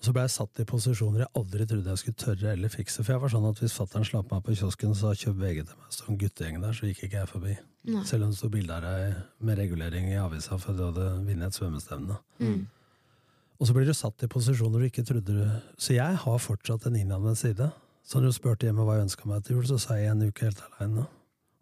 Og 0.00 0.06
så 0.06 0.12
ble 0.16 0.22
jeg 0.24 0.32
satt 0.32 0.60
i 0.62 0.64
posisjoner 0.64 1.26
jeg 1.26 1.32
aldri 1.36 1.66
trodde 1.68 1.92
jeg 1.92 2.00
skulle 2.00 2.20
tørre 2.22 2.54
eller 2.54 2.72
fikse. 2.72 3.02
For 3.04 3.12
jeg 3.12 3.20
var 3.20 3.32
sånn 3.34 3.48
at 3.50 3.58
hvis 3.60 3.74
fatter'n 3.76 4.06
slapp 4.08 4.30
meg 4.32 4.40
på 4.46 4.54
kiosken, 4.56 4.94
så 4.96 5.12
kjøp 5.12 5.36
VG 5.42 5.58
til 5.68 5.76
meg, 5.76 5.90
så 5.92 6.06
en 6.08 6.20
guttegjeng 6.22 6.56
der, 6.62 6.72
så 6.78 6.88
gikk 6.88 7.02
ikke 7.04 7.18
jeg 7.18 7.28
forbi. 7.28 7.56
Nei. 7.90 8.04
Selv 8.08 8.24
om 8.24 8.32
det 8.32 8.38
sto 8.38 8.48
bilde 8.52 8.78
av 8.78 8.86
deg 8.86 9.18
med 9.44 9.60
regulering 9.60 10.08
i 10.08 10.16
avisa 10.20 10.56
for 10.60 10.76
du 10.76 10.86
hadde 10.86 11.04
vunnet 11.26 11.46
et 11.50 11.58
svømmestevne. 11.60 12.16
Mm. 12.40 12.64
Og 13.60 13.68
så 13.68 13.76
blir 13.76 13.90
du 13.90 13.92
satt 13.96 14.24
i 14.24 14.32
posisjoner 14.32 14.80
du 14.80 14.88
ikke 14.88 15.04
trodde 15.04 15.36
du 15.36 15.44
Så 15.76 15.92
jeg 15.92 16.16
har 16.24 16.40
fortsatt 16.40 16.88
en 16.88 16.96
innadvendt 16.96 17.42
side. 17.42 17.68
Så 18.00 18.20
når 18.20 18.32
du 18.32 18.38
spurte 18.40 18.68
hjemme 18.70 18.88
hva 18.88 18.96
jeg 18.96 19.10
ønska 19.10 19.28
meg 19.28 19.44
til 19.44 19.58
jul, 19.58 19.66
så 19.68 19.76
sa 19.84 20.00
jeg 20.00 20.14
en 20.14 20.24
uke 20.24 20.48
helt 20.48 20.64
aleine. 20.70 21.04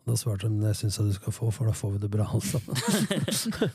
Da 0.09 0.15
svarte 0.17 0.49
de 0.49 0.63
det 0.63 0.73
syns 0.79 0.97
jeg 0.99 1.11
du 1.11 1.13
skal 1.19 1.35
få, 1.37 1.51
for 1.53 1.69
da 1.69 1.75
får 1.77 1.93
vi 1.95 1.99
det 2.07 2.11
bra 2.15 2.25
alle 2.25 2.41
sammen. 2.53 3.69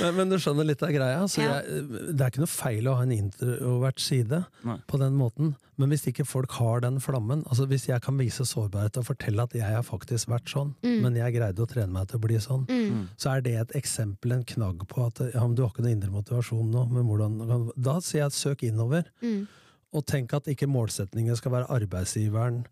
men, 0.00 0.14
men 0.16 0.30
du 0.32 0.36
skjønner 0.42 0.66
litt 0.66 0.82
av 0.82 0.92
greia. 0.94 1.22
Så 1.30 1.42
Ja. 1.44 1.60
jeg, 1.60 1.86
det 2.16 2.20
er 2.24 2.32
ikke 2.32 2.42
noe 2.44 2.50
feil 2.50 2.88
å 2.90 2.96
ha 2.98 3.04
en 3.06 3.14
introvert 3.14 4.00
side 4.02 4.42
Nei. 4.66 4.78
på 4.90 4.98
den 5.00 5.14
måten. 5.18 5.54
Men 5.80 5.88
hvis 5.94 6.04
ikke 6.10 6.26
folk 6.28 6.52
har 6.58 6.82
den 6.84 6.98
flammen 7.00 7.40
altså 7.48 7.64
Hvis 7.70 7.86
jeg 7.88 8.02
kan 8.04 8.18
vise 8.20 8.44
sårbarhet 8.44 8.98
og 9.00 9.06
fortelle 9.06 9.46
at 9.46 9.54
jeg 9.56 9.64
har 9.64 9.86
faktisk 9.86 10.28
vært 10.28 10.50
sånn, 10.52 10.74
Mm. 10.84 10.98
men 11.06 11.14
jeg 11.16 11.34
greide 11.38 11.62
å 11.64 11.68
trene 11.70 11.92
meg 11.94 12.08
til 12.08 12.18
å 12.18 12.22
bli 12.26 12.36
sånn, 12.36 12.66
Mm. 12.68 13.06
så 13.16 13.36
er 13.36 13.40
det 13.40 13.54
et 13.60 13.72
eksempel, 13.80 14.32
en 14.32 14.44
knagg 14.44 14.84
på 14.88 15.06
at 15.06 15.22
ja, 15.34 15.40
men 15.46 15.54
du 15.54 15.62
har 15.62 15.70
ikke 15.70 15.82
noe 15.86 15.92
indre 15.94 16.10
motivasjon 16.10 16.70
nå. 16.70 16.84
Men 16.90 17.04
hvordan, 17.06 17.70
da 17.80 17.98
sier 18.00 18.24
jeg 18.28 18.32
søk 18.32 18.62
innover, 18.68 19.04
Mm. 19.22 19.46
og 19.92 20.06
tenk 20.06 20.34
at 20.34 20.44
ikke 20.44 20.68
målsetningen 20.68 21.36
skal 21.36 21.52
være 21.52 21.68
arbeidsgiveren, 21.70 22.64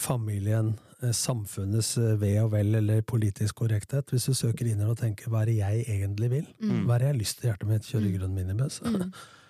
familien, 0.00 0.74
eh, 1.02 1.10
samfunnets 1.14 1.96
eh, 1.98 2.14
ve 2.20 2.34
og 2.42 2.52
vel 2.52 2.74
eller 2.80 3.02
politisk 3.02 3.54
korrekthet. 3.62 4.10
Hvis 4.12 4.26
du 4.26 4.34
søker 4.34 4.66
inn 4.70 4.80
og 4.86 4.96
tenker 4.98 5.28
hva 5.28 5.42
er 5.42 5.46
det 5.52 5.56
jeg 5.58 5.84
egentlig 5.98 6.30
vil? 6.30 6.46
Mm. 6.62 6.86
Hva 6.86 6.94
er 6.94 6.98
det 6.98 7.06
jeg 7.08 7.14
har 7.14 7.20
lyst 7.22 7.38
til 7.40 7.48
i 7.48 7.52
hjertet 7.52 7.68
mitt? 7.68 7.82
Kjøre 7.90 8.14
grønn 8.18 8.34
minibuss? 8.38 8.80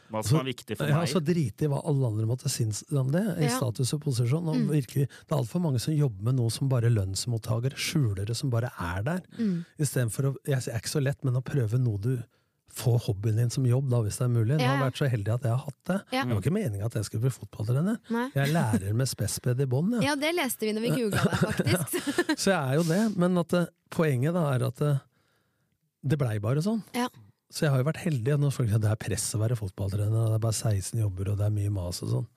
Hva 0.09 0.23
som 0.25 0.39
er 0.41 0.47
viktig 0.49 0.77
for 0.79 0.89
meg? 0.89 0.95
Ja, 0.95 1.03
så 1.13 1.21
drite 1.21 1.67
i 1.67 1.69
hva 1.69 1.83
alle 1.85 2.07
andre 2.09 2.25
måtte 2.31 2.49
synes 2.49 2.83
om 2.97 3.11
det, 3.13 3.25
i 3.39 3.45
Ja. 3.45 3.57
status 3.59 3.93
og 3.93 4.01
posisjon. 4.07 4.49
Og 4.49 4.57
Mm. 4.57 4.69
virkelig, 4.73 5.05
det 5.09 5.31
er 5.33 5.37
altfor 5.37 5.61
mange 5.61 5.79
som 5.81 5.93
jobber 5.93 6.23
med 6.25 6.37
noe 6.37 6.49
som 6.51 6.69
bare 6.69 6.89
lønnsmottakere, 6.89 7.77
skjulere 7.77 8.35
som 8.35 8.49
bare 8.51 8.71
er 8.81 9.03
der. 9.03 9.21
Mm. 9.39 9.65
Istedenfor 9.79 10.23
å 10.33 10.37
Jeg 10.47 10.57
er 10.69 10.79
ikke 10.81 10.89
så 10.97 11.03
lett, 11.03 11.23
men 11.25 11.35
å 11.35 11.43
prøve 11.45 11.79
noe 11.79 11.99
du 11.99 12.23
får 12.79 12.97
hobbyen 13.09 13.39
din 13.41 13.51
som 13.53 13.67
jobb, 13.69 13.89
da, 13.91 14.01
hvis 14.05 14.19
det 14.21 14.25
er 14.27 14.33
mulig. 14.33 14.57
Nå 14.57 14.63
har 14.65 14.77
jeg 14.77 14.85
vært 14.87 15.01
så 15.01 15.09
heldig 15.13 15.33
at 15.35 15.47
jeg 15.49 15.53
har 15.55 15.63
hatt 15.65 15.79
det. 15.91 15.99
Ja. 16.15 16.23
Det 16.25 16.37
var 16.37 16.43
ikke 16.45 16.55
meninga 16.55 16.89
at 16.89 16.97
jeg 16.99 17.09
skulle 17.09 17.25
bli 17.27 17.33
fotballtrener. 17.35 17.99
Nei. 18.15 18.25
Jeg 18.37 18.43
er 18.45 18.53
lærer 18.55 18.97
med 19.01 19.11
spesped 19.11 19.63
i 19.65 19.69
bånn, 19.71 19.97
Ja. 19.99 20.05
Ja, 20.13 20.17
det 20.21 20.33
leste 20.39 20.69
vi 20.69 20.75
når 20.77 20.87
vi 20.87 20.93
googla 20.97 21.25
det, 21.27 21.39
faktisk. 21.43 21.99
Så 22.43 22.53
jeg 22.53 22.59
er 22.59 22.79
jo 22.79 22.87
det. 22.89 23.03
Men 23.19 23.39
at 23.43 23.55
det, 23.55 23.65
poenget 23.95 24.37
da 24.39 24.45
er 24.55 24.67
at 24.69 24.83
det, 24.85 24.95
det 26.09 26.19
blei 26.21 26.37
bare 26.45 26.63
sånn. 26.65 26.83
Ja. 26.97 27.09
Så 27.51 27.65
jeg 27.65 27.73
har 27.73 27.81
jo 27.83 27.89
vært 27.89 28.03
heldig. 28.05 28.39
Når 28.41 28.53
folk 28.55 28.69
sier 28.71 28.83
det 28.83 28.91
er 28.93 29.01
press 29.01 29.29
å 29.37 29.41
være 29.41 29.57
fotballtrener, 29.59 30.33
det 30.35 30.39
er 30.39 30.45
bare 30.45 30.59
16 30.59 31.01
jobber, 31.01 31.33
og 31.33 31.39
det 31.41 31.47
er 31.49 31.55
mye 31.55 31.73
mas 31.73 32.03
og 32.05 32.13
sånn. 32.13 32.29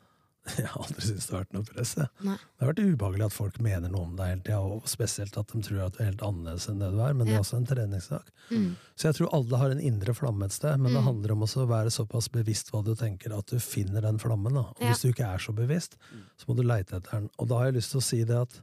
Jeg 0.62 0.68
har 0.68 0.82
aldri 0.84 1.02
syntes 1.06 1.28
det 1.28 1.34
har 1.36 1.44
vært 1.44 1.54
noe 1.56 1.66
press. 1.68 1.92
Jeg. 1.98 2.08
Det 2.22 2.64
har 2.64 2.70
vært 2.72 2.82
ubehagelig 2.84 3.26
at 3.28 3.34
folk 3.36 3.60
mener 3.64 3.90
noe 3.94 4.02
om 4.08 4.16
deg 4.18 4.28
hele 4.32 4.42
tida, 4.46 4.60
og 4.60 4.88
spesielt 4.90 5.38
at 5.38 5.48
de 5.54 5.62
tror 5.68 5.82
at 5.86 5.94
du 5.96 6.02
er 6.04 6.10
helt 6.10 6.24
annerledes 6.28 6.68
enn 6.72 6.80
det 6.84 6.90
du 6.94 7.00
er, 7.06 7.14
men 7.14 7.28
det 7.30 7.36
er 7.36 7.44
også 7.44 7.58
en 7.62 7.68
treningssak. 7.70 8.32
Mm. 8.52 8.68
Så 8.96 9.08
jeg 9.10 9.18
tror 9.20 9.34
alle 9.38 9.62
har 9.64 9.70
en 9.76 9.84
indre 9.92 10.14
flamme 10.18 10.46
et 10.50 10.56
sted, 10.58 10.78
men 10.80 10.92
det 10.94 11.02
Mm. 11.02 11.08
handler 11.10 11.32
om 11.36 11.46
også 11.48 11.64
å 11.66 11.70
være 11.72 11.94
såpass 11.96 12.28
bevisst 12.32 12.72
hva 12.72 12.84
du 12.84 12.94
tenker, 12.96 13.34
at 13.38 13.46
du 13.48 13.58
finner 13.60 14.02
den 14.02 14.20
flammen. 14.20 14.54
Da. 14.54 14.66
Og 14.76 14.82
Ja. 14.82 14.90
hvis 14.92 15.02
du 15.02 15.10
ikke 15.14 15.28
er 15.34 15.38
så 15.40 15.54
bevisst, 15.56 15.98
så 16.38 16.46
må 16.48 16.56
du 16.56 16.64
leite 16.64 16.96
etter 17.00 17.12
den. 17.20 17.30
Og 17.40 17.48
da 17.48 17.58
har 17.58 17.66
jeg 17.72 17.76
lyst 17.82 17.92
til 17.92 18.00
å 18.00 18.04
si 18.04 18.24
det 18.24 18.38
at 18.42 18.62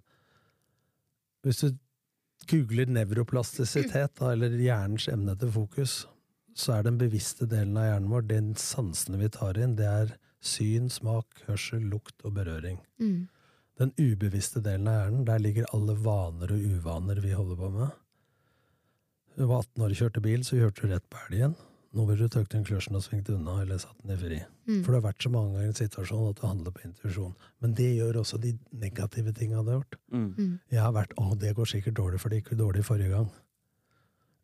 hvis 1.45 1.61
du 1.65 1.79
googler 2.49 2.87
nevroplastisitet, 2.89 4.21
eller 4.23 4.51
hjernens 4.59 5.09
emne 5.13 5.35
til 5.39 5.51
fokus, 5.53 6.07
så 6.59 6.79
er 6.79 6.83
den 6.89 6.99
bevisste 6.99 7.47
delen 7.47 7.77
av 7.79 7.85
hjernen 7.93 8.09
vår, 8.11 8.27
den 8.29 8.55
sansene 8.55 9.19
vi 9.21 9.29
tar 9.29 9.59
inn, 9.63 9.77
det 9.79 9.87
er 9.87 10.17
syn, 10.41 10.89
smak, 10.91 11.43
hørsel, 11.49 11.83
lukt 11.91 12.25
og 12.25 12.35
berøring. 12.39 12.79
Mm. 13.03 13.29
Den 13.79 13.95
ubevisste 13.99 14.63
delen 14.63 14.91
av 14.91 14.99
hjernen, 14.99 15.25
der 15.27 15.43
ligger 15.43 15.71
alle 15.75 15.95
vaner 16.03 16.53
og 16.55 16.69
uvaner 16.75 17.21
vi 17.23 17.35
holder 17.37 17.59
på 17.59 17.71
med. 17.75 17.97
Hun 19.39 19.51
var 19.51 19.63
18 19.63 19.83
år 19.85 19.95
og 19.95 20.01
kjørte 20.03 20.23
bil, 20.23 20.45
så 20.45 20.59
kjørte 20.59 20.83
du 20.83 20.95
rett 20.95 21.11
på 21.11 21.21
elgen. 21.29 21.55
Nå 21.97 22.05
ville 22.05 22.27
du 22.27 22.33
tøkt 22.33 22.53
den 22.53 22.67
kløsjen 22.67 22.99
og 22.99 23.05
svingt 23.05 23.31
unna, 23.33 23.55
eller 23.63 23.79
satt 23.81 23.97
den 24.03 24.13
i 24.13 24.19
fri. 24.21 24.39
Mm. 24.69 24.83
For 24.83 24.93
det 24.93 24.99
har 24.99 25.07
vært 25.07 25.25
så 25.25 25.31
mange 25.33 25.55
ganger 25.55 25.69
i 25.69 25.71
en 25.71 25.79
situasjon 25.79 26.27
at 26.29 26.41
du 26.41 26.45
handler 26.45 26.75
på 26.75 26.83
intuisjon. 26.85 27.37
Men 27.65 27.77
det 27.79 27.89
gjør 27.97 28.21
også 28.21 28.41
de 28.43 28.53
negative 28.83 29.33
tinga 29.37 29.63
du 29.63 29.71
har 29.73 29.79
gjort. 29.79 30.01
Mm. 30.13 30.27
Mm. 30.37 30.53
Jeg 30.75 30.83
har 30.83 30.93
vært 30.93 31.15
'Å, 31.17 31.39
det 31.39 31.55
går 31.57 31.71
sikkert 31.71 31.97
dårlig, 31.97 32.21
for 32.21 32.29
det 32.29 32.43
gikk 32.43 32.53
jo 32.53 32.65
dårlig 32.65 32.85
forrige 32.85 33.15
gang'. 33.15 33.31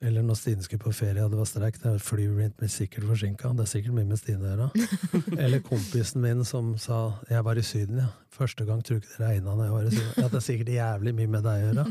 Eller 0.05 0.25
når 0.25 0.37
Stine 0.37 0.65
skulle 0.65 0.83
på 0.85 0.93
ferie 0.93 1.23
og 1.25 1.33
det 1.33 1.39
var 1.39 1.49
streik, 1.49 1.79
det 1.81 1.95
flyet 2.05 2.57
ble 2.59 2.69
sikkert 2.69 3.07
forsinka. 3.09 3.53
Det 3.57 3.65
er 3.65 3.71
sikkert 3.71 3.97
mye 3.97 4.09
med 4.11 4.21
Stine 4.21 4.45
å 4.45 4.51
gjøre. 4.51 4.89
Eller 5.47 5.65
kompisen 5.65 6.21
min 6.25 6.45
som 6.45 6.75
sa 6.79 7.21
'jeg 7.31 7.45
var 7.47 7.57
i 7.57 7.65
Syden', 7.65 8.03
ja. 8.05 8.11
Første 8.35 8.65
gang 8.67 8.81
tror 8.83 8.99
ikke 8.99 9.13
det 9.13 9.21
regna 9.23 9.53
når 9.55 9.65
jeg 9.65 9.73
var 9.73 9.85
i 9.87 9.91
Syden. 9.95 10.15
Ja, 10.19 10.29
det 10.29 10.39
er 10.41 10.45
sikkert 10.45 10.71
jævlig 10.75 11.13
mye 11.15 11.31
med 11.31 11.45
deg 11.47 11.55
å 11.55 11.67
gjøre. 11.69 11.85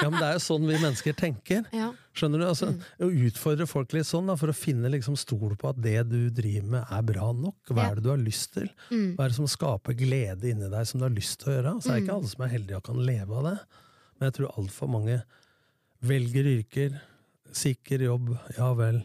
Ja, 0.00 0.08
men 0.08 0.16
det 0.16 0.26
er 0.26 0.32
jo 0.32 0.42
sånn 0.46 0.64
vi 0.64 0.78
mennesker 0.80 1.16
tenker. 1.20 1.66
Skjønner 2.16 2.40
du? 2.40 2.46
Altså, 2.48 2.70
Å 2.98 3.10
utfordre 3.28 3.66
folk 3.68 3.92
litt 3.92 4.08
sånn, 4.08 4.30
da, 4.32 4.38
for 4.40 4.48
å 4.48 4.56
finne 4.56 4.88
liksom 4.88 5.18
stol 5.20 5.52
på 5.60 5.68
at 5.68 5.82
det 5.84 5.98
du 6.08 6.30
driver 6.32 6.70
med, 6.78 6.86
er 6.88 7.04
bra 7.12 7.28
nok. 7.36 7.58
Hva 7.68 7.90
er 7.90 8.00
det 8.00 8.06
du 8.08 8.10
har 8.10 8.22
lyst 8.24 8.54
til? 8.56 8.72
Mm. 8.88 9.12
Hva 9.18 9.26
er 9.26 9.34
det 9.34 9.36
som 9.36 9.50
skaper 9.52 9.98
glede 10.00 10.48
inni 10.48 10.72
deg 10.72 10.88
som 10.88 10.98
du 10.98 11.06
har 11.06 11.14
lyst 11.14 11.42
til 11.42 11.52
å 11.52 11.58
gjøre? 11.58 11.76
Så 11.78 11.92
er 11.92 12.00
det 12.00 12.06
ikke 12.06 12.16
alle 12.16 12.32
som 12.32 12.46
er 12.46 12.54
heldige 12.56 12.80
og 12.80 12.88
kan 12.88 13.04
leve 13.04 13.36
av 13.36 13.44
det. 13.50 13.58
Men 14.16 14.30
jeg 14.30 14.38
tror 14.40 14.56
altfor 14.56 14.90
mange 14.96 15.20
velger 16.00 16.48
yrker, 16.56 16.96
Sikker 17.56 18.02
jobb, 18.06 18.34
ja 18.58 18.72
vel. 18.78 19.02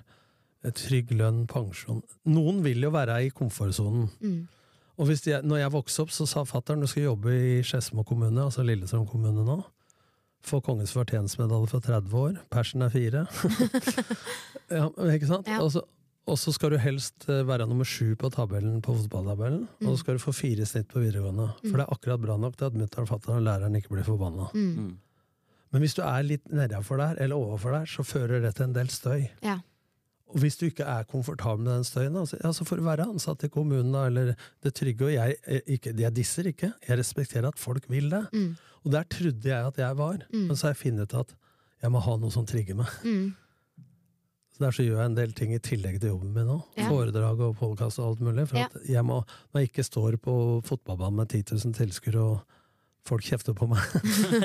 Trygg 0.75 1.11
lønn, 1.13 1.43
pensjon. 1.47 2.01
Noen 2.25 2.63
vil 2.65 2.81
jo 2.81 2.89
være 2.93 3.19
i 3.25 3.29
komfortsonen. 3.29 4.07
Mm. 4.21 4.47
Og 4.97 5.09
hvis 5.09 5.25
når 5.43 5.59
jeg 5.59 5.71
vokste 5.75 6.01
opp, 6.05 6.11
så 6.15 6.25
sa 6.27 6.41
fatter'n 6.47 6.81
du 6.81 6.87
skal 6.87 7.03
jobbe 7.09 7.33
i 7.35 7.57
Skedsmo 7.65 8.05
kommune, 8.07 8.41
altså 8.47 8.63
Lillestrøm 8.65 9.05
kommune 9.11 9.43
nå. 9.45 9.59
Få 10.45 10.61
kongens 10.65 10.93
fortjenstmedalje 10.95 11.67
for 11.69 11.81
30 11.85 12.13
år. 12.21 12.39
Persen 12.53 12.81
er 12.85 12.89
fire. 12.93 13.25
ja, 14.71 14.87
ikke 15.13 15.29
sant? 15.29 15.47
Ja. 15.51 15.61
Og 15.65 15.71
så- 15.75 15.85
Og 16.27 16.39
så 16.41 16.49
skal 16.51 16.71
du 16.71 16.77
helst 16.81 17.27
eh, 17.29 17.43
være 17.45 17.67
nummer 17.69 17.85
sju 17.85 18.15
på 18.17 18.31
tabellen 18.33 18.81
på 18.81 18.95
fotballtabellen. 18.97 19.67
Og 19.85 19.91
så 19.93 19.97
skal 19.99 20.15
du 20.15 20.19
få 20.23 20.31
fire 20.33 20.65
snitt 20.65 20.87
på 20.89 20.97
videregående. 21.03 21.51
For 21.61 21.77
det 21.77 21.83
er 21.85 21.93
akkurat 21.93 22.19
bra 22.23 22.35
nok 22.41 22.55
til 22.57 22.65
at 22.65 22.73
mutter'n, 22.73 23.05
fatter'n 23.05 23.35
og 23.37 23.43
læreren 23.45 23.75
ikke 23.77 23.91
blir 23.93 24.03
forbanna. 24.07 24.47
Mm. 24.55 24.97
Mm. 25.75 25.79
Men 25.81 25.83
hvis 25.83 25.95
du 25.97 26.01
er 26.07 26.23
litt 26.23 26.45
nedafor 26.55 26.97
der, 27.01 27.17
eller 27.19 27.35
overfor 27.35 27.73
der, 27.75 27.85
så 27.91 28.03
fører 28.07 28.39
det 28.45 28.53
til 28.55 28.69
en 28.69 28.75
del 28.77 28.87
støy. 28.93 29.25
Ja. 29.43 29.57
Og 30.31 30.39
hvis 30.41 30.55
du 30.57 30.65
ikke 30.69 30.83
er 30.87 31.03
komfortabel 31.03 31.63
med 31.67 31.73
den 31.75 31.83
støyen, 31.87 32.15
altså, 32.17 32.37
så, 32.39 32.41
ja, 32.47 32.51
så 32.55 32.65
får 32.65 32.79
du 32.79 32.85
være 32.87 33.05
ansatt 33.11 33.43
i 33.43 33.49
kommunen, 33.51 33.91
da, 33.93 34.05
eller 34.07 34.31
det 34.63 34.71
trygge. 34.73 35.05
Og 35.09 35.13
jeg, 35.13 35.35
eh, 35.47 35.61
ikke, 35.75 35.93
jeg 35.99 36.15
disser 36.15 36.47
ikke, 36.49 36.71
jeg 36.87 36.97
respekterer 36.99 37.47
at 37.51 37.59
folk 37.59 37.85
vil 37.91 38.07
det. 38.09 38.23
Mm. 38.33 38.55
Og 38.85 38.91
der 38.95 39.03
trodde 39.11 39.49
jeg 39.51 39.67
at 39.67 39.77
jeg 39.77 39.97
var, 39.97 40.23
men 40.31 40.55
så 40.55 40.67
har 40.69 40.73
jeg 40.75 40.81
funnet 40.85 41.05
ut 41.11 41.19
at 41.19 41.35
jeg 41.83 41.91
må 41.91 41.99
ha 41.99 42.15
noe 42.17 42.31
som 42.33 42.45
trigger 42.47 42.75
meg. 42.79 42.87
Mm. 43.03 43.33
Så 44.55 44.63
Der 44.63 44.71
så 44.71 44.83
gjør 44.87 44.99
jeg 45.01 45.05
en 45.11 45.15
del 45.17 45.33
ting 45.35 45.53
i 45.53 45.59
tillegg 45.59 45.99
til 45.99 46.13
jobben 46.13 46.31
min 46.33 46.45
nå. 46.47 46.61
Ja. 46.79 46.87
Foredrag 46.87 47.41
og 47.43 47.57
podkast 47.59 47.99
og 47.99 48.13
alt 48.13 48.21
mulig. 48.23 48.47
For 48.47 48.57
Ja. 48.61 48.65
at 48.71 48.85
jeg 48.87 49.03
må, 49.03 49.17
når 49.51 49.59
jeg 49.61 49.69
ikke 49.69 49.83
står 49.83 50.15
på 50.23 50.35
fotballbanen 50.63 51.17
med 51.19 51.27
10 51.29 51.43
000 51.59 51.73
tilskuere 51.75 52.21
og 52.23 52.39
folk 53.05 53.21
kjefter 53.25 53.53
på 53.57 53.67
meg, 53.69 53.81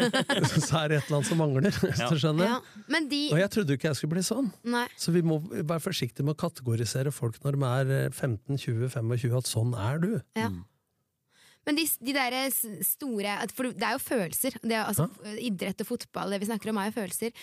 så 0.67 0.83
er 0.83 0.93
det 0.93 0.99
et 1.01 1.07
eller 1.09 1.17
annet 1.21 1.29
som 1.31 1.39
mangler. 1.41 1.71
Hvis 1.73 2.01
Ja. 2.03 2.09
du 2.13 2.19
skjønner? 2.21 2.45
ja. 2.51 2.85
Men 2.93 3.09
de 3.09 3.21
Og 3.33 3.39
jeg 3.41 3.51
trodde 3.55 3.73
jo 3.73 3.79
ikke 3.81 3.89
jeg 3.91 3.97
skulle 4.01 4.15
bli 4.19 4.25
sånn. 4.27 4.51
Nei. 4.69 4.87
Så 5.01 5.13
vi 5.17 5.23
må 5.25 5.39
være 5.51 5.81
forsiktige 5.81 6.27
med 6.29 6.37
å 6.37 6.41
kategorisere 6.45 7.13
folk 7.13 7.39
når 7.45 7.57
de 7.57 7.71
er 7.71 7.95
eh, 8.07 8.11
15-20-25, 8.13 9.39
at 9.41 9.49
sånn 9.49 9.73
er 9.79 9.99
du. 10.03 10.13
Ja. 10.37 10.51
Mm. 10.53 10.65
Men 11.69 11.77
de, 11.77 11.83
de 12.01 12.13
der 12.17 12.35
store 12.83 13.35
For 13.53 13.69
det 13.77 13.85
er 13.85 13.93
jo 13.93 14.01
følelser. 14.01 14.55
Det 14.65 14.73
er, 14.73 14.87
altså, 14.89 15.05
Idrett 15.45 15.83
og 15.85 15.91
fotball, 15.91 16.33
det 16.33 16.39
vi 16.41 16.49
snakker 16.49 16.71
om, 16.73 16.79
er 16.81 16.89
jo 16.89 16.95
følelser. 16.97 17.35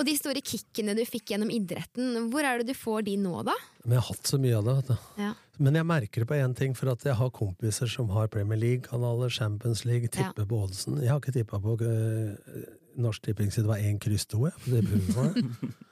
Og 0.00 0.06
de 0.08 0.14
store 0.16 0.40
kickene 0.40 0.94
du 0.96 1.02
fikk 1.06 1.34
gjennom 1.34 1.50
idretten, 1.52 2.30
hvor 2.32 2.48
er 2.48 2.62
det 2.62 2.72
du 2.72 2.78
får 2.78 3.04
de 3.10 3.18
nå, 3.20 3.34
da? 3.46 3.54
Men 3.84 3.98
jeg 3.98 4.02
har 4.02 4.08
hatt 4.08 4.30
så 4.32 4.40
mye 4.40 4.56
av 4.56 4.64
det. 4.70 4.74
vet 4.80 4.88
du. 4.88 5.22
Ja. 5.22 5.34
Men 5.58 5.74
jeg 5.74 5.86
merker 5.88 6.22
det 6.22 6.28
på 6.30 6.36
én 6.38 6.54
ting, 6.56 6.74
for 6.78 6.90
at 6.92 7.02
jeg 7.04 7.16
har 7.18 7.30
kompiser 7.34 7.90
som 7.90 8.08
har 8.14 8.28
Premier 8.30 8.58
League-kanaler, 8.60 9.28
Champions 9.30 9.84
League, 9.84 10.08
Ja. 10.14 10.28
tipper 10.30 10.46
på 10.46 10.62
oddsen. 10.64 11.00
Jeg 11.02 11.10
har 11.10 11.18
ikke 11.20 11.32
tippa 11.34 11.58
på 11.60 11.74
uh, 11.82 12.36
Norsk 12.98 13.22
Tipping 13.26 13.50
siden 13.50 13.66
det 13.66 13.72
var 13.74 13.82
én 13.82 13.98
kryss 14.02 14.26
to. 14.26 14.46
jeg, 14.46 14.54
det 14.66 14.84
tippehuset. 14.86 15.74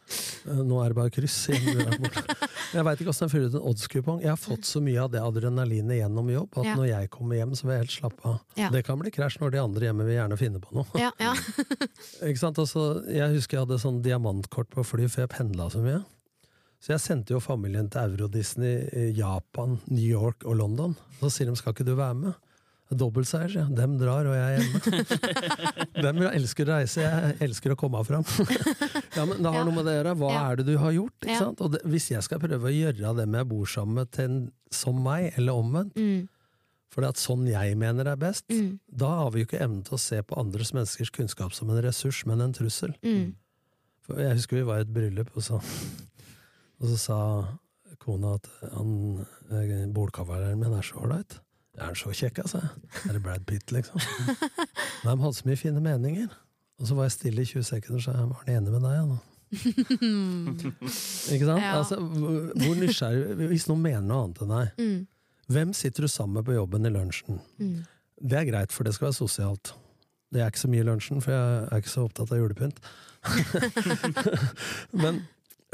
Eh, 0.46 0.60
Nå 0.62 0.76
er 0.84 0.92
det 0.92 0.94
bare 0.94 1.10
kryss. 1.10 1.48
Jeg 1.50 2.84
veit 2.86 3.00
ikke 3.02 3.10
åssen 3.10 3.24
jeg 3.26 3.32
fyller 3.32 3.48
ut 3.50 3.56
en 3.58 3.64
oddskupong. 3.72 4.20
Jeg 4.22 4.30
har 4.30 4.38
fått 4.38 4.62
så 4.68 4.78
mye 4.78 5.00
av 5.02 5.10
det 5.10 5.18
adrenalinet 5.18 5.98
gjennom 5.98 6.28
jobb 6.30 6.60
at 6.60 6.64
Ja. 6.68 6.74
når 6.78 6.86
jeg 6.92 7.10
kommer 7.10 7.34
hjem, 7.40 7.56
så 7.58 7.66
vil 7.66 7.72
jeg 7.74 7.80
helt 7.82 7.90
slappe 7.96 8.22
av. 8.30 8.36
Ja. 8.54 8.68
Det 8.70 8.84
kan 8.86 9.00
bli 9.02 9.10
krasj 9.10 9.40
når 9.42 9.50
de 9.50 9.58
andre 9.64 9.88
hjemme 9.88 10.06
vil 10.06 10.14
gjerne 10.14 10.38
finne 10.38 10.60
på 10.62 10.76
noe. 10.78 10.86
Ja, 10.94 11.10
ja. 11.18 11.34
Ikke 12.30 12.38
sant? 12.38 12.56
Altså, 12.62 13.02
jeg 13.10 13.34
husker 13.34 13.58
jeg 13.58 13.66
hadde 13.66 13.80
sånn 13.82 13.98
diamantkort 14.06 14.70
på 14.70 14.84
fly, 14.86 15.08
for 15.10 15.24
jeg 15.26 15.32
pendla 15.34 15.66
så 15.74 15.82
mye. 15.82 16.04
Så 16.86 16.92
jeg 16.94 17.02
sendte 17.02 17.34
jo 17.34 17.40
familien 17.42 17.88
til 17.90 18.12
Euro-Disney 18.14 19.10
Japan, 19.18 19.80
New 19.90 20.06
York 20.06 20.44
og 20.46 20.54
London. 20.60 20.92
Så 21.18 21.32
sier 21.34 21.48
de 21.50 21.56
skal 21.58 21.74
ikke 21.74 21.86
du 21.88 21.96
være 21.98 22.14
med? 22.14 22.36
Dobbeltseier, 22.94 23.48
sier 23.50 23.64
jeg. 23.64 23.74
Dem 23.74 23.96
drar, 23.98 24.28
og 24.30 24.36
jeg 24.36 24.46
er 24.46 24.60
hjemme. 24.62 26.02
Dem 26.06 26.20
elsker 26.28 26.68
å 26.68 26.76
reise, 26.76 27.02
jeg 27.02 27.32
elsker 27.48 27.74
å 27.74 27.76
komme 27.80 27.98
fram. 28.06 28.22
ja, 29.16 29.24
men 29.26 29.40
Det 29.42 29.50
har 29.50 29.58
Ja. 29.58 29.64
noe 29.66 29.74
med 29.74 29.88
det 29.88 29.96
å 29.96 29.98
gjøre. 29.98 30.12
Hva 30.20 30.30
Ja. 30.30 30.44
er 30.52 30.56
det 30.60 30.66
du 30.68 30.76
har 30.78 30.92
gjort? 30.94 31.16
Ikke 31.24 31.32
Ja. 31.34 31.38
sant? 31.40 31.60
Og 31.66 31.72
det, 31.74 31.82
hvis 31.82 32.06
jeg 32.12 32.22
skal 32.22 32.38
prøve 32.38 32.70
å 32.70 32.70
gjøre 32.76 33.16
dem 33.18 33.34
jeg 33.34 33.48
bor 33.50 33.66
sammen 33.66 33.94
med, 33.98 34.12
til 34.14 34.24
en, 34.30 34.38
som 34.70 35.02
meg, 35.02 35.32
eller 35.36 35.52
omvendt, 35.58 35.94
Mm. 35.98 36.28
for 36.88 37.00
det 37.02 37.08
at 37.08 37.16
sånn 37.16 37.48
jeg 37.50 37.76
mener 37.76 38.06
er 38.06 38.16
best, 38.16 38.46
Mm. 38.48 38.78
da 38.94 39.08
har 39.24 39.30
vi 39.32 39.40
jo 39.42 39.46
ikke 39.46 39.60
evnen 39.66 39.82
til 39.82 39.98
å 39.98 39.98
se 39.98 40.22
på 40.22 40.38
andres 40.38 40.70
menneskers 40.72 41.10
kunnskap 41.10 41.52
som 41.52 41.68
en 41.70 41.82
ressurs, 41.82 42.24
men 42.24 42.40
en 42.40 42.52
trussel. 42.52 42.94
Mm. 43.02 43.34
For 44.06 44.14
jeg 44.22 44.36
husker 44.38 44.56
vi 44.58 44.62
var 44.62 44.78
i 44.78 44.82
et 44.86 44.94
bryllup, 44.94 45.34
og 45.36 45.42
så, 45.42 45.60
og 46.80 46.88
så 46.92 46.96
sa 47.00 47.18
kona 48.02 48.34
at 48.36 48.46
han, 48.74 49.26
eh, 49.50 49.86
bordkavaleren 49.94 50.58
min 50.60 50.74
er 50.76 50.82
så 50.86 51.00
ålreit. 51.02 51.38
Er 51.78 51.90
han 51.90 51.94
så 51.98 52.12
kjekk, 52.14 52.38
altså? 52.44 52.60
Er 53.08 53.12
det 53.16 53.22
Brad 53.24 53.44
Pitt, 53.48 53.72
liksom? 53.72 54.00
Nei, 55.04 55.14
de 55.14 55.22
hadde 55.22 55.36
så 55.36 55.44
mye 55.48 55.58
fine 55.60 55.80
meninger. 55.84 56.28
Og 56.80 56.86
så 56.88 56.94
var 56.96 57.04
jeg 57.08 57.12
stille 57.16 57.42
i 57.42 57.48
20 57.48 57.64
sekunder, 57.68 58.00
så 58.04 58.12
jeg 58.14 58.28
var 58.30 58.42
han 58.44 58.54
enig 58.58 58.72
med 58.72 58.82
deg, 58.84 58.94
ja, 58.96 59.04
nå. 59.08 59.18
Ikke 61.32 61.46
sant? 61.46 61.62
Ja. 61.62 61.76
Altså, 61.78 61.96
hvor 62.02 62.74
nysgjerrig 62.80 63.46
Hvis 63.52 63.68
noen 63.70 63.82
mener 63.84 64.02
noe 64.02 64.24
annet 64.26 64.40
enn 64.42 64.50
deg, 64.54 64.72
Mm. 64.82 65.06
hvem 65.54 65.72
sitter 65.78 66.02
du 66.02 66.08
sammen 66.10 66.34
med 66.40 66.44
på 66.48 66.56
jobben 66.56 66.86
i 66.86 66.90
lunsjen? 66.90 67.40
Mm. 67.60 67.84
Det 68.20 68.38
er 68.40 68.48
greit, 68.50 68.72
for 68.72 68.84
det 68.84 68.94
skal 68.96 69.06
være 69.10 69.20
sosialt. 69.20 69.74
Det 70.32 70.40
er 70.42 70.50
ikke 70.50 70.64
så 70.64 70.68
mye 70.72 70.82
i 70.82 70.88
lunsjen, 70.88 71.22
for 71.22 71.30
jeg 71.32 71.68
er 71.70 71.76
ikke 71.80 71.92
så 71.92 72.04
opptatt 72.08 72.32
av 72.32 72.38
julepynt. 72.40 72.80
Men 74.92 75.22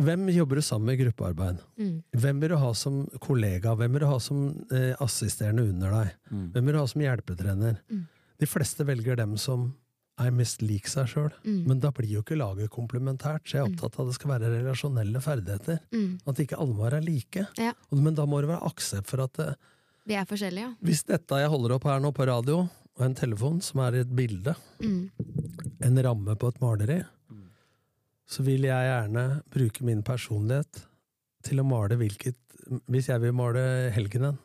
hvem 0.07 0.29
jobber 0.35 0.57
du 0.59 0.63
sammen 0.63 0.87
med 0.91 0.99
i 1.01 1.05
gruppearbeid? 1.05 1.61
Mm. 1.79 1.95
Hvem 2.23 2.41
vil 2.43 2.53
du 2.55 2.57
ha 2.61 2.73
som 2.79 3.03
kollega? 3.23 3.75
Hvem 3.79 3.93
vil 3.97 4.05
du 4.05 4.09
ha 4.11 4.19
som 4.23 4.43
eh, 4.73 4.93
assisterende 5.03 5.65
under 5.69 5.95
deg? 5.99 6.11
Mm. 6.33 6.49
Hvem 6.55 6.65
vil 6.69 6.77
du 6.77 6.81
ha 6.83 6.89
som 6.93 7.05
hjelpetrener? 7.05 7.79
Mm. 7.93 8.03
De 8.43 8.49
fleste 8.51 8.87
velger 8.89 9.17
dem 9.21 9.37
som 9.39 9.71
er 10.21 10.31
mest 10.37 10.61
lik 10.63 10.87
seg 10.93 11.09
sjøl. 11.09 11.31
Mm. 11.47 11.63
Men 11.71 11.81
da 11.83 11.91
blir 11.95 12.11
jo 12.19 12.21
ikke 12.23 12.37
laget 12.39 12.71
komplementært, 12.75 13.47
så 13.49 13.57
jeg 13.57 13.63
er 13.65 13.71
opptatt 13.71 13.97
av 13.97 14.05
at 14.05 14.11
det 14.13 14.17
skal 14.19 14.31
være 14.35 14.51
relasjonelle 14.59 15.23
ferdigheter. 15.25 15.79
Mm. 15.95 16.11
At 16.29 16.43
ikke 16.45 16.59
alle 16.61 16.77
må 16.77 16.85
være 16.87 17.01
like. 17.07 17.47
Ja. 17.59 17.73
Men 17.95 18.15
da 18.19 18.27
må 18.29 18.43
det 18.45 18.51
være 18.53 18.69
aksept 18.69 19.09
for 19.11 19.25
at 19.25 19.41
eh, 19.43 19.55
Vi 20.07 20.15
er 20.19 20.27
forskjellige, 20.27 20.67
ja. 20.69 20.75
hvis 20.83 21.05
dette 21.07 21.39
jeg 21.41 21.51
holder 21.53 21.77
opp 21.77 21.85
her 21.87 22.01
nå 22.03 22.11
på 22.15 22.27
radio, 22.27 22.65
og 22.99 23.05
en 23.07 23.15
telefon 23.17 23.61
som 23.65 23.81
er 23.87 24.01
et 24.03 24.11
bilde, 24.15 24.53
Mm. 24.83 25.11
en 25.87 25.99
ramme 26.05 26.35
på 26.37 26.49
et 26.53 26.61
maleri, 26.61 27.01
Mm. 27.03 27.09
Så 28.33 28.45
vil 28.47 28.65
jeg 28.65 28.89
gjerne 28.89 29.25
bruke 29.53 29.85
min 29.85 30.01
personlighet 30.07 30.85
til 31.45 31.61
å 31.61 31.67
male 31.69 31.99
hvilket 32.01 32.39
Hvis 32.89 33.09
jeg 33.11 33.19
vil 33.21 33.33
male 33.35 33.91
Helgenen, 33.93 34.37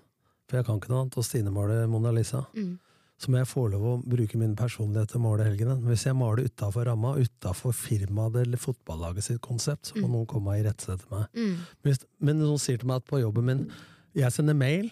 for 0.49 0.57
jeg 0.57 0.65
kan 0.65 0.79
ikke 0.79 0.89
noe 0.89 1.03
annet, 1.03 1.17
og 1.21 1.25
Stine 1.27 1.51
maler 1.53 1.83
Mona 1.87 2.09
Lisa, 2.15 2.39
Mm. 2.55 2.79
så 3.19 3.29
må 3.29 3.37
jeg 3.37 3.47
få 3.51 3.67
lov 3.71 3.83
å 3.85 3.91
bruke 4.09 4.35
min 4.41 4.55
personlighet 4.57 5.11
til 5.11 5.19
å 5.19 5.23
male 5.27 5.45
Helgenen. 5.45 5.83
Hvis 5.85 6.05
jeg 6.07 6.15
maler 6.17 6.47
utafor 6.49 6.85
ramma, 6.89 7.11
utafor 7.21 7.73
firmaet 7.77 8.35
eller 8.41 8.57
fotballaget 8.57 9.23
sitt 9.27 9.41
konsept, 9.41 9.85
så 9.91 10.01
må 10.01 10.07
Mm. 10.07 10.11
noen 10.15 10.25
komme 10.27 10.47
og 10.49 10.63
irettesette 10.65 11.05
meg. 11.11 11.27
Mm. 11.35 11.55
Hvis, 11.83 11.99
men 12.19 12.39
noen 12.39 12.57
sier 12.59 12.77
til 12.79 12.87
meg 12.87 12.95
at 13.03 13.05
på 13.05 13.21
jobben 13.21 13.45
min 13.45 13.71
Jeg 14.15 14.31
sender 14.33 14.55
mail, 14.55 14.89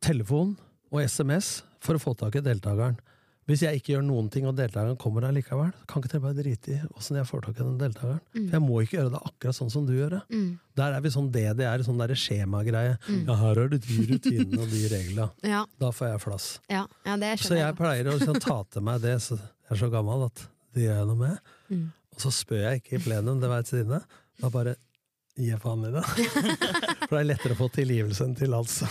telefon 0.00 0.56
og 0.92 1.00
SMS 1.02 1.62
for 1.80 1.94
å 1.96 2.00
få 2.00 2.16
tak 2.16 2.36
i 2.36 2.40
deltakeren. 2.40 2.96
Hvis 3.46 3.60
jeg 3.62 3.78
ikke 3.78 3.92
gjør 3.92 4.02
noen 4.02 4.26
ting 4.34 4.46
og 4.50 4.56
deltakeren 4.58 4.96
kommer 4.98 5.22
der 5.22 5.34
likevel, 5.36 5.68
kan 5.86 6.02
ikke 6.02 6.10
dere 6.16 6.22
bare 6.24 6.34
drite 6.40 6.72
i 6.74 6.78
åssen 6.98 7.14
jeg 7.20 7.28
får 7.28 7.44
tak 7.44 7.60
i 7.60 7.62
den 7.62 7.76
deltakeren? 7.78 8.18
Mm. 8.34 8.46
For 8.48 8.56
jeg 8.56 8.62
må 8.64 8.80
ikke 8.82 8.96
gjøre 8.96 9.12
det 9.12 9.20
akkurat 9.28 9.58
sånn 9.60 9.70
som 9.70 9.84
du 9.86 9.92
gjør 9.94 10.16
det. 10.16 10.22
Mm. 10.34 10.48
Der 10.80 10.96
er 10.96 11.04
vi 11.04 11.12
sånn 11.14 11.28
DDR, 11.34 11.84
sånn 11.86 12.00
derre 12.02 12.16
skjemagreie. 12.18 12.96
Mm. 13.06 13.20
Ja, 13.28 13.36
her 13.44 13.60
er 13.62 13.70
det 13.70 13.78
de 13.86 13.98
rutinene 14.10 14.58
og 14.64 14.72
de 14.74 14.80
reglene. 14.90 15.28
Ja, 15.46 15.60
Da 15.78 15.92
får 15.94 16.10
jeg 16.10 16.24
flass. 16.26 16.48
ja, 16.72 16.82
ja, 17.06 17.16
det 17.22 17.30
Så 17.44 17.54
jeg 17.60 17.76
pleier 17.78 18.10
å 18.10 18.16
liksom 18.18 18.40
ta 18.42 18.58
til 18.74 18.82
meg 18.90 18.98
det, 19.06 19.14
så 19.22 19.38
jeg 19.38 19.76
er 19.76 19.80
så 19.84 19.90
gammel 19.94 20.26
at 20.26 20.42
det 20.74 20.88
gjør 20.88 20.98
jeg 21.00 21.08
noe 21.12 21.20
med. 21.22 21.54
Mm. 21.70 21.86
Og 22.16 22.26
så 22.26 22.34
spør 22.34 22.64
jeg 22.66 22.82
ikke 22.82 22.98
i 22.98 23.04
plenum, 23.06 23.38
det 23.40 23.52
veit 23.54 23.70
Stine. 23.70 24.02
Da 24.42 24.50
bare 24.52 24.74
gir 25.36 25.52
jeg 25.54 25.60
faen 25.62 25.86
i 25.86 25.94
det. 25.94 26.02
For 27.06 27.14
det 27.14 27.22
er 27.22 27.30
lettere 27.30 27.54
å 27.54 27.60
få 27.62 27.70
tilgivelse 27.78 28.26
enn 28.26 28.34
tillatelse. 28.42 28.90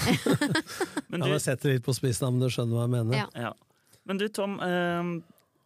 Men 1.12 1.24
Ja, 1.24 1.28
du, 1.28 1.32
jeg 1.36 1.44
setter 1.44 1.76
litt 1.76 1.84
på 1.86 1.94
spissen, 1.98 2.32
men 2.36 2.44
du 2.44 2.48
skjønner 2.54 2.76
hva 2.80 2.86
jeg 2.88 2.94
mener. 2.96 3.30
Ja. 3.36 3.52
Men 4.06 4.18
du 4.22 4.28
Tom, 4.30 4.60
eh, 4.62 5.10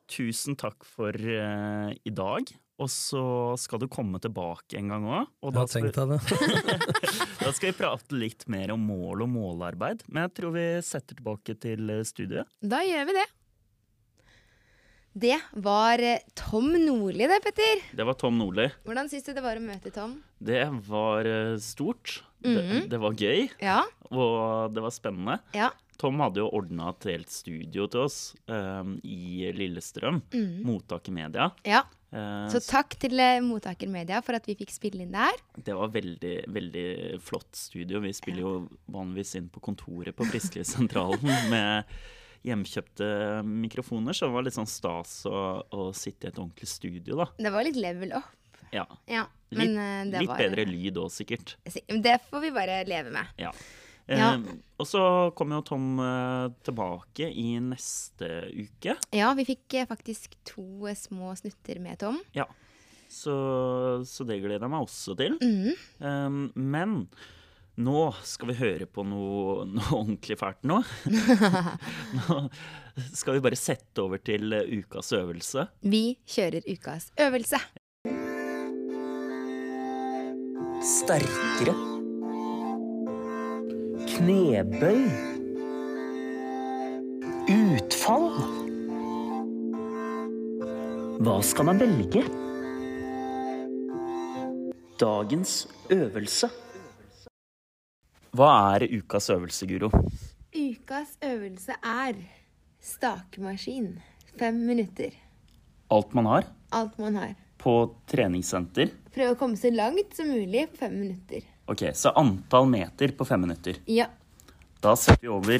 tusen 0.09 0.55
takk 0.59 0.83
for 0.87 1.11
eh, 1.15 1.93
i 2.07 2.09
dag. 2.15 2.49
Og 2.79 2.87
så 2.87 3.21
skal 3.59 3.81
du 3.81 3.89
komme 3.91 4.21
tilbake 4.23 4.77
en 4.79 4.87
gang 4.87 5.03
òg. 5.03 5.25
Og 5.43 5.49
Jeg 5.49 5.55
da 5.57 5.59
har 5.59 5.67
tenkt 5.67 5.97
deg 5.99 6.13
det. 6.13 6.19
da 7.43 7.51
skal 7.51 7.73
vi 7.73 7.75
prate 7.75 8.15
litt 8.15 8.45
mer 8.47 8.71
om 8.71 8.85
mål 8.87 9.25
og 9.25 9.29
målarbeid. 9.33 10.05
Men 10.07 10.23
jeg 10.29 10.33
tror 10.39 10.55
vi 10.55 10.63
setter 10.87 11.19
tilbake 11.19 11.57
til 11.59 11.91
eh, 11.97 12.05
studiet. 12.07 12.47
Da 12.63 12.79
gjør 12.87 13.09
vi 13.11 13.17
det. 13.19 13.27
Det 15.19 15.35
var 15.65 15.99
Tom 16.37 16.69
Nordli 16.79 17.25
det, 17.27 17.41
Petter. 17.43 17.81
Det 17.97 18.05
var 18.07 18.15
Tom 18.15 18.37
Nordli. 18.39 18.69
Hvordan 18.87 19.09
syns 19.11 19.25
du 19.27 19.33
det 19.35 19.43
var 19.43 19.59
å 19.59 19.63
møte 19.65 19.91
Tom? 19.91 20.13
Det 20.39 20.61
var 20.87 21.27
stort. 21.59 22.21
det, 22.39 22.53
Mhm. 22.55 22.85
det 22.87 22.99
var 23.03 23.11
gøy, 23.19 23.49
Ja, 23.59 23.81
og 24.15 24.71
det 24.73 24.79
var 24.85 24.91
spennende. 24.95 25.39
ja. 25.53 25.71
Tom 25.99 26.21
hadde 26.23 26.39
jo 26.39 26.49
ordna 26.55 26.93
et 26.93 27.07
helt 27.11 27.31
studio 27.33 27.87
til 27.91 28.05
oss 28.05 28.19
um, 28.47 28.95
i 29.03 29.49
Lillestrøm. 29.55 30.21
Mm. 30.33 30.59
Mottak 30.67 31.09
media. 31.13 31.51
ja. 31.67 31.85
Uh, 32.09 32.47
Så 32.49 32.57
takk 32.65 32.95
til 32.97 33.11
Mottakermedia 33.13 33.43
Mottaker 33.45 33.89
Media 33.93 34.19
for 34.25 34.33
at 34.33 34.47
vi 34.49 34.55
fikk 34.57 34.71
spille 34.73 35.03
inn 35.05 35.11
der. 35.13 35.35
Det 35.61 35.75
var 35.77 35.91
veldig, 35.93 36.31
veldig 36.49 36.85
flott 37.21 37.51
studio. 37.53 37.99
Vi 38.01 38.13
spiller 38.17 38.41
jo 38.41 38.53
vanligvis 38.89 39.35
inn 39.37 39.51
på 39.53 39.61
kontoret 39.61 40.15
på 40.17 40.25
Frisklivssentralen 40.31 41.29
med 41.53 41.91
hjemkjøpte 42.47 43.09
mikrofoner, 43.45 44.15
så 44.15 44.25
det 44.29 44.35
var 44.37 44.47
litt 44.47 44.55
sånn 44.55 44.69
stas 44.71 45.19
å, 45.29 45.43
å 45.69 45.89
sitte 45.93 46.25
i 46.25 46.31
et 46.31 46.39
ordentlig 46.39 46.69
studio, 46.71 47.19
da. 47.19 47.27
Det 47.37 47.51
var 47.53 47.67
litt 47.67 47.77
level 47.77 48.15
up. 48.17 48.31
Ja. 48.73 48.85
Ja, 49.09 49.25
Litt, 49.49 49.73
men 49.75 49.77
uh, 50.13 50.19
litt 50.21 50.29
var 50.29 50.41
bedre 50.41 50.65
lyd 50.69 50.97
òg, 51.01 51.11
sikkert. 51.13 51.57
Det 51.65 52.15
får 52.29 52.43
vi 52.47 52.51
bare 52.55 52.81
leve 52.89 53.13
med. 53.13 53.35
Ja. 53.41 53.53
Ja. 54.09 54.33
Eh, 54.33 54.57
og 54.79 54.87
så 54.87 55.01
kom 55.37 55.53
jo 55.53 55.61
Tom 55.67 55.99
eh, 56.01 56.45
tilbake 56.65 57.29
i 57.29 57.51
neste 57.61 58.47
uke. 58.55 58.95
Ja, 59.15 59.33
vi 59.37 59.45
fikk 59.51 59.79
eh, 59.81 59.89
faktisk 59.89 60.37
to 60.47 60.87
eh, 60.89 60.97
små 60.97 61.33
snutter 61.37 61.81
med 61.83 61.99
Tom. 62.01 62.19
Ja. 62.37 62.47
Så, 63.09 63.33
så 64.05 64.25
det 64.29 64.39
gleder 64.43 64.67
jeg 64.67 64.71
meg 64.71 64.85
også 64.85 65.17
til. 65.19 65.35
Mm. 65.41 65.73
Eh, 65.73 66.39
men 66.55 66.95
nå 67.79 68.09
skal 68.27 68.49
vi 68.51 68.57
høre 68.59 68.87
på 68.91 69.05
noe, 69.07 69.63
noe 69.69 69.91
ordentlig 69.95 70.35
fælt 70.39 70.65
nå. 70.67 70.81
nå 72.17 72.39
skal 73.15 73.37
vi 73.37 73.43
bare 73.45 73.59
sette 73.59 74.03
over 74.03 74.19
til 74.23 74.51
eh, 74.55 74.73
ukas 74.81 75.13
øvelse. 75.15 75.69
Vi 75.87 76.17
kjører 76.27 76.67
ukas 76.67 77.11
øvelse. 77.19 77.61
Sterkere. 80.79 81.98
Knebøy. 84.19 85.03
Utfall. 87.49 88.25
Hva 91.23 91.35
skal 91.47 91.67
man 91.69 91.79
velge? 91.79 92.23
Dagens 94.99 95.53
øvelse. 95.95 96.49
Hva 98.35 98.49
er 98.75 98.85
ukas 98.99 99.29
øvelse, 99.31 99.67
Guro? 99.71 99.89
Ukas 100.51 101.15
øvelse 101.23 101.79
er 101.79 102.19
stakemaskin. 102.83 103.93
Fem 104.39 104.59
minutter. 104.67 105.15
Alt 105.91 106.13
man 106.13 106.25
har 106.25 106.43
Alt 106.71 106.99
man 106.99 107.15
har. 107.15 107.35
på 107.59 107.95
treningssenter. 108.07 108.91
Prøv 109.15 109.31
å 109.33 109.39
komme 109.39 109.57
så 109.59 109.71
langt 109.73 110.13
som 110.15 110.27
mulig 110.27 110.67
på 110.73 110.77
fem 110.83 110.93
minutter. 110.99 111.47
Ok, 111.69 111.83
Så 111.93 112.09
antall 112.17 112.65
meter 112.69 113.11
på 113.17 113.25
fem 113.27 113.41
minutter. 113.45 113.77
Ja. 113.85 114.07
Da 114.81 114.95
setter 114.95 115.21
vi 115.21 115.27
over 115.33 115.59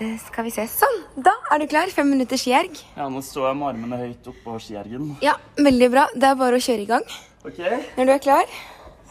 Eh, 0.00 0.14
Skal 0.28 0.44
vi 0.46 0.50
se. 0.54 0.62
Sånn. 0.70 0.98
Da 1.26 1.32
er 1.50 1.58
du 1.58 1.66
klar. 1.66 1.90
Fem 1.90 2.06
minutter 2.10 2.38
skierg. 2.38 2.76
Ja, 2.96 3.08
nå 3.10 3.18
står 3.24 3.48
jeg 3.48 3.56
med 3.58 3.68
armene 3.72 3.96
høyt 3.98 4.28
oppå 4.30 4.54
skiergen. 4.62 5.08
Ja, 5.24 5.32
veldig 5.58 5.88
bra. 5.90 6.04
Det 6.14 6.28
er 6.28 6.36
bare 6.38 6.60
å 6.60 6.62
kjøre 6.62 6.84
i 6.84 6.86
gang. 6.86 7.02
Ok, 7.44 7.58
Når 7.96 8.06
du 8.06 8.12
er 8.14 8.18
klar. 8.22 8.44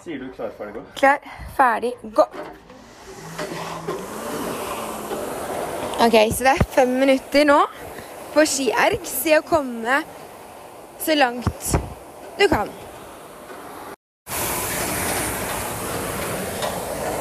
sier 0.03 0.19
du 0.21 0.29
klar, 0.31 0.51
ferdig, 0.57 0.73
gå? 0.77 0.83
Klar, 0.95 1.19
ferdig, 1.57 1.91
gå. 2.15 2.25
Ok, 6.07 6.15
så 6.31 6.45
det 6.45 6.53
er 6.55 6.63
fem 6.77 6.91
minutter 7.01 7.43
nå 7.49 7.59
på 8.33 8.45
skierg. 8.47 9.03
Se 9.03 9.35
å 9.39 9.43
komme 9.43 10.03
så 11.03 11.15
langt 11.19 11.73
du 12.39 12.47
kan. 12.47 12.69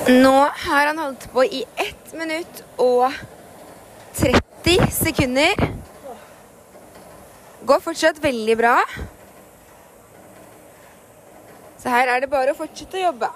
Nå 0.06 0.36
har 0.54 0.86
han 0.86 1.00
holdt 1.02 1.24
på 1.34 1.42
i 1.50 1.64
1 1.82 2.12
minutt 2.14 2.60
og 2.78 3.10
30 4.14 4.84
sekunder. 4.94 5.58
Går 7.66 7.82
fortsatt 7.82 8.20
veldig 8.22 8.54
bra. 8.60 8.76
Så 11.82 11.90
her 11.90 12.12
er 12.12 12.22
det 12.22 12.30
bare 12.30 12.54
å 12.54 12.58
fortsette 12.60 13.00
å 13.00 13.02
jobbe. 13.08 13.32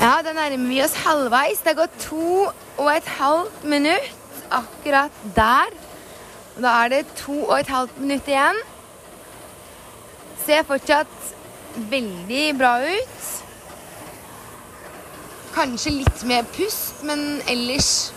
Ja, 0.00 0.14
da 0.24 0.32
nærmer 0.32 0.64
vi 0.64 0.80
oss 0.86 0.96
halvveis. 1.04 1.60
Det 1.60 1.76
gått 1.76 2.00
to 2.06 2.48
og 2.48 2.88
et 2.94 3.12
halvt 3.18 3.68
minutt 3.68 4.40
akkurat 4.48 5.22
der. 5.36 5.76
Da 6.56 6.72
er 6.86 6.96
det 6.96 7.04
to 7.20 7.36
og 7.50 7.58
et 7.60 7.76
halvt 7.76 8.00
minutt 8.00 8.32
igjen. 8.32 8.64
Ser 10.48 10.64
fortsatt 10.72 11.32
veldig 11.92 12.48
bra 12.56 12.78
ut. 12.80 13.41
Kanskje 15.52 15.90
litt 15.98 16.22
mer 16.24 16.46
pust, 16.56 17.02
men 17.04 17.42
ellers 17.50 18.12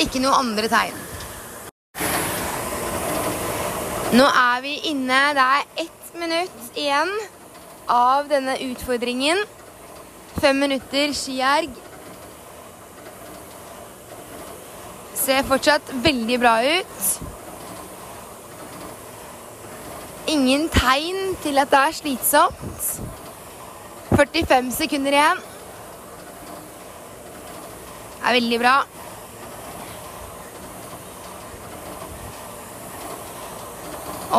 ikke 0.00 0.20
noe 0.20 0.36
andre 0.36 0.68
tegn. 0.68 0.98
Nå 4.10 4.26
er 4.26 4.60
vi 4.64 4.74
inne. 4.90 5.20
Det 5.36 5.44
er 5.44 5.84
ett 5.84 6.14
minutt 6.18 6.78
igjen 6.78 7.12
av 7.90 8.28
denne 8.30 8.56
utfordringen. 8.64 9.44
Fem 10.40 10.58
minutter 10.60 11.14
skierg. 11.16 11.72
Ser 15.20 15.46
fortsatt 15.46 15.94
veldig 16.04 16.40
bra 16.42 16.56
ut. 16.64 17.06
Ingen 20.30 20.68
tegn 20.74 21.36
til 21.44 21.58
at 21.62 21.70
det 21.72 21.80
er 21.86 21.96
slitsomt. 22.02 23.09
45 24.10 24.72
sekunder 24.74 25.12
igjen. 25.12 25.42
Det 28.20 28.28
er 28.28 28.36
veldig 28.36 28.58
bra. 28.60 28.74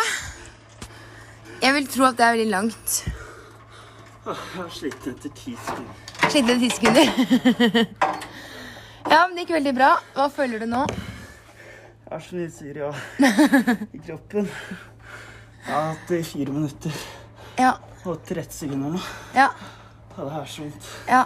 Jeg 1.62 1.74
vil 1.78 1.86
tro 1.88 2.04
at 2.10 2.18
det 2.18 2.26
er 2.26 2.34
veldig 2.36 2.50
langt. 2.52 2.96
Jeg 4.26 4.36
har 4.56 4.68
slitt 4.74 5.06
etter 5.10 5.32
ti 5.34 5.54
sekunder. 5.56 5.94
etter 6.28 6.60
ti 6.60 6.68
sekunder. 6.70 7.04
ja, 9.10 9.22
men 9.26 9.34
det 9.36 9.46
gikk 9.46 9.54
veldig 9.56 9.74
bra. 9.78 9.92
Hva 10.16 10.28
føler 10.34 10.62
du 10.62 10.68
nå? 10.70 10.84
Jeg 12.02 12.12
har 12.12 12.24
så 12.26 12.36
mye 12.36 12.50
syre 12.52 12.92
i 13.96 14.02
kroppen. 14.06 14.50
Jeg 15.62 15.72
har 15.72 15.88
hatt 15.94 16.08
det 16.10 16.18
i 16.20 16.26
fire 16.26 16.50
minutter 16.52 16.94
Ja, 17.60 17.76
og 18.04 18.18
30 18.26 18.50
sekunder 18.52 18.96
nå. 18.98 19.00
ja, 19.38 19.46
Ja, 19.46 19.81
det 20.16 20.28
er 20.42 20.46
så 20.52 20.62
vondt. 20.66 20.90
ja. 21.08 21.24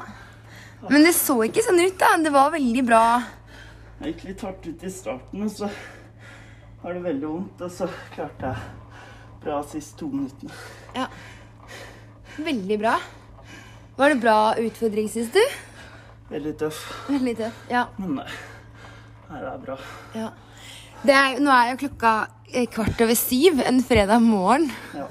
Men 0.91 1.03
det 1.07 1.15
så 1.17 1.35
ikke 1.43 1.63
sånn 1.65 1.81
ut, 1.81 1.95
da. 1.99 2.13
Det 2.23 2.31
var 2.31 2.51
veldig 2.53 2.83
bra. 2.87 3.03
Jeg 3.99 4.13
gikk 4.13 4.25
litt 4.29 4.43
hardt 4.45 4.67
ut 4.69 4.83
i 4.85 4.91
starten, 4.93 5.43
og 5.47 5.51
så 5.51 5.71
har 6.83 6.95
det 6.95 7.01
veldig 7.07 7.27
vondt. 7.31 7.63
Og 7.65 7.73
så 7.73 7.89
klarte 8.15 8.51
jeg 8.53 9.41
bra 9.43 9.57
sist 9.67 9.97
to 9.99 10.11
minuttene. 10.13 10.53
Ja. 10.95 11.07
Veldig 12.37 12.79
bra. 12.85 12.99
Var 13.97 14.13
det 14.13 14.21
bra 14.21 14.37
utfordring, 14.61 15.09
syns 15.11 15.33
du? 15.35 15.41
Veldig 16.29 16.53
tøff, 16.61 16.83
Veldig 17.09 17.35
tøff. 17.41 17.59
Ja. 17.73 17.87
men 17.97 18.19
nei. 18.21 18.29
her 19.31 19.43
det 19.47 19.53
er 19.55 19.63
bra. 19.65 19.79
ja. 20.15 20.29
Det 21.07 21.13
er, 21.15 21.37
nå 21.45 21.51
er 21.53 21.69
jo 21.73 21.81
klokka 21.85 22.13
eh, 22.53 22.65
kvart 22.73 23.01
over 23.05 23.15
syv 23.19 23.61
en 23.65 23.83
fredag 23.85 24.23
morgen. 24.25 24.71
Ja, 24.97 25.05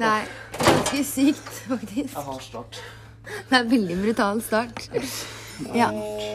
Det 0.00 0.06
er 0.08 0.30
ganske 0.90 1.04
sykt, 1.06 1.50
faktisk. 1.68 2.14
jeg 2.14 2.24
har 2.26 2.40
start. 2.42 2.80
Det 3.24 3.54
er 3.54 3.60
en 3.62 3.70
veldig 3.70 3.96
brutal 4.02 4.40
start. 4.42 4.88
Ja. 5.76 5.90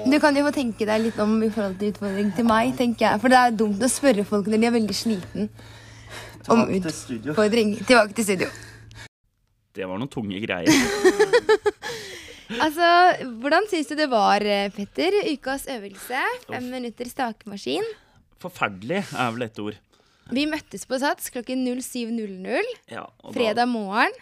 Du 0.06 0.20
kan 0.22 0.36
jo 0.38 0.46
få 0.46 0.52
tenke 0.54 0.86
deg 0.88 1.02
litt 1.02 1.18
om 1.20 1.34
i 1.44 1.50
forhold 1.50 1.80
til 1.80 1.92
utfordring 1.92 2.30
til 2.38 2.46
meg, 2.48 2.76
tenker 2.78 3.08
jeg. 3.10 3.22
For 3.24 3.34
det 3.34 3.40
er 3.40 3.58
dumt 3.58 3.82
å 3.84 3.90
spørre 3.90 4.24
folk 4.28 4.48
når 4.48 4.62
de 4.62 4.70
er 4.70 4.76
veldig 4.78 4.96
sliten 4.96 5.50
om 6.48 6.62
utfordring. 6.70 7.76
Tilbake 7.82 8.16
til 8.16 8.28
studio. 8.30 8.50
Det 9.76 9.88
var 9.90 10.00
noen 10.00 10.12
tunge 10.12 10.42
greier. 10.44 10.72
Altså, 12.62 12.86
Hvordan 13.42 13.66
syns 13.72 13.88
du 13.90 13.96
det 13.98 14.06
var, 14.12 14.44
Petter? 14.76 15.16
Ukas 15.32 15.64
øvelse. 15.66 16.20
Fem 16.46 16.68
minutter 16.70 17.10
stakemaskin. 17.10 17.88
Forferdelig 18.38 19.00
er 19.02 19.32
vel 19.34 19.48
et 19.48 19.62
ord. 19.64 19.80
Vi 20.34 20.46
møttes 20.50 20.86
på 20.90 20.98
Sats 21.02 21.30
klokken 21.34 21.66
07.00 21.68 22.64
Ja, 22.92 23.04
fredag 23.34 23.68
morgen. 23.70 24.16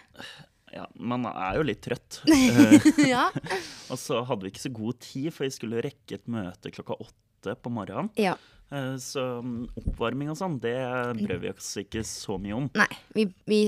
Ja, 0.74 0.88
man 0.98 1.26
er 1.30 1.60
jo 1.60 1.66
litt 1.68 1.84
trøtt. 1.86 2.22
Eh, 2.34 3.08
ja. 3.08 3.28
og 3.92 4.00
så 4.02 4.24
hadde 4.26 4.48
vi 4.48 4.52
ikke 4.54 4.64
så 4.66 4.72
god 4.74 5.00
tid, 5.06 5.30
for 5.36 5.46
vi 5.46 5.54
skulle 5.54 5.84
rekke 5.86 6.18
et 6.18 6.26
møte 6.32 6.72
klokka 6.74 6.98
åtte 7.06 7.56
på 7.62 7.72
morgenen. 7.74 8.10
ja. 8.20 8.36
Eh, 8.74 8.96
Så 8.98 9.22
mm, 9.46 9.68
oppvarming 9.78 10.32
og 10.34 10.38
sånn, 10.40 10.56
det 10.64 10.74
brød 11.22 11.40
vi 11.44 11.52
oss 11.54 11.72
ikke 11.84 12.02
så 12.08 12.40
mye 12.42 12.56
om. 12.58 12.70
Nei, 12.80 12.90
vi, 13.14 13.28
vi 13.46 13.60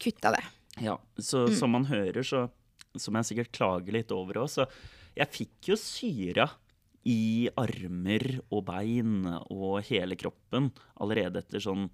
kutta 0.00 0.32
det. 0.38 0.44
Ja, 0.82 0.96
så 1.20 1.44
Mm. 1.50 1.54
som 1.58 1.70
man 1.76 1.84
hører, 1.86 2.22
så 2.24 2.46
som 2.96 3.14
jeg 3.18 3.28
sikkert 3.28 3.52
klager 3.52 3.92
litt 3.92 4.10
over 4.14 4.40
òg, 4.44 4.48
så 4.50 4.64
jeg 5.18 5.28
fikk 5.34 5.68
jo 5.72 5.76
syra 5.78 6.48
i 7.04 7.48
armer 7.60 8.24
og 8.50 8.64
bein 8.70 9.26
og 9.50 9.82
hele 9.90 10.16
kroppen 10.16 10.70
allerede 11.00 11.42
etter 11.42 11.60
sånn 11.60 11.88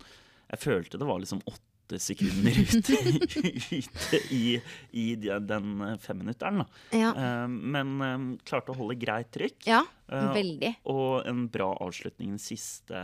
Jeg 0.50 0.60
følte 0.62 0.98
det 0.98 1.06
var 1.08 1.18
liksom 1.22 1.40
åtte 1.46 1.98
sekunder 1.98 2.54
ute, 2.62 2.98
ute 3.74 4.20
i, 4.30 4.60
i 4.94 5.06
den 5.18 5.72
femminutteren. 5.98 6.62
Ja. 6.94 7.10
Eh, 7.10 7.48
Men 7.50 7.96
eh, 8.06 8.24
klarte 8.46 8.70
å 8.70 8.78
holde 8.78 8.94
greit 9.02 9.32
trykk. 9.34 9.66
ja. 9.66 9.82
Eh, 10.10 10.30
Veldig. 10.34 10.72
Og 10.90 11.26
en 11.26 11.48
bra 11.50 11.72
avslutning 11.82 12.36
de 12.36 12.42
siste 12.42 13.02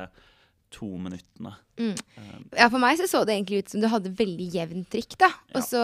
to 0.74 0.86
minuttene. 0.98 1.52
Ja, 1.78 2.66
For 2.70 2.78
meg 2.82 2.98
så, 2.98 3.06
så 3.10 3.20
det 3.26 3.36
egentlig 3.36 3.60
ut 3.62 3.68
som 3.74 3.82
du 3.82 3.86
hadde 3.90 4.10
veldig 4.18 4.48
jevnt 4.54 4.88
trykk. 4.90 5.14
da 5.22 5.28
Og 5.54 5.62
så 5.62 5.82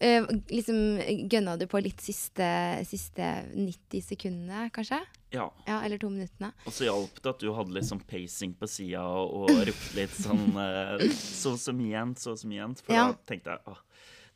ja. 0.00 0.20
liksom 0.50 1.00
gønna 1.30 1.56
du 1.58 1.66
på 1.70 1.82
litt 1.82 2.02
siste, 2.02 2.46
siste 2.86 3.32
90 3.54 4.06
sekundene, 4.06 4.68
kanskje? 4.74 5.00
Ja. 5.30 5.46
Ja, 5.66 5.80
Eller 5.84 5.98
to 5.98 6.10
minuttene. 6.10 6.52
Og 6.66 6.74
så 6.74 6.88
hjalp 6.88 7.20
det 7.22 7.32
at 7.34 7.42
du 7.42 7.52
hadde 7.54 7.74
litt 7.76 7.86
sånn 7.88 8.02
pacing 8.06 8.54
på 8.58 8.68
sida 8.70 9.04
og 9.06 9.50
ropte 9.68 9.96
litt 9.98 10.16
sånn 10.16 10.48
eh, 10.64 11.04
Så 11.14 11.54
mye 11.76 11.92
igjen, 11.92 12.16
så 12.18 12.34
så 12.38 12.50
mye 12.50 12.60
igjen. 12.60 12.78
For 12.82 12.96
Ja. 12.96 13.08
da 13.12 13.18
tenkte 13.30 13.54
jeg 13.54 13.70
åh, 13.70 13.82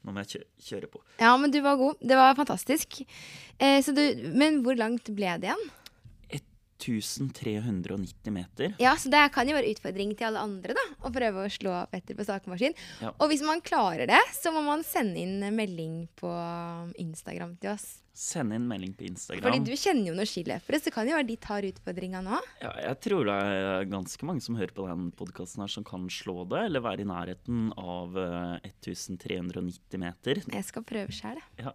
nå 0.04 0.12
må 0.14 0.22
jeg 0.24 0.34
kjø 0.36 0.44
kjøre 0.68 0.90
på. 0.92 1.00
Ja, 1.18 1.36
men 1.40 1.50
du 1.50 1.60
var 1.64 1.80
god. 1.80 1.98
Det 2.00 2.18
var 2.20 2.36
fantastisk. 2.38 3.00
Eh, 3.58 3.80
så 3.82 3.94
du, 3.96 4.04
men 4.36 4.62
hvor 4.62 4.78
langt 4.78 5.10
ble 5.16 5.34
det 5.42 5.50
igjen? 5.50 5.66
1390 6.84 8.30
meter. 8.34 8.74
Ja, 8.78 8.96
så 8.96 9.08
Det 9.10 9.32
kan 9.32 9.48
jo 9.48 9.54
være 9.56 9.70
utfordring 9.72 10.14
til 10.18 10.26
alle 10.28 10.42
andre 10.42 10.74
da 10.76 10.84
å 11.06 11.12
prøve 11.14 11.44
å 11.46 11.52
slå 11.52 11.74
Petter 11.90 12.16
på 12.18 12.26
sakemaskin. 12.26 12.74
Ja. 13.00 13.12
Og 13.18 13.30
hvis 13.30 13.44
man 13.46 13.62
klarer 13.64 14.06
det, 14.10 14.20
så 14.36 14.52
må 14.52 14.62
man 14.66 14.84
sende 14.84 15.16
inn 15.22 15.40
melding 15.56 16.08
på 16.18 16.28
Instagram 17.00 17.56
til 17.62 17.72
oss. 17.74 18.03
Send 18.14 18.54
inn 18.54 18.68
melding 18.70 18.92
på 18.94 19.08
Instagram. 19.08 19.42
Fordi 19.42 19.64
du 19.66 19.72
kjenner 19.74 20.06
jo 20.12 20.14
noen 20.14 20.28
skiløpere, 20.30 20.78
så 20.78 20.92
kan 20.94 21.08
jo 21.10 21.16
være 21.16 21.26
de 21.26 21.36
tar 21.42 21.66
utfordringa 21.66 22.20
nå. 22.22 22.36
Ja, 22.62 22.70
jeg 22.86 23.00
tror 23.02 23.26
det 23.26 23.34
er 23.42 23.88
ganske 23.90 24.28
mange 24.28 24.44
som 24.44 24.54
hører 24.54 24.70
på 24.76 24.86
den 24.86 25.08
podkasten 25.18 25.64
her, 25.64 25.72
som 25.72 25.86
kan 25.88 26.06
slå 26.14 26.44
det, 26.52 26.60
eller 26.68 26.84
være 26.84 27.02
i 27.02 27.08
nærheten 27.10 27.72
av 27.74 28.14
eh, 28.22 28.70
1390 28.70 29.98
meter. 29.98 30.42
Jeg 30.46 30.66
skal 30.68 30.86
prøve 30.86 31.14
sjøl, 31.14 31.40
jeg. 31.42 31.66
Ja. 31.66 31.74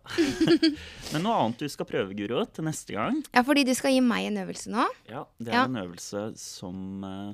Men 1.13 1.25
noe 1.27 1.37
annet 1.43 1.63
du 1.65 1.67
skal 1.71 1.87
prøve, 1.89 2.15
Guro, 2.15 2.45
til 2.47 2.67
neste 2.69 2.95
gang. 2.95 3.19
Ja, 3.35 3.43
fordi 3.43 3.67
du 3.67 3.73
skal 3.77 3.95
gi 3.97 4.03
meg 4.03 4.29
en 4.31 4.39
øvelse 4.45 4.71
nå. 4.71 4.87
Ja, 5.11 5.25
Det 5.39 5.51
er 5.51 5.59
Ja. 5.59 5.65
en 5.67 5.75
øvelse 5.83 6.23
som 6.39 7.03
uh, 7.03 7.33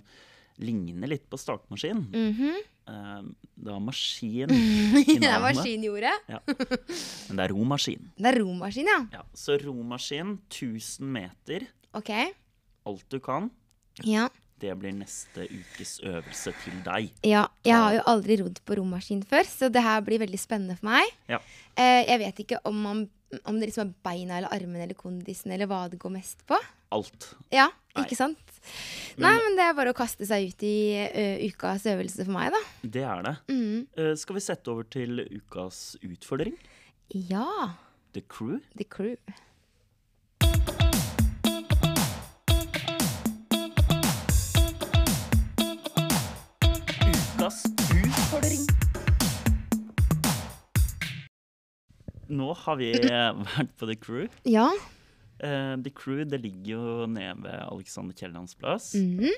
ligner 0.58 1.14
litt 1.14 1.30
på 1.30 1.38
startmaskin. 1.38 2.08
Mm 2.10 2.56
Eh, 2.56 2.64
det 2.86 3.72
var 3.72 3.80
maskin 3.82 4.48
Det 4.54 5.16
i 5.16 5.16
er 5.26 5.40
maskin 5.42 5.58
maskinjordet. 5.58 6.16
Ja. 6.30 6.40
Men 6.46 7.38
det 7.40 7.46
er 7.48 7.54
romaskin. 7.56 8.08
Det 8.18 8.30
er 8.32 8.40
romaskin, 8.44 8.90
ja. 8.92 9.00
Ja, 9.20 9.24
så 9.34 9.58
romaskin, 9.62 10.36
1000 10.52 11.12
meter, 11.18 11.66
Ok. 11.98 12.12
alt 12.86 13.06
du 13.10 13.20
kan. 13.24 13.50
Ja. 14.04 14.28
Det 14.62 14.72
blir 14.80 14.94
neste 14.96 15.48
ukes 15.52 15.98
øvelse 16.06 16.54
til 16.64 16.78
deg. 16.86 17.10
ja. 17.28 17.46
Jeg 17.66 17.76
har 17.76 17.94
jo 17.98 18.04
aldri 18.08 18.38
rodd 18.44 18.62
på 18.66 18.78
romaskin 18.80 19.24
før, 19.28 19.44
så 19.50 19.68
det 19.72 19.82
her 19.84 20.00
blir 20.06 20.20
veldig 20.22 20.40
spennende 20.40 20.78
for 20.80 20.92
meg. 20.94 21.10
Ja. 21.28 21.40
Eh, 21.76 22.06
jeg 22.08 22.20
vet 22.22 22.40
ikke 22.46 22.60
om, 22.70 22.76
man, 22.86 23.02
om 23.44 23.60
det 23.60 23.72
liksom 23.72 23.90
er 23.90 23.94
beina 24.06 24.38
eller 24.38 24.54
armene 24.56 24.84
eller 24.86 24.96
kondisen 24.96 25.52
eller 25.52 25.68
hva 25.68 25.90
det 25.92 26.00
går 26.00 26.14
mest 26.14 26.46
på. 26.48 26.56
Alt. 26.94 27.32
Ja, 27.54 27.70
Nei. 27.96 28.04
ikke 28.06 28.18
sant? 28.18 28.42
Nei, 29.22 29.32
men 29.40 29.56
det 29.58 29.64
er 29.66 29.76
bare 29.78 29.94
å 29.94 29.98
kaste 29.98 30.26
seg 30.28 30.50
ut 30.52 30.64
i 30.66 30.76
uh, 31.06 31.44
ukas 31.50 31.86
øvelse 31.90 32.26
for 32.26 32.36
meg, 32.36 32.52
da. 32.54 32.62
Det 32.82 33.04
er 33.06 33.26
det. 33.26 33.36
Mm. 33.52 33.86
Uh, 33.98 34.14
skal 34.20 34.38
vi 34.38 34.44
sette 34.44 34.72
over 34.74 34.88
til 34.90 35.22
ukas 35.24 35.96
utfordring? 36.04 36.58
Ja. 37.14 37.76
The 38.14 38.22
Crew. 38.22 38.60
The 38.78 38.86
Crew. 38.90 39.16
Ukas 47.06 47.62
utfordring. 47.94 48.66
Nå 52.36 52.52
har 52.66 52.82
vi 52.82 52.92
vært 52.98 53.74
på 53.78 53.88
The 53.88 53.98
Crew. 54.02 54.28
Ja. 54.50 54.70
Eh, 55.46 55.76
The 55.86 55.92
Crew 55.94 56.24
det 56.26 56.40
ligger 56.42 56.72
jo 56.76 57.06
nede 57.12 57.36
ved 57.44 57.60
Alexander 57.72 58.16
Kiellands 58.18 58.56
plass. 58.56 58.94
Mm 58.96 59.20
-hmm. 59.20 59.36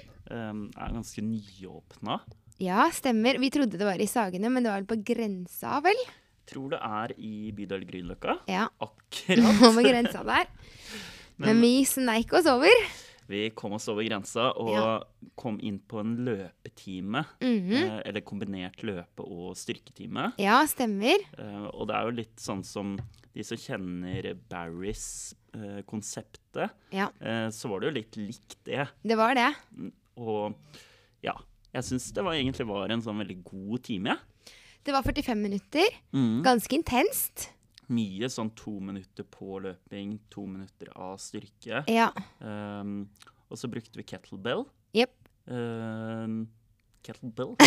um, 0.51 0.71
er 0.77 0.93
ganske 0.93 1.21
nyåpna. 1.21 2.19
ja, 2.59 2.89
stemmer. 2.93 3.37
Vi 3.39 3.49
trodde 3.49 3.77
det 3.77 3.85
var 3.85 3.99
i 4.01 4.07
Sagene, 4.07 4.49
men 4.49 4.63
det 4.63 4.71
var 4.71 4.81
vel 4.81 4.87
på 4.87 5.03
grensa, 5.13 5.79
vel? 5.81 5.95
Tror 6.47 6.69
det 6.69 6.79
er 6.81 7.11
i 7.17 7.51
bydel 7.51 7.83
Grünerløkka. 7.85 8.37
Ja. 8.47 8.67
Akkurat. 8.79 9.75
Med 9.75 9.83
grensa 9.85 10.23
der. 10.23 10.45
Men 11.37 11.61
vi 11.61 11.83
sneik 11.85 12.33
oss 12.33 12.47
over. 12.47 12.71
Vi 13.27 13.49
kom 13.49 13.73
oss 13.73 13.87
over 13.89 14.03
grensa 14.07 14.51
og 14.57 14.71
Ja. 14.73 15.03
kom 15.35 15.59
inn 15.61 15.79
på 15.79 15.99
en 15.99 16.15
løpetime. 16.25 17.25
Mhm. 17.41 17.73
eh, 17.73 18.01
eller 18.05 18.21
kombinert 18.21 18.81
løpe- 18.81 19.27
og 19.27 19.55
styrketime. 19.55 20.31
Ja, 20.39 20.65
stemmer. 20.65 21.17
Eh, 21.37 21.67
og 21.73 21.87
det 21.87 21.95
er 21.95 22.03
jo 22.05 22.11
litt 22.11 22.37
sånn 22.39 22.63
som 22.63 22.97
de 23.35 23.43
som 23.43 23.57
kjenner 23.57 24.33
Barrys 24.49 25.35
eh, 25.57 25.81
konseptet, 25.89 26.71
Ja, 26.93 27.09
eh, 27.19 27.49
så 27.53 27.69
var 27.71 27.81
det 27.81 27.89
jo 27.89 27.95
litt 27.97 28.17
likt 28.21 28.57
det. 28.67 28.87
det 29.03 29.17
var 29.19 29.35
det. 29.37 29.49
Og 30.17 30.55
ja, 31.25 31.33
jeg 31.73 31.83
syns 31.89 32.07
det 32.15 32.23
var, 32.25 32.37
egentlig 32.37 32.67
var 32.69 32.89
en 32.93 33.03
sånn 33.03 33.19
veldig 33.21 33.39
god 33.49 33.83
time. 33.85 34.17
Det 34.87 34.93
var 34.95 35.03
45 35.03 35.41
minutter. 35.41 35.87
Mm. 36.15 36.41
Ganske 36.45 36.77
intenst. 36.77 37.49
Mye 37.91 38.27
sånn 38.31 38.49
to 38.55 38.77
minutter 38.83 39.23
på 39.27 39.59
løping, 39.63 40.17
to 40.31 40.45
minutter 40.47 40.89
av 40.95 41.17
styrke. 41.19 41.83
Ja. 41.91 42.09
Um, 42.39 43.09
og 43.51 43.59
så 43.59 43.69
brukte 43.71 43.99
vi 43.99 44.05
kettlebell. 44.07 44.65
Jepp. 44.95 45.15
Um, 45.47 46.45
kettlebell? 47.03 47.55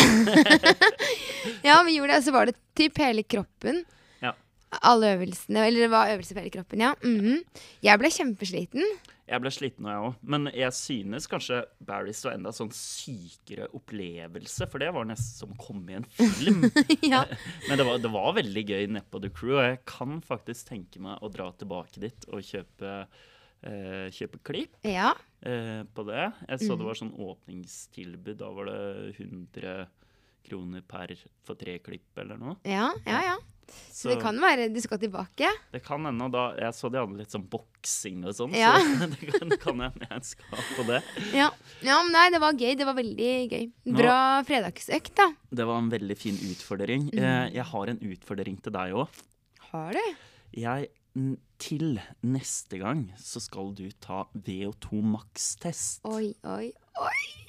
Ja, 1.65 1.83
vi 1.87 1.95
gjorde 1.97 2.13
det. 2.19 2.23
Så 2.23 2.33
var 2.35 2.47
det 2.51 2.57
typ 2.77 2.99
hele 3.01 3.23
kroppen. 3.23 3.85
Alle 4.87 5.15
øvelsene. 5.17 5.67
Eller 5.67 5.87
det 5.87 5.91
var 5.91 6.13
øvelser 6.13 6.37
for 6.37 6.45
hele 6.45 6.55
kroppen, 6.55 6.85
ja. 6.85 6.93
Mhm. 7.03 7.41
Jeg 7.83 7.99
ble 7.99 8.11
kjempesliten. 8.15 8.85
Jeg 9.31 9.43
ble 9.45 9.51
sliten, 9.55 9.87
jeg 9.87 10.03
òg. 10.03 10.15
Men 10.27 10.49
jeg 10.51 10.75
synes 10.75 11.29
kanskje 11.31 11.61
Barry's 11.87 12.25
var 12.27 12.35
enda 12.35 12.51
sånn 12.55 12.73
sykere 12.75 13.69
opplevelse, 13.79 14.67
for 14.71 14.83
det 14.83 14.89
var 14.97 15.07
nesten 15.07 15.45
som 15.45 15.53
å 15.55 15.61
komme 15.61 15.93
i 15.93 15.99
en 16.01 16.07
film. 16.11 16.65
ja. 17.13 17.23
Men 17.69 17.79
det 17.79 17.87
var, 17.87 18.01
det 18.03 18.11
var 18.11 18.35
veldig 18.41 18.65
gøy 18.67 18.89
nedpå 18.97 19.23
The 19.23 19.31
Crew, 19.31 19.55
og 19.61 19.69
jeg 19.69 19.83
kan 19.91 20.19
faktisk 20.27 20.73
tenke 20.73 21.03
meg 21.03 21.23
å 21.23 21.31
dra 21.31 21.47
tilbake 21.55 22.03
dit 22.03 22.27
og 22.33 22.43
kjøpe, 22.43 22.97
eh, 23.71 24.11
kjøpe 24.19 24.43
klipp 24.51 24.91
ja. 24.91 25.13
eh, 25.47 25.87
på 25.87 26.07
det. 26.11 26.27
Jeg 26.49 26.67
så 26.67 26.75
det 26.75 26.91
var 26.91 26.99
sånn 26.99 27.15
åpningstilbud. 27.15 28.35
Da 28.43 28.51
var 28.57 28.73
det 28.73 28.81
100 29.15 29.87
kroner 30.47 30.83
per 30.87 31.15
for 31.47 31.55
tre 31.61 31.79
klipp 31.85 32.19
eller 32.21 32.39
noe. 32.41 32.57
Ja, 32.69 32.91
ja, 33.07 33.23
ja. 33.33 33.39
Så, 33.71 34.09
det 34.11 34.17
kan 34.19 34.35
være 34.43 34.65
du 34.75 34.81
skal 34.83 34.99
tilbake. 34.99 35.47
det 35.71 35.81
kan 35.87 36.03
hende. 36.09 36.27
Da, 36.35 36.49
jeg 36.59 36.75
så 36.75 36.89
de 36.91 36.99
hadde 36.99 37.21
litt 37.21 37.31
sånn 37.31 37.45
boksing 37.53 38.25
og 38.27 38.35
sånn, 38.35 38.55
Ja. 38.59 38.73
så 38.83 39.07
det 39.13 39.29
kan, 39.31 39.53
kan 39.63 39.83
hende 39.85 40.09
jeg 40.11 40.25
skal 40.33 40.65
på 40.75 40.87
det. 40.89 40.99
Ja. 41.37 41.47
ja, 41.87 42.01
men 42.03 42.11
nei, 42.17 42.25
det 42.35 42.41
var 42.43 42.59
gøy. 42.59 42.75
Det 42.81 42.89
var 42.89 42.99
veldig 42.99 43.29
gøy. 43.53 43.69
Bra 43.95 44.17
fredagsøkt, 44.49 45.13
da. 45.21 45.29
Det 45.55 45.67
var 45.71 45.79
en 45.85 45.93
veldig 45.93 46.17
fin 46.19 46.41
utfordring. 46.51 47.13
Mm. 47.15 47.23
Eh, 47.23 47.45
Jeg 47.61 47.69
har 47.71 47.93
en 47.95 48.03
utfordring 48.11 48.59
til 48.65 48.75
deg 48.75 48.97
òg. 49.05 49.23
Har 49.71 49.95
du? 49.95 50.03
Jeg 50.59 50.91
Til 51.61 51.99
neste 52.23 52.79
gang 52.79 53.01
så 53.19 53.41
skal 53.43 53.73
du 53.77 53.89
ta 54.03 54.25
VO2 54.35 55.01
Max-test 55.15 56.07
Oi, 56.07 56.33
oi, 56.47 56.71
oi. 57.03 57.40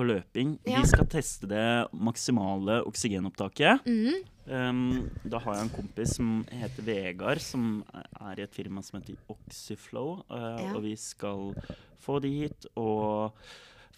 På 0.00 0.08
løping. 0.08 0.56
Ja. 0.64 0.80
Vi 0.80 0.88
skal 0.88 1.08
teste 1.12 1.48
det 1.50 1.64
maksimale 1.92 2.80
oksygenopptaket. 2.88 3.84
Mm. 3.86 4.20
Um, 4.50 5.10
da 5.28 5.38
har 5.44 5.58
jeg 5.58 5.66
en 5.66 5.74
kompis 5.74 6.14
som 6.16 6.30
heter 6.50 6.86
Vegard, 6.86 7.42
som 7.44 7.82
er 7.92 8.40
i 8.40 8.46
et 8.46 8.56
firma 8.56 8.82
som 8.82 8.98
heter 8.98 9.20
Oxyflow. 9.30 10.22
Uh, 10.30 10.38
Ja. 10.60 10.72
Og 10.74 10.82
vi 10.88 10.94
skal 10.98 11.52
få 12.00 12.18
de 12.24 12.32
hit 12.42 12.66
og 12.80 13.36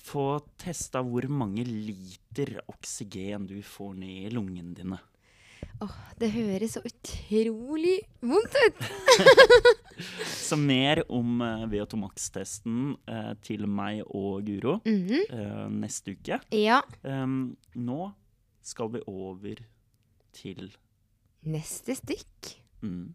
få 0.03 0.27
testa 0.59 1.03
hvor 1.07 1.29
mange 1.31 1.65
liter 1.65 2.59
oksygen 2.71 3.47
du 3.47 3.61
får 3.63 3.95
ned 4.03 4.27
i 4.27 4.35
lungene 4.35 4.75
dine. 4.75 4.99
Åh, 5.83 5.95
det 6.21 6.31
høres 6.35 6.77
så 6.77 6.83
utrolig 6.87 7.99
vondt 8.23 8.59
ut! 8.67 8.83
Så 10.27 10.57
mer 10.59 11.03
om 11.13 11.41
uh, 11.41 11.65
VO2 11.71 11.99
Max-testen 12.01 12.95
uh, 13.09 13.33
til 13.45 13.69
meg 13.71 14.03
og 14.07 14.43
Guro 14.47 14.81
mm 14.85 15.07
-hmm. 15.07 15.25
uh, 15.33 15.69
neste 15.71 16.13
uke. 16.13 16.41
Ja. 16.53 16.81
Um, 17.03 17.57
nå 17.75 18.13
skal 18.63 18.93
vi 18.93 19.01
over 19.07 19.55
til 20.33 20.77
Neste 21.43 21.95
stikk. 21.95 22.63
mm, 22.81 23.15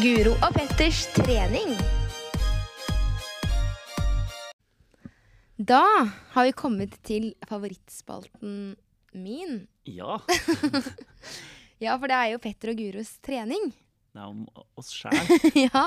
Guro 0.00 0.32
og 0.32 0.54
Petters 0.54 1.06
trening. 1.12 1.99
Da 5.60 5.82
har 6.32 6.46
vi 6.48 6.52
kommet 6.56 6.94
til 7.04 7.34
favorittspalten 7.48 8.76
min. 9.12 9.66
Ja, 9.84 10.20
Ja, 11.80 11.94
for 11.96 12.08
det 12.12 12.16
er 12.16 12.30
jo 12.34 12.40
Petter 12.44 12.72
og 12.72 12.76
Guros 12.80 13.14
trening. 13.24 13.70
det 14.12 14.20
er 14.20 14.26
om 14.28 14.42
oss 14.76 14.90
sjæl. 14.92 15.16
ja. 15.66 15.86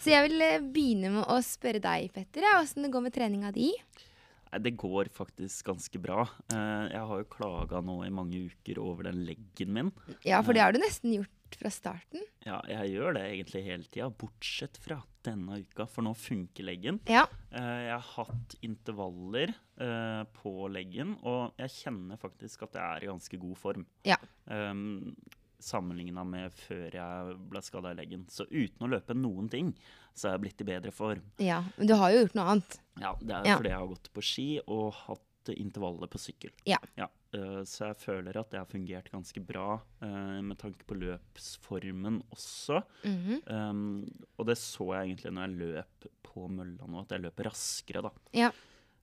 Så 0.00 0.12
jeg 0.12 0.26
vil 0.26 0.42
eh, 0.44 0.58
begynne 0.60 1.12
med 1.14 1.24
å 1.32 1.38
spørre 1.44 1.80
deg, 1.80 2.10
Petter, 2.12 2.44
ja, 2.44 2.58
åssen 2.60 2.84
det 2.84 2.90
går 2.92 3.04
med 3.06 3.14
treninga 3.16 3.52
di. 3.54 3.70
Det 4.62 4.76
går 4.78 5.10
faktisk 5.14 5.72
ganske 5.72 6.00
bra. 6.02 6.26
Eh, 6.52 6.84
jeg 6.92 7.06
har 7.10 7.22
jo 7.22 7.32
klaga 7.32 7.80
nå 7.84 8.00
i 8.06 8.12
mange 8.14 8.46
uker 8.50 8.80
over 8.82 9.08
den 9.10 9.24
leggen 9.26 9.72
min. 9.74 9.90
Ja, 10.26 10.42
for 10.42 10.56
det 10.56 10.64
har 10.64 10.74
du 10.74 10.80
nesten 10.82 11.16
gjort 11.18 11.58
fra 11.60 11.70
starten. 11.70 12.24
Ja, 12.46 12.58
jeg 12.70 12.96
gjør 12.96 13.16
det 13.16 13.24
egentlig 13.28 13.62
hele 13.66 13.86
tida, 13.86 14.08
bortsett 14.10 14.78
fra 14.82 15.00
denne 15.26 15.60
uka, 15.62 15.86
for 15.90 16.06
nå 16.06 16.12
funker 16.18 16.66
leggen. 16.66 17.00
Ja. 17.10 17.24
Eh, 17.50 17.80
jeg 17.88 17.96
har 17.96 18.12
hatt 18.16 18.56
intervaller 18.66 19.54
eh, 19.54 20.22
på 20.38 20.54
leggen, 20.72 21.16
og 21.26 21.56
jeg 21.62 21.74
kjenner 21.80 22.20
faktisk 22.20 22.66
at 22.68 22.78
jeg 22.78 22.86
er 22.86 23.06
i 23.06 23.10
ganske 23.10 23.42
god 23.42 23.58
form. 23.60 23.86
Ja. 24.06 24.18
Um, 24.46 25.16
Sammenligna 25.58 26.24
med 26.24 26.52
før 26.52 26.90
jeg 26.92 27.36
ble 27.50 27.62
skada 27.62 27.90
i 27.92 27.98
leggen. 27.98 28.26
Så 28.30 28.44
uten 28.50 28.86
å 28.86 28.90
løpe 28.92 29.14
noen 29.16 29.48
ting, 29.50 29.74
så 30.14 30.28
er 30.28 30.32
jeg 30.36 30.40
blitt 30.46 30.60
i 30.60 30.64
bedre 30.64 30.92
form. 30.92 31.22
ja. 31.38 31.62
Men 31.78 31.86
du 31.86 31.94
har 31.94 32.10
jo 32.12 32.24
gjort 32.24 32.34
noe 32.38 32.50
annet. 32.54 32.78
Ja, 33.00 33.14
det 33.20 33.34
er 33.34 33.44
Ja. 33.46 33.56
fordi 33.56 33.68
jeg 33.70 33.78
har 33.78 33.86
gått 33.94 34.12
på 34.12 34.22
ski 34.22 34.60
og 34.66 34.92
hatt 35.06 35.22
intervallet 35.48 36.10
på 36.10 36.18
sykkel. 36.18 36.50
Ja. 36.66 36.78
eh, 37.32 37.62
så 37.62 37.86
jeg 37.92 37.96
føler 38.00 38.36
at 38.36 38.50
det 38.50 38.58
har 38.58 38.66
fungert 38.66 39.10
ganske 39.12 39.38
bra 39.46 39.80
eh, 40.02 40.40
med 40.42 40.58
tanke 40.58 40.82
på 40.88 40.96
løpsformen 40.98 42.22
også. 42.34 42.82
Mhm. 43.04 43.42
Um, 43.46 44.26
og 44.38 44.46
det 44.46 44.56
så 44.58 44.88
jeg 44.94 45.10
egentlig 45.16 45.32
når 45.32 45.46
jeg 45.46 45.58
løp 45.60 46.08
på 46.26 46.48
mølla 46.50 46.86
nå, 46.88 47.00
at 47.04 47.14
jeg 47.14 47.22
løper 47.22 47.44
raskere, 47.50 48.02
da. 48.02 48.10
Ja. 48.32 48.50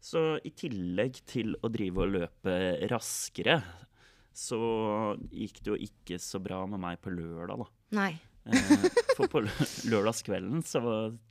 Så 0.04 0.40
i 0.44 0.50
tillegg 0.52 1.22
til 1.26 1.56
å 1.64 1.70
drive 1.72 2.04
og 2.04 2.12
løpe 2.12 2.58
raskere, 2.92 3.62
så 4.34 4.60
gikk 5.32 5.64
det 5.64 5.74
jo 5.74 5.80
ikke 5.90 6.20
så 6.22 6.42
bra 6.44 6.64
med 6.70 6.82
meg 6.82 7.02
på 7.04 7.14
lørdag, 7.14 7.64
da. 7.64 7.68
Nei. 8.00 8.12
Eh, 8.44 8.88
for 9.16 9.30
på 9.32 9.40
lørdagskvelden 9.92 10.64
så 10.68 10.82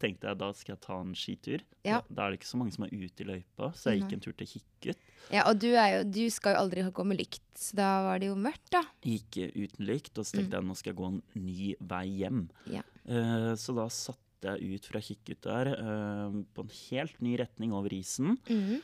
tenkte 0.01 0.31
jeg 0.31 0.41
da 0.41 0.49
skal 0.57 0.75
jeg 0.75 0.83
ta 0.87 0.99
en 1.03 1.13
skitur. 1.19 1.65
Ja. 1.85 2.01
Da, 2.09 2.25
er 2.25 2.33
det 2.33 2.41
ikke 2.41 2.53
så 2.53 2.61
mange 2.61 2.75
som 2.77 2.87
er 2.87 2.95
ute 2.95 3.25
i 3.25 3.29
løypa, 3.29 3.71
så 3.77 3.93
jeg 3.93 4.03
gikk 4.03 4.17
en 4.17 4.25
tur 4.25 4.37
til 4.39 4.51
Kikkut. 4.55 5.05
Ja, 5.33 5.45
og 5.51 5.61
du, 5.63 5.69
jo, 5.75 6.01
du 6.09 6.23
skal 6.33 6.57
jo 6.57 6.65
aldri 6.65 6.87
gå 6.89 7.07
med 7.07 7.21
lykt, 7.21 7.45
så 7.59 7.79
da 7.79 7.91
var 8.09 8.23
det 8.23 8.31
jo 8.31 8.39
mørkt, 8.39 8.71
da. 8.75 8.83
Gikk 9.07 9.39
uten 9.53 9.87
lykt, 9.89 10.15
og 10.17 10.27
så 10.27 10.39
tenkte 10.39 10.59
jeg 10.59 10.69
nå 10.71 10.79
skal 10.79 10.95
jeg 10.95 11.01
gå 11.03 11.11
en 11.13 11.23
ny 11.43 11.73
vei 11.93 12.05
hjem. 12.23 12.45
Mm. 12.49 12.77
Ja. 12.79 12.85
Eh, 13.05 13.53
så 13.61 13.77
da 13.77 13.87
satte 13.93 14.57
jeg 14.57 14.79
ut 14.79 14.89
fra 14.91 15.03
Kikkut 15.05 15.45
der 15.47 15.75
eh, 15.77 16.41
på 16.55 16.65
en 16.65 16.73
helt 16.79 17.21
ny 17.23 17.37
retning 17.43 17.77
over 17.77 17.93
isen. 17.95 18.39
Mhm. 18.49 18.81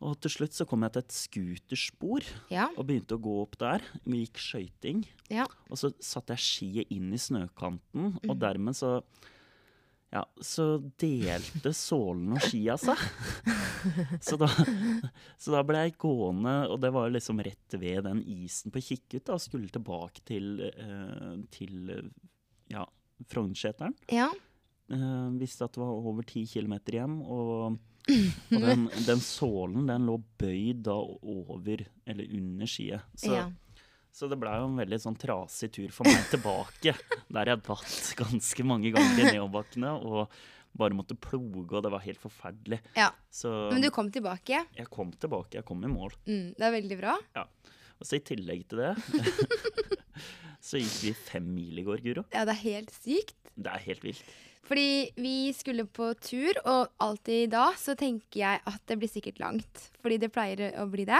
Og 0.00 0.14
til 0.24 0.30
slutt 0.32 0.54
så 0.56 0.64
kom 0.66 0.80
jeg 0.86 0.92
til 0.94 1.02
et 1.04 1.12
scooterspor 1.12 2.24
Ja. 2.50 2.68
og 2.76 2.86
begynte 2.88 3.18
å 3.18 3.20
gå 3.20 3.34
opp 3.42 3.58
der. 3.60 3.82
Vi 4.06 4.22
gikk 4.24 4.38
skøyting. 4.40 5.02
Ja. 5.28 5.44
Og 5.68 5.76
så 5.76 5.90
satte 6.00 6.32
jeg 6.32 6.40
skiet 6.46 6.90
inn 6.96 7.12
i 7.12 7.20
snøkanten, 7.20 8.14
og 8.24 8.30
Mm. 8.36 8.38
dermed 8.40 8.74
så 8.74 9.02
ja, 10.12 10.24
så 10.42 10.80
delte 10.98 11.70
sålen 11.76 12.32
og 12.34 12.40
skia 12.42 12.74
seg. 12.80 12.96
så, 14.26 14.36
da, 14.40 14.48
så 15.38 15.52
da 15.54 15.60
ble 15.62 15.84
jeg 15.84 15.94
gående, 16.02 16.54
og 16.68 16.80
det 16.82 16.90
var 16.96 17.12
liksom 17.14 17.38
rett 17.46 17.76
ved 17.78 18.02
den 18.08 18.24
isen 18.26 18.72
på 18.74 18.82
Kikkut, 18.82 19.24
da, 19.28 19.36
og 19.36 19.40
skulle 19.44 19.70
tilbake 19.70 20.24
til, 20.26 20.60
eh, 20.66 21.36
til 21.54 22.02
ja, 22.72 22.82
Frognerseteren. 23.30 23.94
Ja. 24.10 24.30
Eh, 24.90 25.30
visste 25.38 25.68
at 25.68 25.76
det 25.76 25.84
var 25.84 25.94
over 25.94 26.26
ti 26.26 26.42
kilometer 26.46 26.98
hjem, 26.98 27.20
og, 27.22 27.78
og 28.08 28.62
den, 28.64 28.86
den 29.06 29.20
sålen 29.22 29.88
den 29.90 30.06
lå 30.08 30.16
bøyd 30.40 30.84
da 30.88 30.96
over, 30.96 31.84
eller 32.08 32.36
under 32.38 32.70
skiet. 32.70 33.04
Så, 33.14 33.34
ja. 33.34 33.48
så 34.14 34.30
det 34.30 34.38
blei 34.40 34.56
jo 34.58 34.70
en 34.70 34.80
veldig 34.80 35.00
sånn 35.02 35.18
trasig 35.20 35.70
tur 35.76 35.92
for 35.94 36.08
meg 36.08 36.24
tilbake, 36.32 36.96
der 37.34 37.52
jeg 37.52 37.62
datt 37.68 38.14
ganske 38.22 38.66
mange 38.66 38.94
ganger 38.96 39.20
i 39.20 39.28
nedoverbakkene 39.28 39.92
og 40.00 40.40
bare 40.80 40.94
måtte 40.94 41.16
ploge, 41.18 41.66
og 41.74 41.82
det 41.82 41.90
var 41.92 42.04
helt 42.04 42.20
forferdelig. 42.22 42.80
ja. 42.98 43.10
Så 43.30 43.50
Men 43.72 43.82
du 43.82 43.90
kom 43.94 44.10
tilbake. 44.10 44.64
jeg 44.76 44.90
kom 44.90 45.12
tilbake, 45.12 45.58
jeg 45.58 45.66
kom 45.66 45.82
i 45.84 45.90
mål. 45.90 46.14
Mm, 46.26 46.54
det 46.58 46.66
er 46.66 46.76
veldig 46.76 46.98
bra. 46.98 47.16
Og 48.00 48.08
så 48.08 48.16
i 48.16 48.24
tillegg 48.24 48.64
til 48.70 48.80
det 48.80 48.94
så 50.66 50.80
gikk 50.80 50.96
vi 51.04 51.12
fem 51.16 51.46
mil 51.54 51.80
i 51.80 51.84
går, 51.84 52.00
Guro. 52.04 52.24
Ja, 52.32 52.46
det 52.48 52.56
er 52.56 52.62
helt 52.64 52.94
sykt. 52.96 53.36
Det 53.60 53.72
er 53.72 53.82
helt 53.84 54.04
vilt. 54.06 54.24
Fordi 54.70 55.10
vi 55.18 55.50
skulle 55.56 55.82
på 55.90 56.12
tur, 56.22 56.54
og 56.62 56.92
alltid 57.02 57.50
da 57.56 57.72
så 57.78 57.96
tenker 57.98 58.44
jeg 58.44 58.62
at 58.70 58.84
det 58.86 58.96
blir 59.00 59.10
sikkert 59.10 59.42
langt. 59.42 59.88
Fordi 59.98 60.20
det 60.22 60.30
pleier 60.30 60.76
å 60.78 60.86
bli 60.90 61.08
det. 61.08 61.18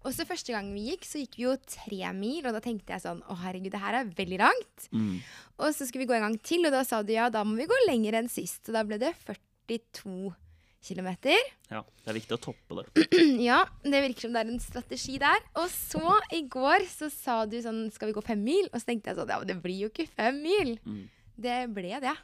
Og 0.00 0.14
så 0.16 0.24
første 0.26 0.54
gang 0.54 0.70
vi 0.72 0.88
gikk, 0.88 1.04
så 1.06 1.20
gikk 1.20 1.36
vi 1.36 1.44
jo 1.44 1.54
tre 1.70 2.00
mil, 2.16 2.40
og 2.48 2.56
da 2.56 2.62
tenkte 2.64 2.94
jeg 2.94 3.04
sånn 3.04 3.20
Å, 3.28 3.36
herregud, 3.42 3.70
det 3.74 3.82
her 3.82 3.98
er 4.00 4.12
veldig 4.16 4.38
langt. 4.40 4.86
Mm. 4.96 5.18
Og 5.60 5.74
så 5.76 5.86
skulle 5.86 6.06
vi 6.06 6.10
gå 6.10 6.16
en 6.16 6.24
gang 6.24 6.38
til, 6.42 6.64
og 6.66 6.74
da 6.74 6.80
sa 6.88 7.02
du 7.04 7.12
ja, 7.14 7.28
da 7.30 7.44
må 7.46 7.58
vi 7.60 7.68
gå 7.70 7.78
lenger 7.86 8.16
enn 8.18 8.30
sist. 8.32 8.64
Så 8.64 8.74
da 8.74 8.82
ble 8.88 8.98
det 9.00 9.12
42 9.28 10.32
kilometer. 10.80 11.36
Ja, 11.68 11.82
det 12.00 12.10
er 12.10 12.16
viktig 12.16 12.38
å 12.38 12.42
toppe 12.48 12.80
det. 12.80 13.06
Ja, 13.50 13.60
det 13.84 14.00
virker 14.06 14.26
som 14.26 14.34
det 14.34 14.42
er 14.42 14.54
en 14.54 14.64
strategi 14.64 15.20
der. 15.20 15.44
Og 15.60 15.68
så, 15.70 16.16
i 16.34 16.42
går, 16.48 16.88
så 16.90 17.10
sa 17.12 17.42
du 17.46 17.58
sånn 17.62 17.86
Skal 17.92 18.10
vi 18.10 18.16
gå 18.16 18.24
fem 18.24 18.40
mil? 18.42 18.66
Og 18.72 18.80
så 18.80 18.90
tenkte 18.90 19.12
jeg 19.12 19.20
sånn 19.20 19.30
Ja, 19.30 19.38
men 19.42 19.52
det 19.52 19.60
blir 19.60 19.84
jo 19.84 19.92
ikke 19.92 20.08
fem 20.16 20.40
mil. 20.40 20.74
Mm. 20.88 21.04
Det 21.40 21.60
ble 21.76 22.00
det. 22.02 22.16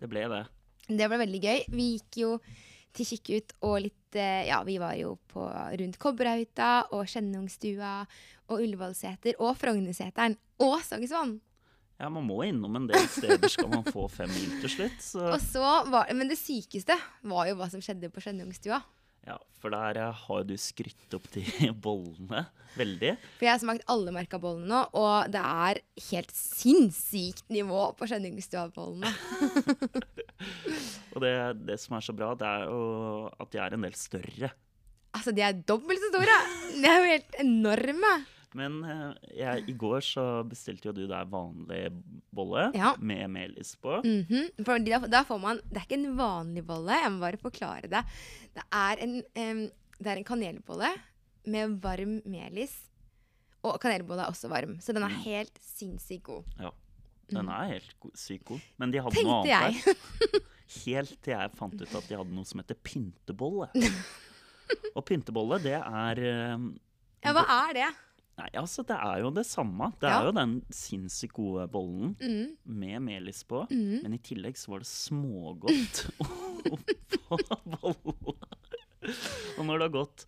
Det 0.00 0.08
ble 0.10 0.26
det. 0.30 0.44
Det 0.86 1.08
ble 1.10 1.18
veldig 1.24 1.42
gøy. 1.42 1.60
Vi 1.72 1.90
gikk 1.96 2.20
jo 2.22 2.30
til 2.96 3.08
Kikkut 3.10 3.56
og 3.66 3.80
litt 3.84 4.16
eh, 4.16 4.46
Ja, 4.48 4.62
vi 4.64 4.78
var 4.80 4.96
jo 4.98 5.16
på, 5.30 5.44
rundt 5.80 5.98
Kobberhytta 6.00 6.70
og 6.96 7.08
Skjennungstua 7.10 7.98
og 8.46 8.62
Ullevålseter 8.62 9.40
og 9.42 9.56
Frognerseteren 9.60 10.38
og 10.64 10.78
Sognsvann. 10.86 11.36
Ja, 11.96 12.10
man 12.12 12.26
må 12.28 12.42
innom 12.44 12.76
en 12.76 12.88
del 12.90 13.06
steder 13.08 13.48
skal 13.48 13.70
man 13.72 13.86
få 13.88 14.04
fem 14.12 14.28
mil 14.28 14.58
til 14.60 14.72
slutt. 14.72 15.00
Så 15.00 15.62
var, 15.88 16.12
men 16.12 16.28
det 16.28 16.36
sykeste 16.36 16.96
var 17.24 17.48
jo 17.48 17.56
hva 17.56 17.70
som 17.72 17.80
skjedde 17.84 18.12
på 18.12 18.20
Skjennungstua. 18.20 18.82
Ja, 19.26 19.36
for 19.60 19.74
der 19.74 19.98
eh, 20.00 20.20
har 20.26 20.44
du 20.46 20.54
skrytt 20.60 21.16
opp 21.16 21.26
de 21.34 21.42
bollene 21.84 22.44
veldig. 22.76 23.14
For 23.38 23.48
jeg 23.48 23.54
har 23.54 23.62
smakt 23.62 23.86
alle 23.92 24.12
merkabollene 24.14 24.68
nå, 24.70 24.82
og 25.00 25.32
det 25.32 25.42
er 25.42 25.80
helt 26.10 26.34
sinnssykt 26.36 27.48
nivå 27.52 27.88
på 27.96 28.08
Skjennungstua-bollene. 28.10 29.12
Og 31.16 31.22
det, 31.24 31.32
det 31.64 31.78
som 31.80 31.94
er 31.96 32.04
så 32.04 32.12
bra, 32.12 32.34
det 32.36 32.44
er 32.44 32.66
jo 32.68 32.80
at 33.40 33.48
de 33.48 33.60
er 33.64 33.72
en 33.72 33.86
del 33.86 33.94
større. 33.96 34.50
Altså, 35.16 35.32
de 35.32 35.40
er 35.40 35.62
dobbelt 35.64 36.02
så 36.02 36.10
store! 36.12 36.34
De 36.74 36.84
er 36.84 36.98
jo 37.00 37.12
helt 37.14 37.38
enorme. 37.40 38.10
Men 38.54 38.76
eh, 38.84 39.14
jeg, 39.36 39.64
i 39.68 39.72
går 39.76 40.00
så 40.00 40.24
bestilte 40.48 40.88
jo 40.88 40.92
du 40.92 41.06
deg 41.10 41.28
vanlig 41.32 41.90
bolle 42.32 42.70
Ja. 42.76 42.94
med 43.00 43.28
melis 43.30 43.74
på. 43.82 43.98
Mhm, 44.04 44.64
For 44.64 44.78
da, 44.78 44.98
da 45.06 45.24
får 45.24 45.40
man 45.42 45.60
Det 45.68 45.76
er 45.82 45.86
ikke 45.88 45.98
en 45.98 46.16
vanlig 46.16 46.64
bolle, 46.66 46.92
jeg 47.02 47.12
må 47.12 47.20
bare 47.20 47.36
forklare 47.42 47.90
det. 47.90 48.04
Det 48.54 48.64
er 48.72 49.02
en, 49.04 49.16
um, 49.36 49.70
det 49.98 50.06
er 50.12 50.16
en 50.22 50.24
kanelbolle 50.24 50.92
med 51.46 51.76
varm 51.82 52.20
melis. 52.24 52.74
Og 53.66 53.80
kanelbolle 53.82 54.22
er 54.24 54.30
også 54.30 54.48
varm, 54.48 54.78
så 54.80 54.94
den 54.94 55.02
er 55.02 55.08
helt 55.26 55.58
sinnssykt 55.60 56.22
god. 56.24 56.44
Ja, 56.60 56.70
den 57.34 57.48
er 57.50 57.66
helt 57.74 57.94
go- 58.00 58.12
sykt 58.14 58.44
god. 58.46 58.60
Men 58.78 58.90
de 58.94 59.00
hadde 59.02 59.22
noe 59.26 59.42
Mm. 59.42 59.50
Annet 59.50 59.74
jeg. 59.74 59.96
der. 60.30 60.40
Helt 60.86 61.12
til 61.22 61.30
jeg 61.32 61.50
fant 61.54 61.74
ut 61.80 61.94
at 61.94 62.08
de 62.08 62.16
hadde 62.18 62.34
noe 62.34 62.44
som 62.44 62.58
heter 62.58 62.74
pyntebolle. 62.82 63.68
Og 64.96 65.04
pyntebolle, 65.06 65.60
det 65.62 65.76
er 65.78 66.20
um, 66.56 66.72
Ja, 67.22 67.32
hva 67.36 67.44
er 67.68 67.72
det? 67.76 67.90
Nei, 68.36 68.50
altså, 68.60 68.82
det 68.84 68.96
er 69.00 69.22
jo 69.22 69.30
det 69.32 69.46
samme. 69.48 69.92
Det 69.98 70.08
Ja. 70.10 70.20
er 70.20 70.26
jo 70.28 70.32
den 70.36 70.60
sinnssykt 70.70 71.32
gode 71.32 71.66
bollen 71.72 72.14
Mm, 72.20 72.56
med 72.66 73.00
melis 73.02 73.42
på. 73.44 73.66
mm. 73.70 74.02
Men 74.02 74.12
i 74.12 74.18
tillegg 74.18 74.56
så 74.60 74.68
var 74.74 74.78
det 74.80 74.86
smågodt 74.90 76.10
oppå 77.30 78.12
bolla. 78.20 78.50
Og 79.58 79.64
når 79.64 79.78
det 79.78 79.86
har 79.86 79.94
gått, 79.94 80.26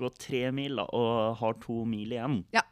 gått 0.00 0.18
tre 0.18 0.50
mil 0.52 0.76
da, 0.80 0.86
og 0.96 1.36
har 1.38 1.54
to 1.62 1.84
mil 1.84 2.10
igjen, 2.16 2.44
Ja. 2.54 2.62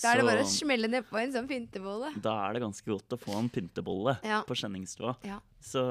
Da 0.00 0.12
er 0.14 0.20
det 0.22 0.24
bare 0.30 0.44
å 0.46 0.48
smelle 0.48 0.88
nedpå 0.88 1.18
en 1.20 1.32
sånn 1.34 1.48
pyntebolle. 1.50 2.14
da 2.22 2.46
er 2.48 2.54
det 2.54 2.62
ganske 2.62 2.86
godt 2.88 3.08
å 3.12 3.18
få 3.20 3.34
en 3.36 3.50
pyntebolle 3.50 4.14
Ja. 4.24 4.42
på 4.46 4.54
Skjenningstua. 4.56 5.16
Ja. 5.26 5.40
Så 5.60 5.82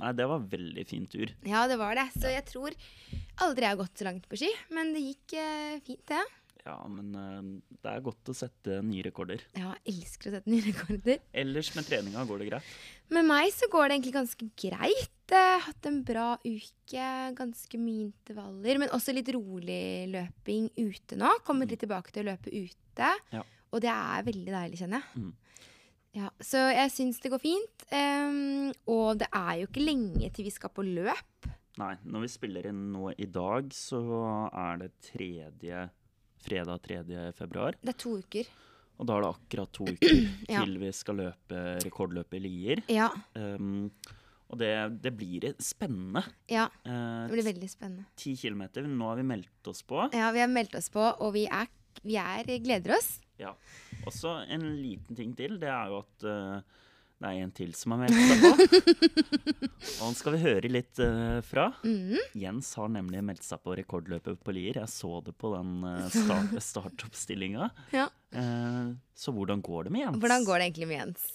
nei, 0.00 0.12
det 0.12 0.26
var 0.26 0.40
en 0.40 0.48
veldig 0.48 0.86
fin 0.88 1.06
tur. 1.06 1.28
ja, 1.44 1.68
det 1.68 1.76
var 1.78 1.94
det. 1.94 2.08
Så 2.16 2.26
jeg 2.32 2.44
tror 2.46 2.72
aldri 3.38 3.60
jeg 3.62 3.76
har 3.76 3.76
gått 3.76 3.94
så 3.94 4.04
langt 4.08 4.26
på 4.28 4.36
ski, 4.40 4.50
men 4.70 4.92
det 4.94 5.02
gikk 5.04 5.34
eh, 5.38 5.78
fint, 5.84 6.04
det. 6.06 6.18
Ja, 6.18 6.24
men 6.64 7.08
eh, 7.18 7.46
det 7.82 7.90
er 7.90 8.04
godt 8.04 8.30
å 8.30 8.34
sette 8.36 8.76
nye 8.86 9.02
rekorder. 9.02 9.42
Ja, 9.58 9.72
jeg 9.82 9.96
elsker 10.04 10.30
å 10.30 10.34
sette 10.36 10.52
nye 10.52 10.62
rekorder. 10.68 11.18
Ellers 11.42 11.72
med 11.74 11.88
treninga 11.88 12.22
går 12.28 12.42
det 12.44 12.48
greit. 12.52 12.74
Med 13.12 13.26
meg 13.26 13.50
så 13.54 13.66
går 13.72 13.88
det 13.88 13.96
egentlig 13.96 14.14
ganske 14.14 14.48
greit. 14.64 15.10
Jeg 15.32 15.48
har 15.48 15.64
hatt 15.66 15.88
en 15.88 16.02
bra 16.06 16.28
uke, 16.44 17.06
ganske 17.38 17.80
mye 17.80 18.06
intervaller, 18.10 18.78
men 18.82 18.92
også 18.94 19.14
litt 19.16 19.30
rolig 19.34 20.06
løping 20.12 20.68
ute 20.78 21.18
nå. 21.18 21.30
Kommet 21.46 21.72
litt 21.72 21.82
tilbake 21.82 22.12
til 22.14 22.26
å 22.26 22.30
løpe 22.30 22.52
ute, 22.52 23.10
Ja. 23.32 23.42
og 23.72 23.80
det 23.82 23.90
er 23.90 24.26
veldig 24.28 24.52
deilig, 24.52 24.78
kjenner 24.82 25.00
jeg. 25.02 25.22
Mm. 25.24 25.32
Ja, 26.12 26.28
så 26.44 26.60
jeg 26.68 26.92
syns 26.92 27.18
det 27.24 27.30
går 27.32 27.40
fint. 27.40 27.86
Um, 27.88 28.68
og 28.92 29.16
det 29.22 29.30
er 29.32 29.62
jo 29.62 29.70
ikke 29.70 29.84
lenge 29.86 30.28
til 30.36 30.44
vi 30.44 30.52
skal 30.52 30.70
på 30.76 30.84
løp. 30.84 31.48
Nei, 31.80 31.94
når 32.04 32.26
vi 32.26 32.28
spiller 32.28 32.66
inn 32.68 32.82
nå 32.92 33.14
i 33.16 33.24
dag, 33.32 33.70
så 33.72 34.02
er 34.52 34.82
det 34.82 34.90
tredje 35.08 35.86
fredag 36.44 36.82
3. 36.84 36.98
februar. 37.38 37.76
Det 37.82 37.94
er 37.94 37.98
to 38.02 38.16
uker. 38.22 38.50
Og 39.00 39.06
da 39.08 39.16
er 39.16 39.24
det 39.24 39.30
akkurat 39.34 39.72
to 39.74 39.86
uker 39.88 40.18
Ja. 40.52 40.62
til 40.64 40.76
vi 40.82 40.90
skal 40.94 41.16
løpe 41.22 41.62
rekordløpet 41.86 42.38
i 42.38 42.42
Lier. 42.44 42.82
Ja, 42.92 43.08
Um, 43.38 43.90
og 44.52 44.58
det, 44.60 44.68
det 45.00 45.14
blir 45.16 45.46
spennende. 45.64 46.20
ja. 46.52 46.66
Eh, 46.84 47.22
Det 47.24 47.32
blir 47.32 47.46
veldig 47.46 47.68
spennende. 47.72 48.04
Ti 48.20 48.34
kilometer. 48.36 48.84
Nå 48.84 49.06
har 49.08 49.16
vi 49.16 49.22
meldt 49.24 49.70
oss 49.70 49.80
på. 49.88 50.02
Ja, 50.12 50.26
vi 50.34 50.42
har 50.44 50.50
meldt 50.52 50.74
oss 50.76 50.90
på, 50.92 51.00
og 51.00 51.32
vi 51.32 51.46
er, 51.48 51.70
vi 52.04 52.18
er 52.20 52.44
gleder 52.60 52.92
oss. 52.98 53.14
Ja. 53.40 53.54
Og 54.04 54.12
så 54.12 54.34
en 54.52 54.66
liten 54.82 55.16
ting 55.16 55.32
til. 55.38 55.56
Det 55.62 55.70
er 55.72 55.88
jo 55.88 56.02
at 56.02 56.26
eh, 56.28 56.60
det 57.22 57.30
er 57.30 57.44
en 57.44 57.52
til 57.54 57.74
som 57.78 57.94
har 57.94 58.00
meldt 58.02 58.18
seg 58.18 58.42
på. 58.42 58.50
Og 60.00 60.06
han 60.08 60.16
skal 60.18 60.34
vi 60.34 60.40
høre 60.42 60.70
litt 60.70 60.98
uh, 61.02 61.38
fra. 61.46 61.68
Mm. 61.86 62.18
Jens 62.38 62.72
har 62.78 62.90
nemlig 62.90 63.22
meldt 63.24 63.46
seg 63.46 63.62
på 63.62 63.76
rekordløpet 63.78 64.40
på 64.42 64.54
Lier. 64.54 64.80
Jeg 64.82 64.90
så 64.90 65.20
det 65.26 65.34
på 65.38 65.52
den 65.54 65.84
uh, 65.86 66.08
start, 66.10 66.56
startoppstillinga. 66.70 67.70
Ja. 67.94 68.08
Uh, 68.34 68.98
så 69.14 69.34
hvordan 69.34 69.62
går 69.62 69.86
det 69.86 69.94
med 69.94 70.06
Jens? 70.06 70.18
Hvordan 70.24 70.48
går 70.48 70.58
det 70.58 70.68
egentlig 70.70 70.90
med 70.90 70.98
Jens? 70.98 71.30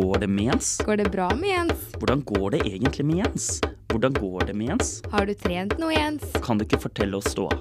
Går 0.00 0.18
det 0.22 0.30
med 0.32 0.44
Jens? 0.48 0.70
Går 0.86 0.96
det 1.02 1.10
bra 1.12 1.28
med 1.36 1.50
Jens? 1.50 1.84
Hvordan 1.98 2.24
går 2.24 2.56
det 2.56 2.62
egentlig 2.64 3.06
med 3.06 3.20
Jens? 3.24 3.50
Hvordan 3.92 4.16
går 4.16 4.46
det 4.48 4.56
med 4.56 4.72
Jens? 4.72 4.96
Har 5.12 5.28
du 5.28 5.34
trent 5.34 5.76
noe, 5.82 5.92
Jens? 5.92 6.24
Kan 6.44 6.56
du 6.56 6.64
ikke 6.64 6.80
fortelle 6.88 7.20
oss 7.20 7.32
ståa? 7.34 7.60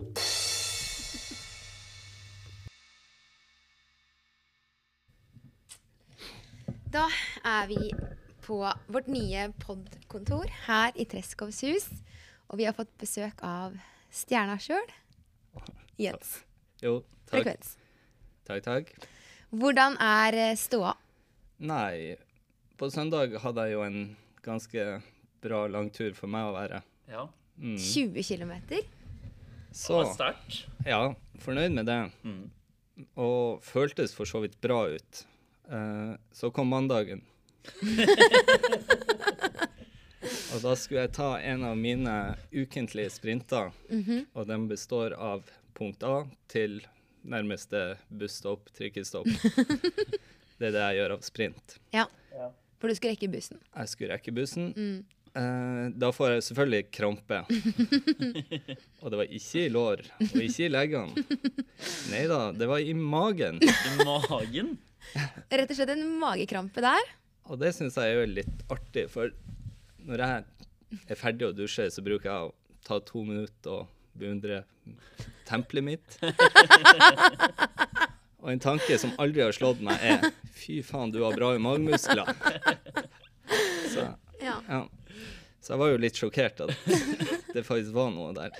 Da 6.90 7.04
er 7.46 7.68
vi 7.70 7.92
på 8.42 8.56
vårt 8.90 9.10
nye 9.14 9.44
podkontor 9.62 10.50
her 10.66 10.96
i 10.98 11.06
Treskovs 11.06 11.60
hus. 11.62 11.86
Og 12.50 12.58
vi 12.58 12.66
har 12.66 12.74
fått 12.74 12.90
besøk 12.98 13.44
av 13.46 13.76
stjerna 14.10 14.56
sjøl, 14.58 14.90
Jens. 16.02 16.40
Jo, 16.82 17.04
takk. 17.30 17.36
Frekvens. 17.36 17.76
Takk, 18.50 18.66
takk. 18.66 18.90
Hvordan 19.54 20.00
er 20.02 20.40
eh, 20.48 20.56
ståa? 20.58 20.96
Nei, 21.62 22.18
på 22.82 22.90
søndag 22.90 23.38
hadde 23.44 23.70
jeg 23.70 23.78
jo 23.78 23.86
en 23.86 24.02
ganske 24.42 24.90
bra 25.46 25.64
lang 25.70 25.94
tur 25.94 26.18
for 26.18 26.32
meg 26.32 26.50
å 26.50 26.56
være. 26.58 26.82
Ja. 27.12 27.28
Mm. 27.62 27.78
20 27.78 28.26
km? 28.26 28.56
Så 29.78 30.02
sterkt. 30.16 30.64
ja, 30.90 31.04
fornøyd 31.46 31.78
med 31.78 31.86
det. 31.86 32.02
Mm. 32.26 32.48
Og 33.14 33.62
føltes 33.62 34.18
for 34.18 34.26
så 34.26 34.42
vidt 34.42 34.58
bra 34.64 34.88
ut. 34.90 35.28
Eh, 35.70 36.13
så 36.32 36.51
kom 36.51 36.67
mandagen. 36.67 37.22
og 40.53 40.61
da 40.63 40.76
skulle 40.76 41.01
jeg 41.05 41.13
ta 41.17 41.39
en 41.39 41.63
av 41.67 41.78
mine 41.78 42.15
ukentlige 42.51 43.09
sprinter, 43.13 43.72
og 44.34 44.47
den 44.49 44.67
består 44.72 45.13
av 45.13 45.43
punkt 45.78 46.03
A 46.03 46.24
til 46.49 46.80
nærmeste 47.22 47.97
busstopp, 48.09 48.72
trikkestopp. 48.74 49.28
det 50.57 50.72
er 50.72 50.74
det 50.74 50.84
jeg 50.88 50.97
gjør 51.01 51.15
av 51.17 51.22
sprint. 51.28 51.78
Ja. 51.93 52.07
For 52.80 52.88
du 52.88 52.95
skulle 52.95 53.13
rekke 53.13 53.30
bussen. 53.32 53.59
Jeg 53.76 53.91
skulle 53.91 54.13
rekke 54.15 54.32
bussen. 54.34 54.72
Mm. 54.72 54.99
Eh, 55.36 55.86
da 55.99 56.09
får 56.15 56.32
jeg 56.34 56.45
selvfølgelig 56.47 56.86
krampe. 56.95 57.41
og 59.01 59.11
det 59.11 59.20
var 59.20 59.34
ikke 59.39 59.65
i 59.65 59.72
lår, 59.74 60.05
og 60.26 60.38
ikke 60.41 60.65
i 60.65 60.72
leggene. 60.72 61.26
Nei 62.13 62.24
da, 62.32 62.39
det 62.55 62.70
var 62.72 62.80
i 62.82 62.95
magen. 62.95 63.59
I 63.61 64.07
magen? 64.07 64.78
Rett 65.16 65.72
og 65.72 65.78
slett 65.78 65.93
en 65.93 66.03
magekrampe 66.22 66.84
der. 66.84 67.12
Og 67.49 67.60
det 67.62 67.72
syns 67.76 67.97
jeg 67.97 68.14
er 68.14 68.20
jo 68.20 68.26
litt 68.39 68.66
artig, 68.70 69.07
for 69.10 69.32
når 70.05 70.24
jeg 70.26 70.43
er 71.10 71.20
ferdig 71.20 71.47
å 71.49 71.55
dusje, 71.55 71.88
så 71.93 72.03
bruker 72.05 72.30
jeg 72.30 72.49
å 72.49 72.53
ta 72.86 72.99
to 73.05 73.24
minutter 73.26 73.82
og 73.82 73.88
beundre 74.20 74.64
tempelet 75.49 75.86
mitt. 75.86 76.20
og 78.41 78.51
en 78.53 78.62
tanke 78.64 78.97
som 79.01 79.14
aldri 79.22 79.43
har 79.45 79.53
slått 79.55 79.82
meg, 79.86 80.01
er 80.01 80.30
fy 80.55 80.80
faen, 80.86 81.12
du 81.14 81.22
har 81.26 81.36
bra 81.38 81.53
i 81.57 81.62
magemuskler. 81.64 82.34
Så, 83.89 84.05
Ja. 84.39 84.55
ja. 84.70 84.84
så 85.60 85.74
jeg 85.74 85.80
var 85.82 85.89
jo 85.91 85.97
litt 85.99 86.16
sjokkert 86.20 86.62
at 86.64 86.72
det 87.55 87.66
faktisk 87.68 87.91
var 87.97 88.14
noe 88.14 88.30
der. 88.38 88.53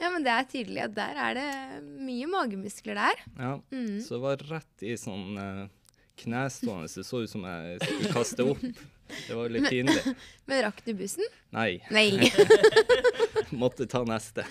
Ja, 0.00 0.08
men 0.10 0.24
det 0.24 0.32
er 0.32 0.48
tydelig 0.50 0.82
at 0.86 0.94
der 0.96 1.20
er 1.26 1.36
det 1.38 1.50
mye 2.02 2.26
magemuskler 2.30 2.98
der. 2.98 3.22
Ja, 3.38 3.52
Så 4.02 4.16
det 4.16 4.22
var 4.24 4.42
rett 4.50 4.86
i 4.86 4.96
sånn 5.00 5.36
uh, 5.38 5.66
knestående. 6.22 6.90
Det 6.90 7.06
så 7.06 7.22
ut 7.22 7.30
som 7.30 7.44
jeg 7.48 7.78
skulle 7.84 8.12
kaste 8.14 8.46
opp. 8.54 8.64
Det 9.12 9.36
var 9.36 9.52
litt 9.52 9.68
pinlig. 9.68 10.14
Men 10.48 10.64
rakk 10.66 10.80
du 10.86 10.92
bussen? 10.96 11.26
Nei, 11.54 11.82
Nei. 11.92 12.08
måtte 13.62 13.86
ta 13.90 14.02
neste. 14.08 14.46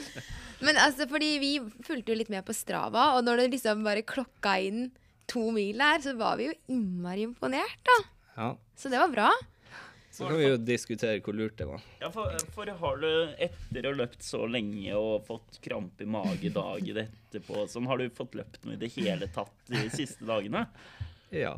Men 0.62 0.78
altså, 0.78 1.08
fordi 1.10 1.32
vi 1.42 1.54
fulgte 1.86 2.14
jo 2.14 2.20
litt 2.20 2.32
med 2.34 2.46
på 2.46 2.54
Strava, 2.56 3.16
og 3.18 3.26
når 3.26 3.44
det 3.44 3.48
liksom 3.56 3.86
bare 3.88 4.06
klokka 4.06 4.60
inn 4.62 4.92
to 5.32 5.48
mil 5.56 5.82
her, 5.82 6.02
så 6.04 6.14
var 6.20 6.38
vi 6.40 6.50
jo 6.50 6.58
innmari 6.76 7.26
imponert, 7.26 7.80
da. 7.88 7.98
Ja, 8.36 8.50
Så 8.78 8.90
det 8.92 9.00
var 9.02 9.12
bra. 9.12 9.30
Så 10.12 10.28
kan 10.28 10.38
vi 10.42 10.48
jo 10.50 10.58
diskutere 10.60 11.22
hvor 11.24 11.36
lurt 11.38 11.56
det 11.58 11.66
var. 11.70 11.84
Ja, 12.02 12.10
for, 12.12 12.34
for 12.52 12.68
har 12.82 12.98
du 13.00 13.08
etter 13.40 13.86
å 13.88 13.94
ha 13.94 14.00
løpt 14.02 14.26
så 14.28 14.42
lenge 14.50 14.96
og 15.00 15.24
fått 15.30 15.62
krampe 15.64 16.04
i 16.04 16.10
mage 16.12 16.52
dagen 16.52 17.00
etterpå, 17.06 17.64
sånn, 17.72 17.88
har 17.88 18.02
du 18.02 18.10
fått 18.12 18.36
løpt 18.36 18.66
noe 18.68 18.76
i 18.76 18.82
det 18.82 18.90
hele 18.98 19.30
tatt 19.32 19.54
de 19.72 19.86
siste 19.94 20.28
dagene? 20.28 20.66
Ja, 21.32 21.54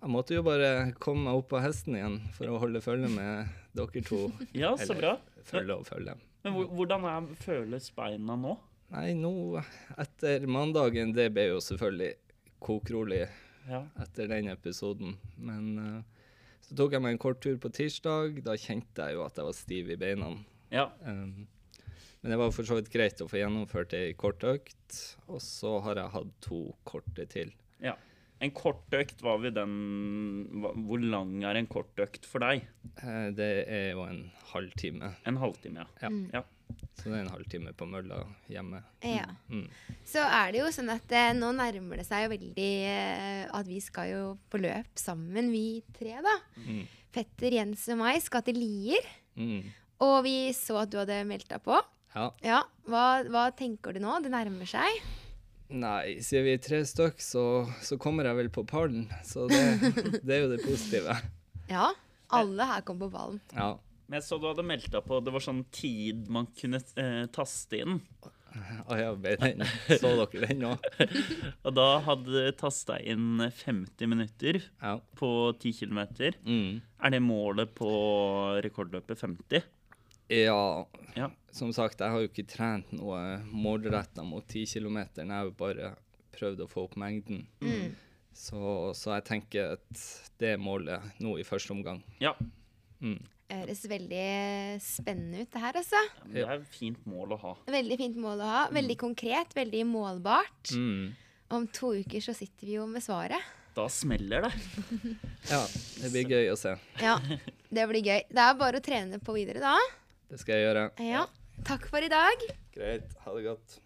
jeg 0.00 0.08
måtte 0.08 0.32
jo 0.38 0.40
bare 0.46 0.94
komme 0.96 1.26
meg 1.28 1.42
opp 1.42 1.50
på 1.52 1.60
hesten 1.60 1.98
igjen 1.98 2.16
for 2.38 2.48
å 2.48 2.56
holde 2.62 2.80
følge 2.80 3.10
med 3.12 3.50
dere 3.76 4.02
to. 4.08 4.22
Ja, 4.56 4.72
så 4.80 4.96
bra. 4.96 5.18
Følge 5.44 5.76
og 5.76 5.84
følge. 5.90 6.14
Men 6.40 6.56
hvordan 6.72 7.04
er, 7.04 7.26
føles 7.44 7.90
beina 7.92 8.38
nå? 8.40 8.54
Nei, 8.94 9.10
nå 9.14 9.60
etter 10.00 10.46
mandagen, 10.48 11.12
det 11.12 11.28
ble 11.36 11.50
jo 11.52 11.60
selvfølgelig 11.62 12.14
kokrolig 12.64 13.26
Ja. 13.68 13.82
etter 14.00 14.26
den 14.32 14.48
episoden. 14.48 15.18
Men 15.36 15.68
eh, 15.78 16.19
så 16.70 16.76
tok 16.78 16.92
jeg 16.94 17.02
meg 17.02 17.16
en 17.16 17.22
kort 17.22 17.40
tur 17.42 17.56
på 17.58 17.68
tirsdag. 17.74 18.36
Da 18.46 18.54
kjente 18.54 19.02
jeg 19.08 19.16
jo 19.18 19.24
at 19.26 19.34
jeg 19.40 19.48
var 19.48 19.56
stiv 19.58 19.90
i 19.90 19.96
beina. 19.98 20.30
ja. 20.70 20.86
Um, 21.02 21.48
men 22.22 22.34
det 22.34 22.36
var 22.36 22.50
for 22.52 22.68
så 22.68 22.76
vidt 22.76 22.90
greit 22.92 23.20
å 23.24 23.26
få 23.30 23.38
gjennomført 23.40 23.94
ei 23.96 24.10
kort 24.12 24.44
økt. 24.44 24.96
Og 25.32 25.40
så 25.40 25.78
har 25.86 25.96
jeg 25.96 26.12
hatt 26.12 26.32
to 26.44 26.62
korte 26.84 27.26
til. 27.32 27.50
ja. 27.82 27.96
En 28.40 28.52
kort 28.56 28.88
økt, 28.96 29.18
var 29.20 29.36
vi 29.42 29.50
den 29.52 29.72
Hvor 30.88 31.02
lang 31.02 31.42
er 31.44 31.58
en 31.60 31.66
kort 31.68 31.92
økt 32.00 32.24
for 32.24 32.40
deg? 32.40 32.62
Eh, 33.02 33.26
Det 33.36 33.48
er 33.68 33.90
jo 33.92 34.06
en 34.06 34.22
halvtime. 34.54 35.10
En 35.28 35.36
halvtime, 35.36 35.84
ja. 35.84 36.08
Ja. 36.08 36.10
ja. 36.38 36.42
Så 37.00 37.08
det 37.08 37.16
er 37.16 37.22
en 37.22 37.32
halvtime 37.32 37.72
på 37.76 37.86
mølla 37.88 38.20
hjemme. 38.50 38.82
Ja. 39.06 39.26
Mm. 39.48 39.66
Så 40.06 40.22
er 40.24 40.52
det 40.52 40.60
jo 40.60 40.70
sånn 40.74 40.92
at 40.92 41.14
eh, 41.16 41.30
nå 41.36 41.52
nærmer 41.56 42.00
det 42.00 42.06
seg 42.08 42.26
jo 42.26 42.32
veldig 42.34 42.72
eh, 42.90 43.44
at 43.56 43.68
vi 43.68 43.78
skal 43.84 44.10
jo 44.10 44.24
på 44.52 44.60
løp 44.60 45.00
sammen, 45.00 45.48
vi 45.54 45.80
tre, 45.96 46.18
da. 46.24 46.36
Mm. 46.66 46.82
Petter, 47.14 47.56
Jens 47.56 47.86
og 47.90 48.02
meg 48.02 48.20
skal 48.22 48.44
til 48.46 48.60
Lier. 48.60 49.08
Mm. 49.40 49.70
Og 50.04 50.20
vi 50.26 50.36
så 50.56 50.82
at 50.82 50.92
du 50.92 51.00
hadde 51.00 51.22
meldt 51.28 51.48
deg 51.50 51.64
på. 51.64 51.80
Ja. 52.14 52.28
Ja, 52.44 52.60
hva, 52.90 53.22
hva 53.30 53.48
tenker 53.56 53.94
du 53.94 54.02
nå? 54.02 54.18
Det 54.24 54.32
nærmer 54.32 54.68
seg. 54.68 55.02
Nei, 55.70 56.18
siden 56.26 56.48
vi 56.48 56.54
er 56.56 56.62
tre 56.62 56.80
stykk, 56.86 57.20
så, 57.22 57.44
så 57.86 57.98
kommer 58.02 58.26
jeg 58.26 58.38
vel 58.40 58.48
på 58.52 58.64
pallen. 58.66 59.06
Så 59.26 59.46
det, 59.50 59.62
det 60.26 60.34
er 60.34 60.42
jo 60.44 60.50
det 60.50 60.64
positive. 60.64 61.14
Ja, 61.70 61.92
alle 62.34 62.66
her 62.66 62.82
kom 62.86 62.98
på 63.02 63.10
ballen. 63.12 63.38
Ja. 63.54 63.76
Men 64.10 64.18
jeg 64.18 64.26
så 64.26 64.40
du 64.42 64.48
hadde 64.50 64.64
meldt 64.66 64.88
deg 64.90 65.04
på 65.06 65.20
Det 65.22 65.30
var 65.30 65.42
sånn 65.44 65.60
tid 65.70 66.24
man 66.34 66.48
kunne 66.58 66.80
eh, 66.98 67.24
taste 67.30 67.78
inn. 67.78 68.00
Å 68.90 68.96
ja, 68.98 69.12
ble 69.14 69.36
den. 69.38 69.62
Så 69.86 70.10
dere 70.18 70.48
den 70.50 70.58
nå? 70.64 70.72
Og 71.66 71.70
da 71.76 71.84
hadde 72.02 72.26
du 72.34 72.48
tasta 72.58 72.96
inn 72.98 73.38
50 73.46 74.10
minutter 74.10 74.58
Ja. 74.82 74.96
på 75.14 75.30
10 75.54 75.76
km. 75.84 76.00
Mm. 76.42 76.80
Er 77.06 77.14
det 77.14 77.22
målet 77.22 77.70
på 77.78 77.90
rekordløpet 78.66 79.22
50? 79.22 79.62
Ja, 80.34 80.86
Ja. 81.14 81.30
som 81.54 81.70
sagt, 81.74 82.02
jeg 82.02 82.10
har 82.10 82.20
jo 82.24 82.28
ikke 82.30 82.46
trent 82.50 82.90
noe 82.94 83.38
målretta 83.50 84.26
mot 84.26 84.42
10 84.50 84.66
km. 84.74 84.98
Jeg 85.22 85.30
har 85.30 85.46
jo 85.46 85.54
bare 85.58 85.94
prøvd 86.34 86.64
å 86.66 86.70
få 86.70 86.88
opp 86.88 86.98
mengden. 86.98 87.44
Mm. 87.62 87.92
Så, 88.34 88.58
så 88.98 89.14
jeg 89.16 89.24
tenker 89.30 89.76
at 89.78 90.02
det 90.42 90.56
er 90.56 90.62
målet 90.62 91.18
nå 91.22 91.36
i 91.38 91.46
første 91.46 91.74
omgang. 91.74 92.02
Ja. 92.22 92.34
Mm. 93.02 93.18
Høres 93.50 93.80
veldig 93.90 94.26
spennende 94.84 95.42
ut, 95.42 95.48
det 95.50 95.62
her, 95.62 95.78
altså. 95.80 96.02
Det 96.30 96.44
er 96.44 96.52
et 96.54 96.68
fint 96.70 97.00
mål 97.10 97.34
å 97.34 97.38
ha. 97.42 97.54
Veldig 97.74 97.96
fint 97.98 98.20
mål 98.22 98.44
å 98.44 98.50
ha. 98.50 98.60
Veldig 98.74 98.96
konkret, 99.00 99.56
veldig 99.58 99.82
målbart. 99.90 100.70
Mm. 100.70 101.10
Om 101.50 101.66
to 101.74 101.96
uker 101.98 102.22
så 102.22 102.34
sitter 102.36 102.68
vi 102.68 102.76
jo 102.76 102.86
med 102.86 103.02
svaret. 103.02 103.42
Da 103.74 103.88
smeller 103.90 104.46
det. 104.46 104.52
Ja, 105.50 105.60
det 106.02 106.12
blir 106.14 106.30
gøy 106.36 106.50
å 106.52 106.56
se. 106.58 106.76
Ja, 107.02 107.16
det 107.70 107.86
blir 107.90 108.06
gøy. 108.06 108.22
Det 108.30 108.46
er 108.46 108.58
bare 108.58 108.78
å 108.78 108.84
trene 108.84 109.18
på 109.22 109.34
videre 109.34 109.62
da. 109.62 109.76
Det 110.30 110.38
skal 110.38 110.58
jeg 110.58 110.68
gjøre. 110.68 110.88
Ja. 111.10 111.26
Takk 111.66 111.90
for 111.90 112.06
i 112.06 112.10
dag. 112.10 112.44
Greit. 112.74 113.14
Ha 113.24 113.34
det 113.34 113.46
godt. 113.50 113.80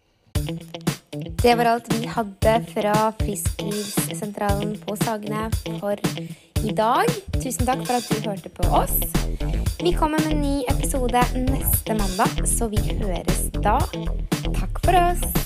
Det 1.40 1.54
var 1.56 1.72
alt 1.72 1.88
vi 1.94 2.08
hadde 2.10 2.54
fra 2.72 2.94
Frisklivssentralen 3.20 4.76
på 4.84 4.96
Sagene 5.00 5.46
for 5.78 6.00
i 6.64 6.72
dag. 6.72 7.08
Tusen 7.42 7.66
takk 7.68 7.84
for 7.84 7.98
at 7.98 8.08
du 8.08 8.28
hørte 8.28 8.48
på 8.48 8.68
oss. 8.72 8.96
Vi 9.82 9.92
kommer 9.92 10.22
med 10.24 10.32
en 10.32 10.40
ny 10.40 10.56
episode 10.72 11.20
neste 11.36 11.96
mandag, 11.98 12.46
så 12.48 12.68
vi 12.72 12.80
høres 13.00 13.48
da. 13.60 13.78
Takk 14.54 14.80
for 14.84 14.96
oss. 14.96 15.44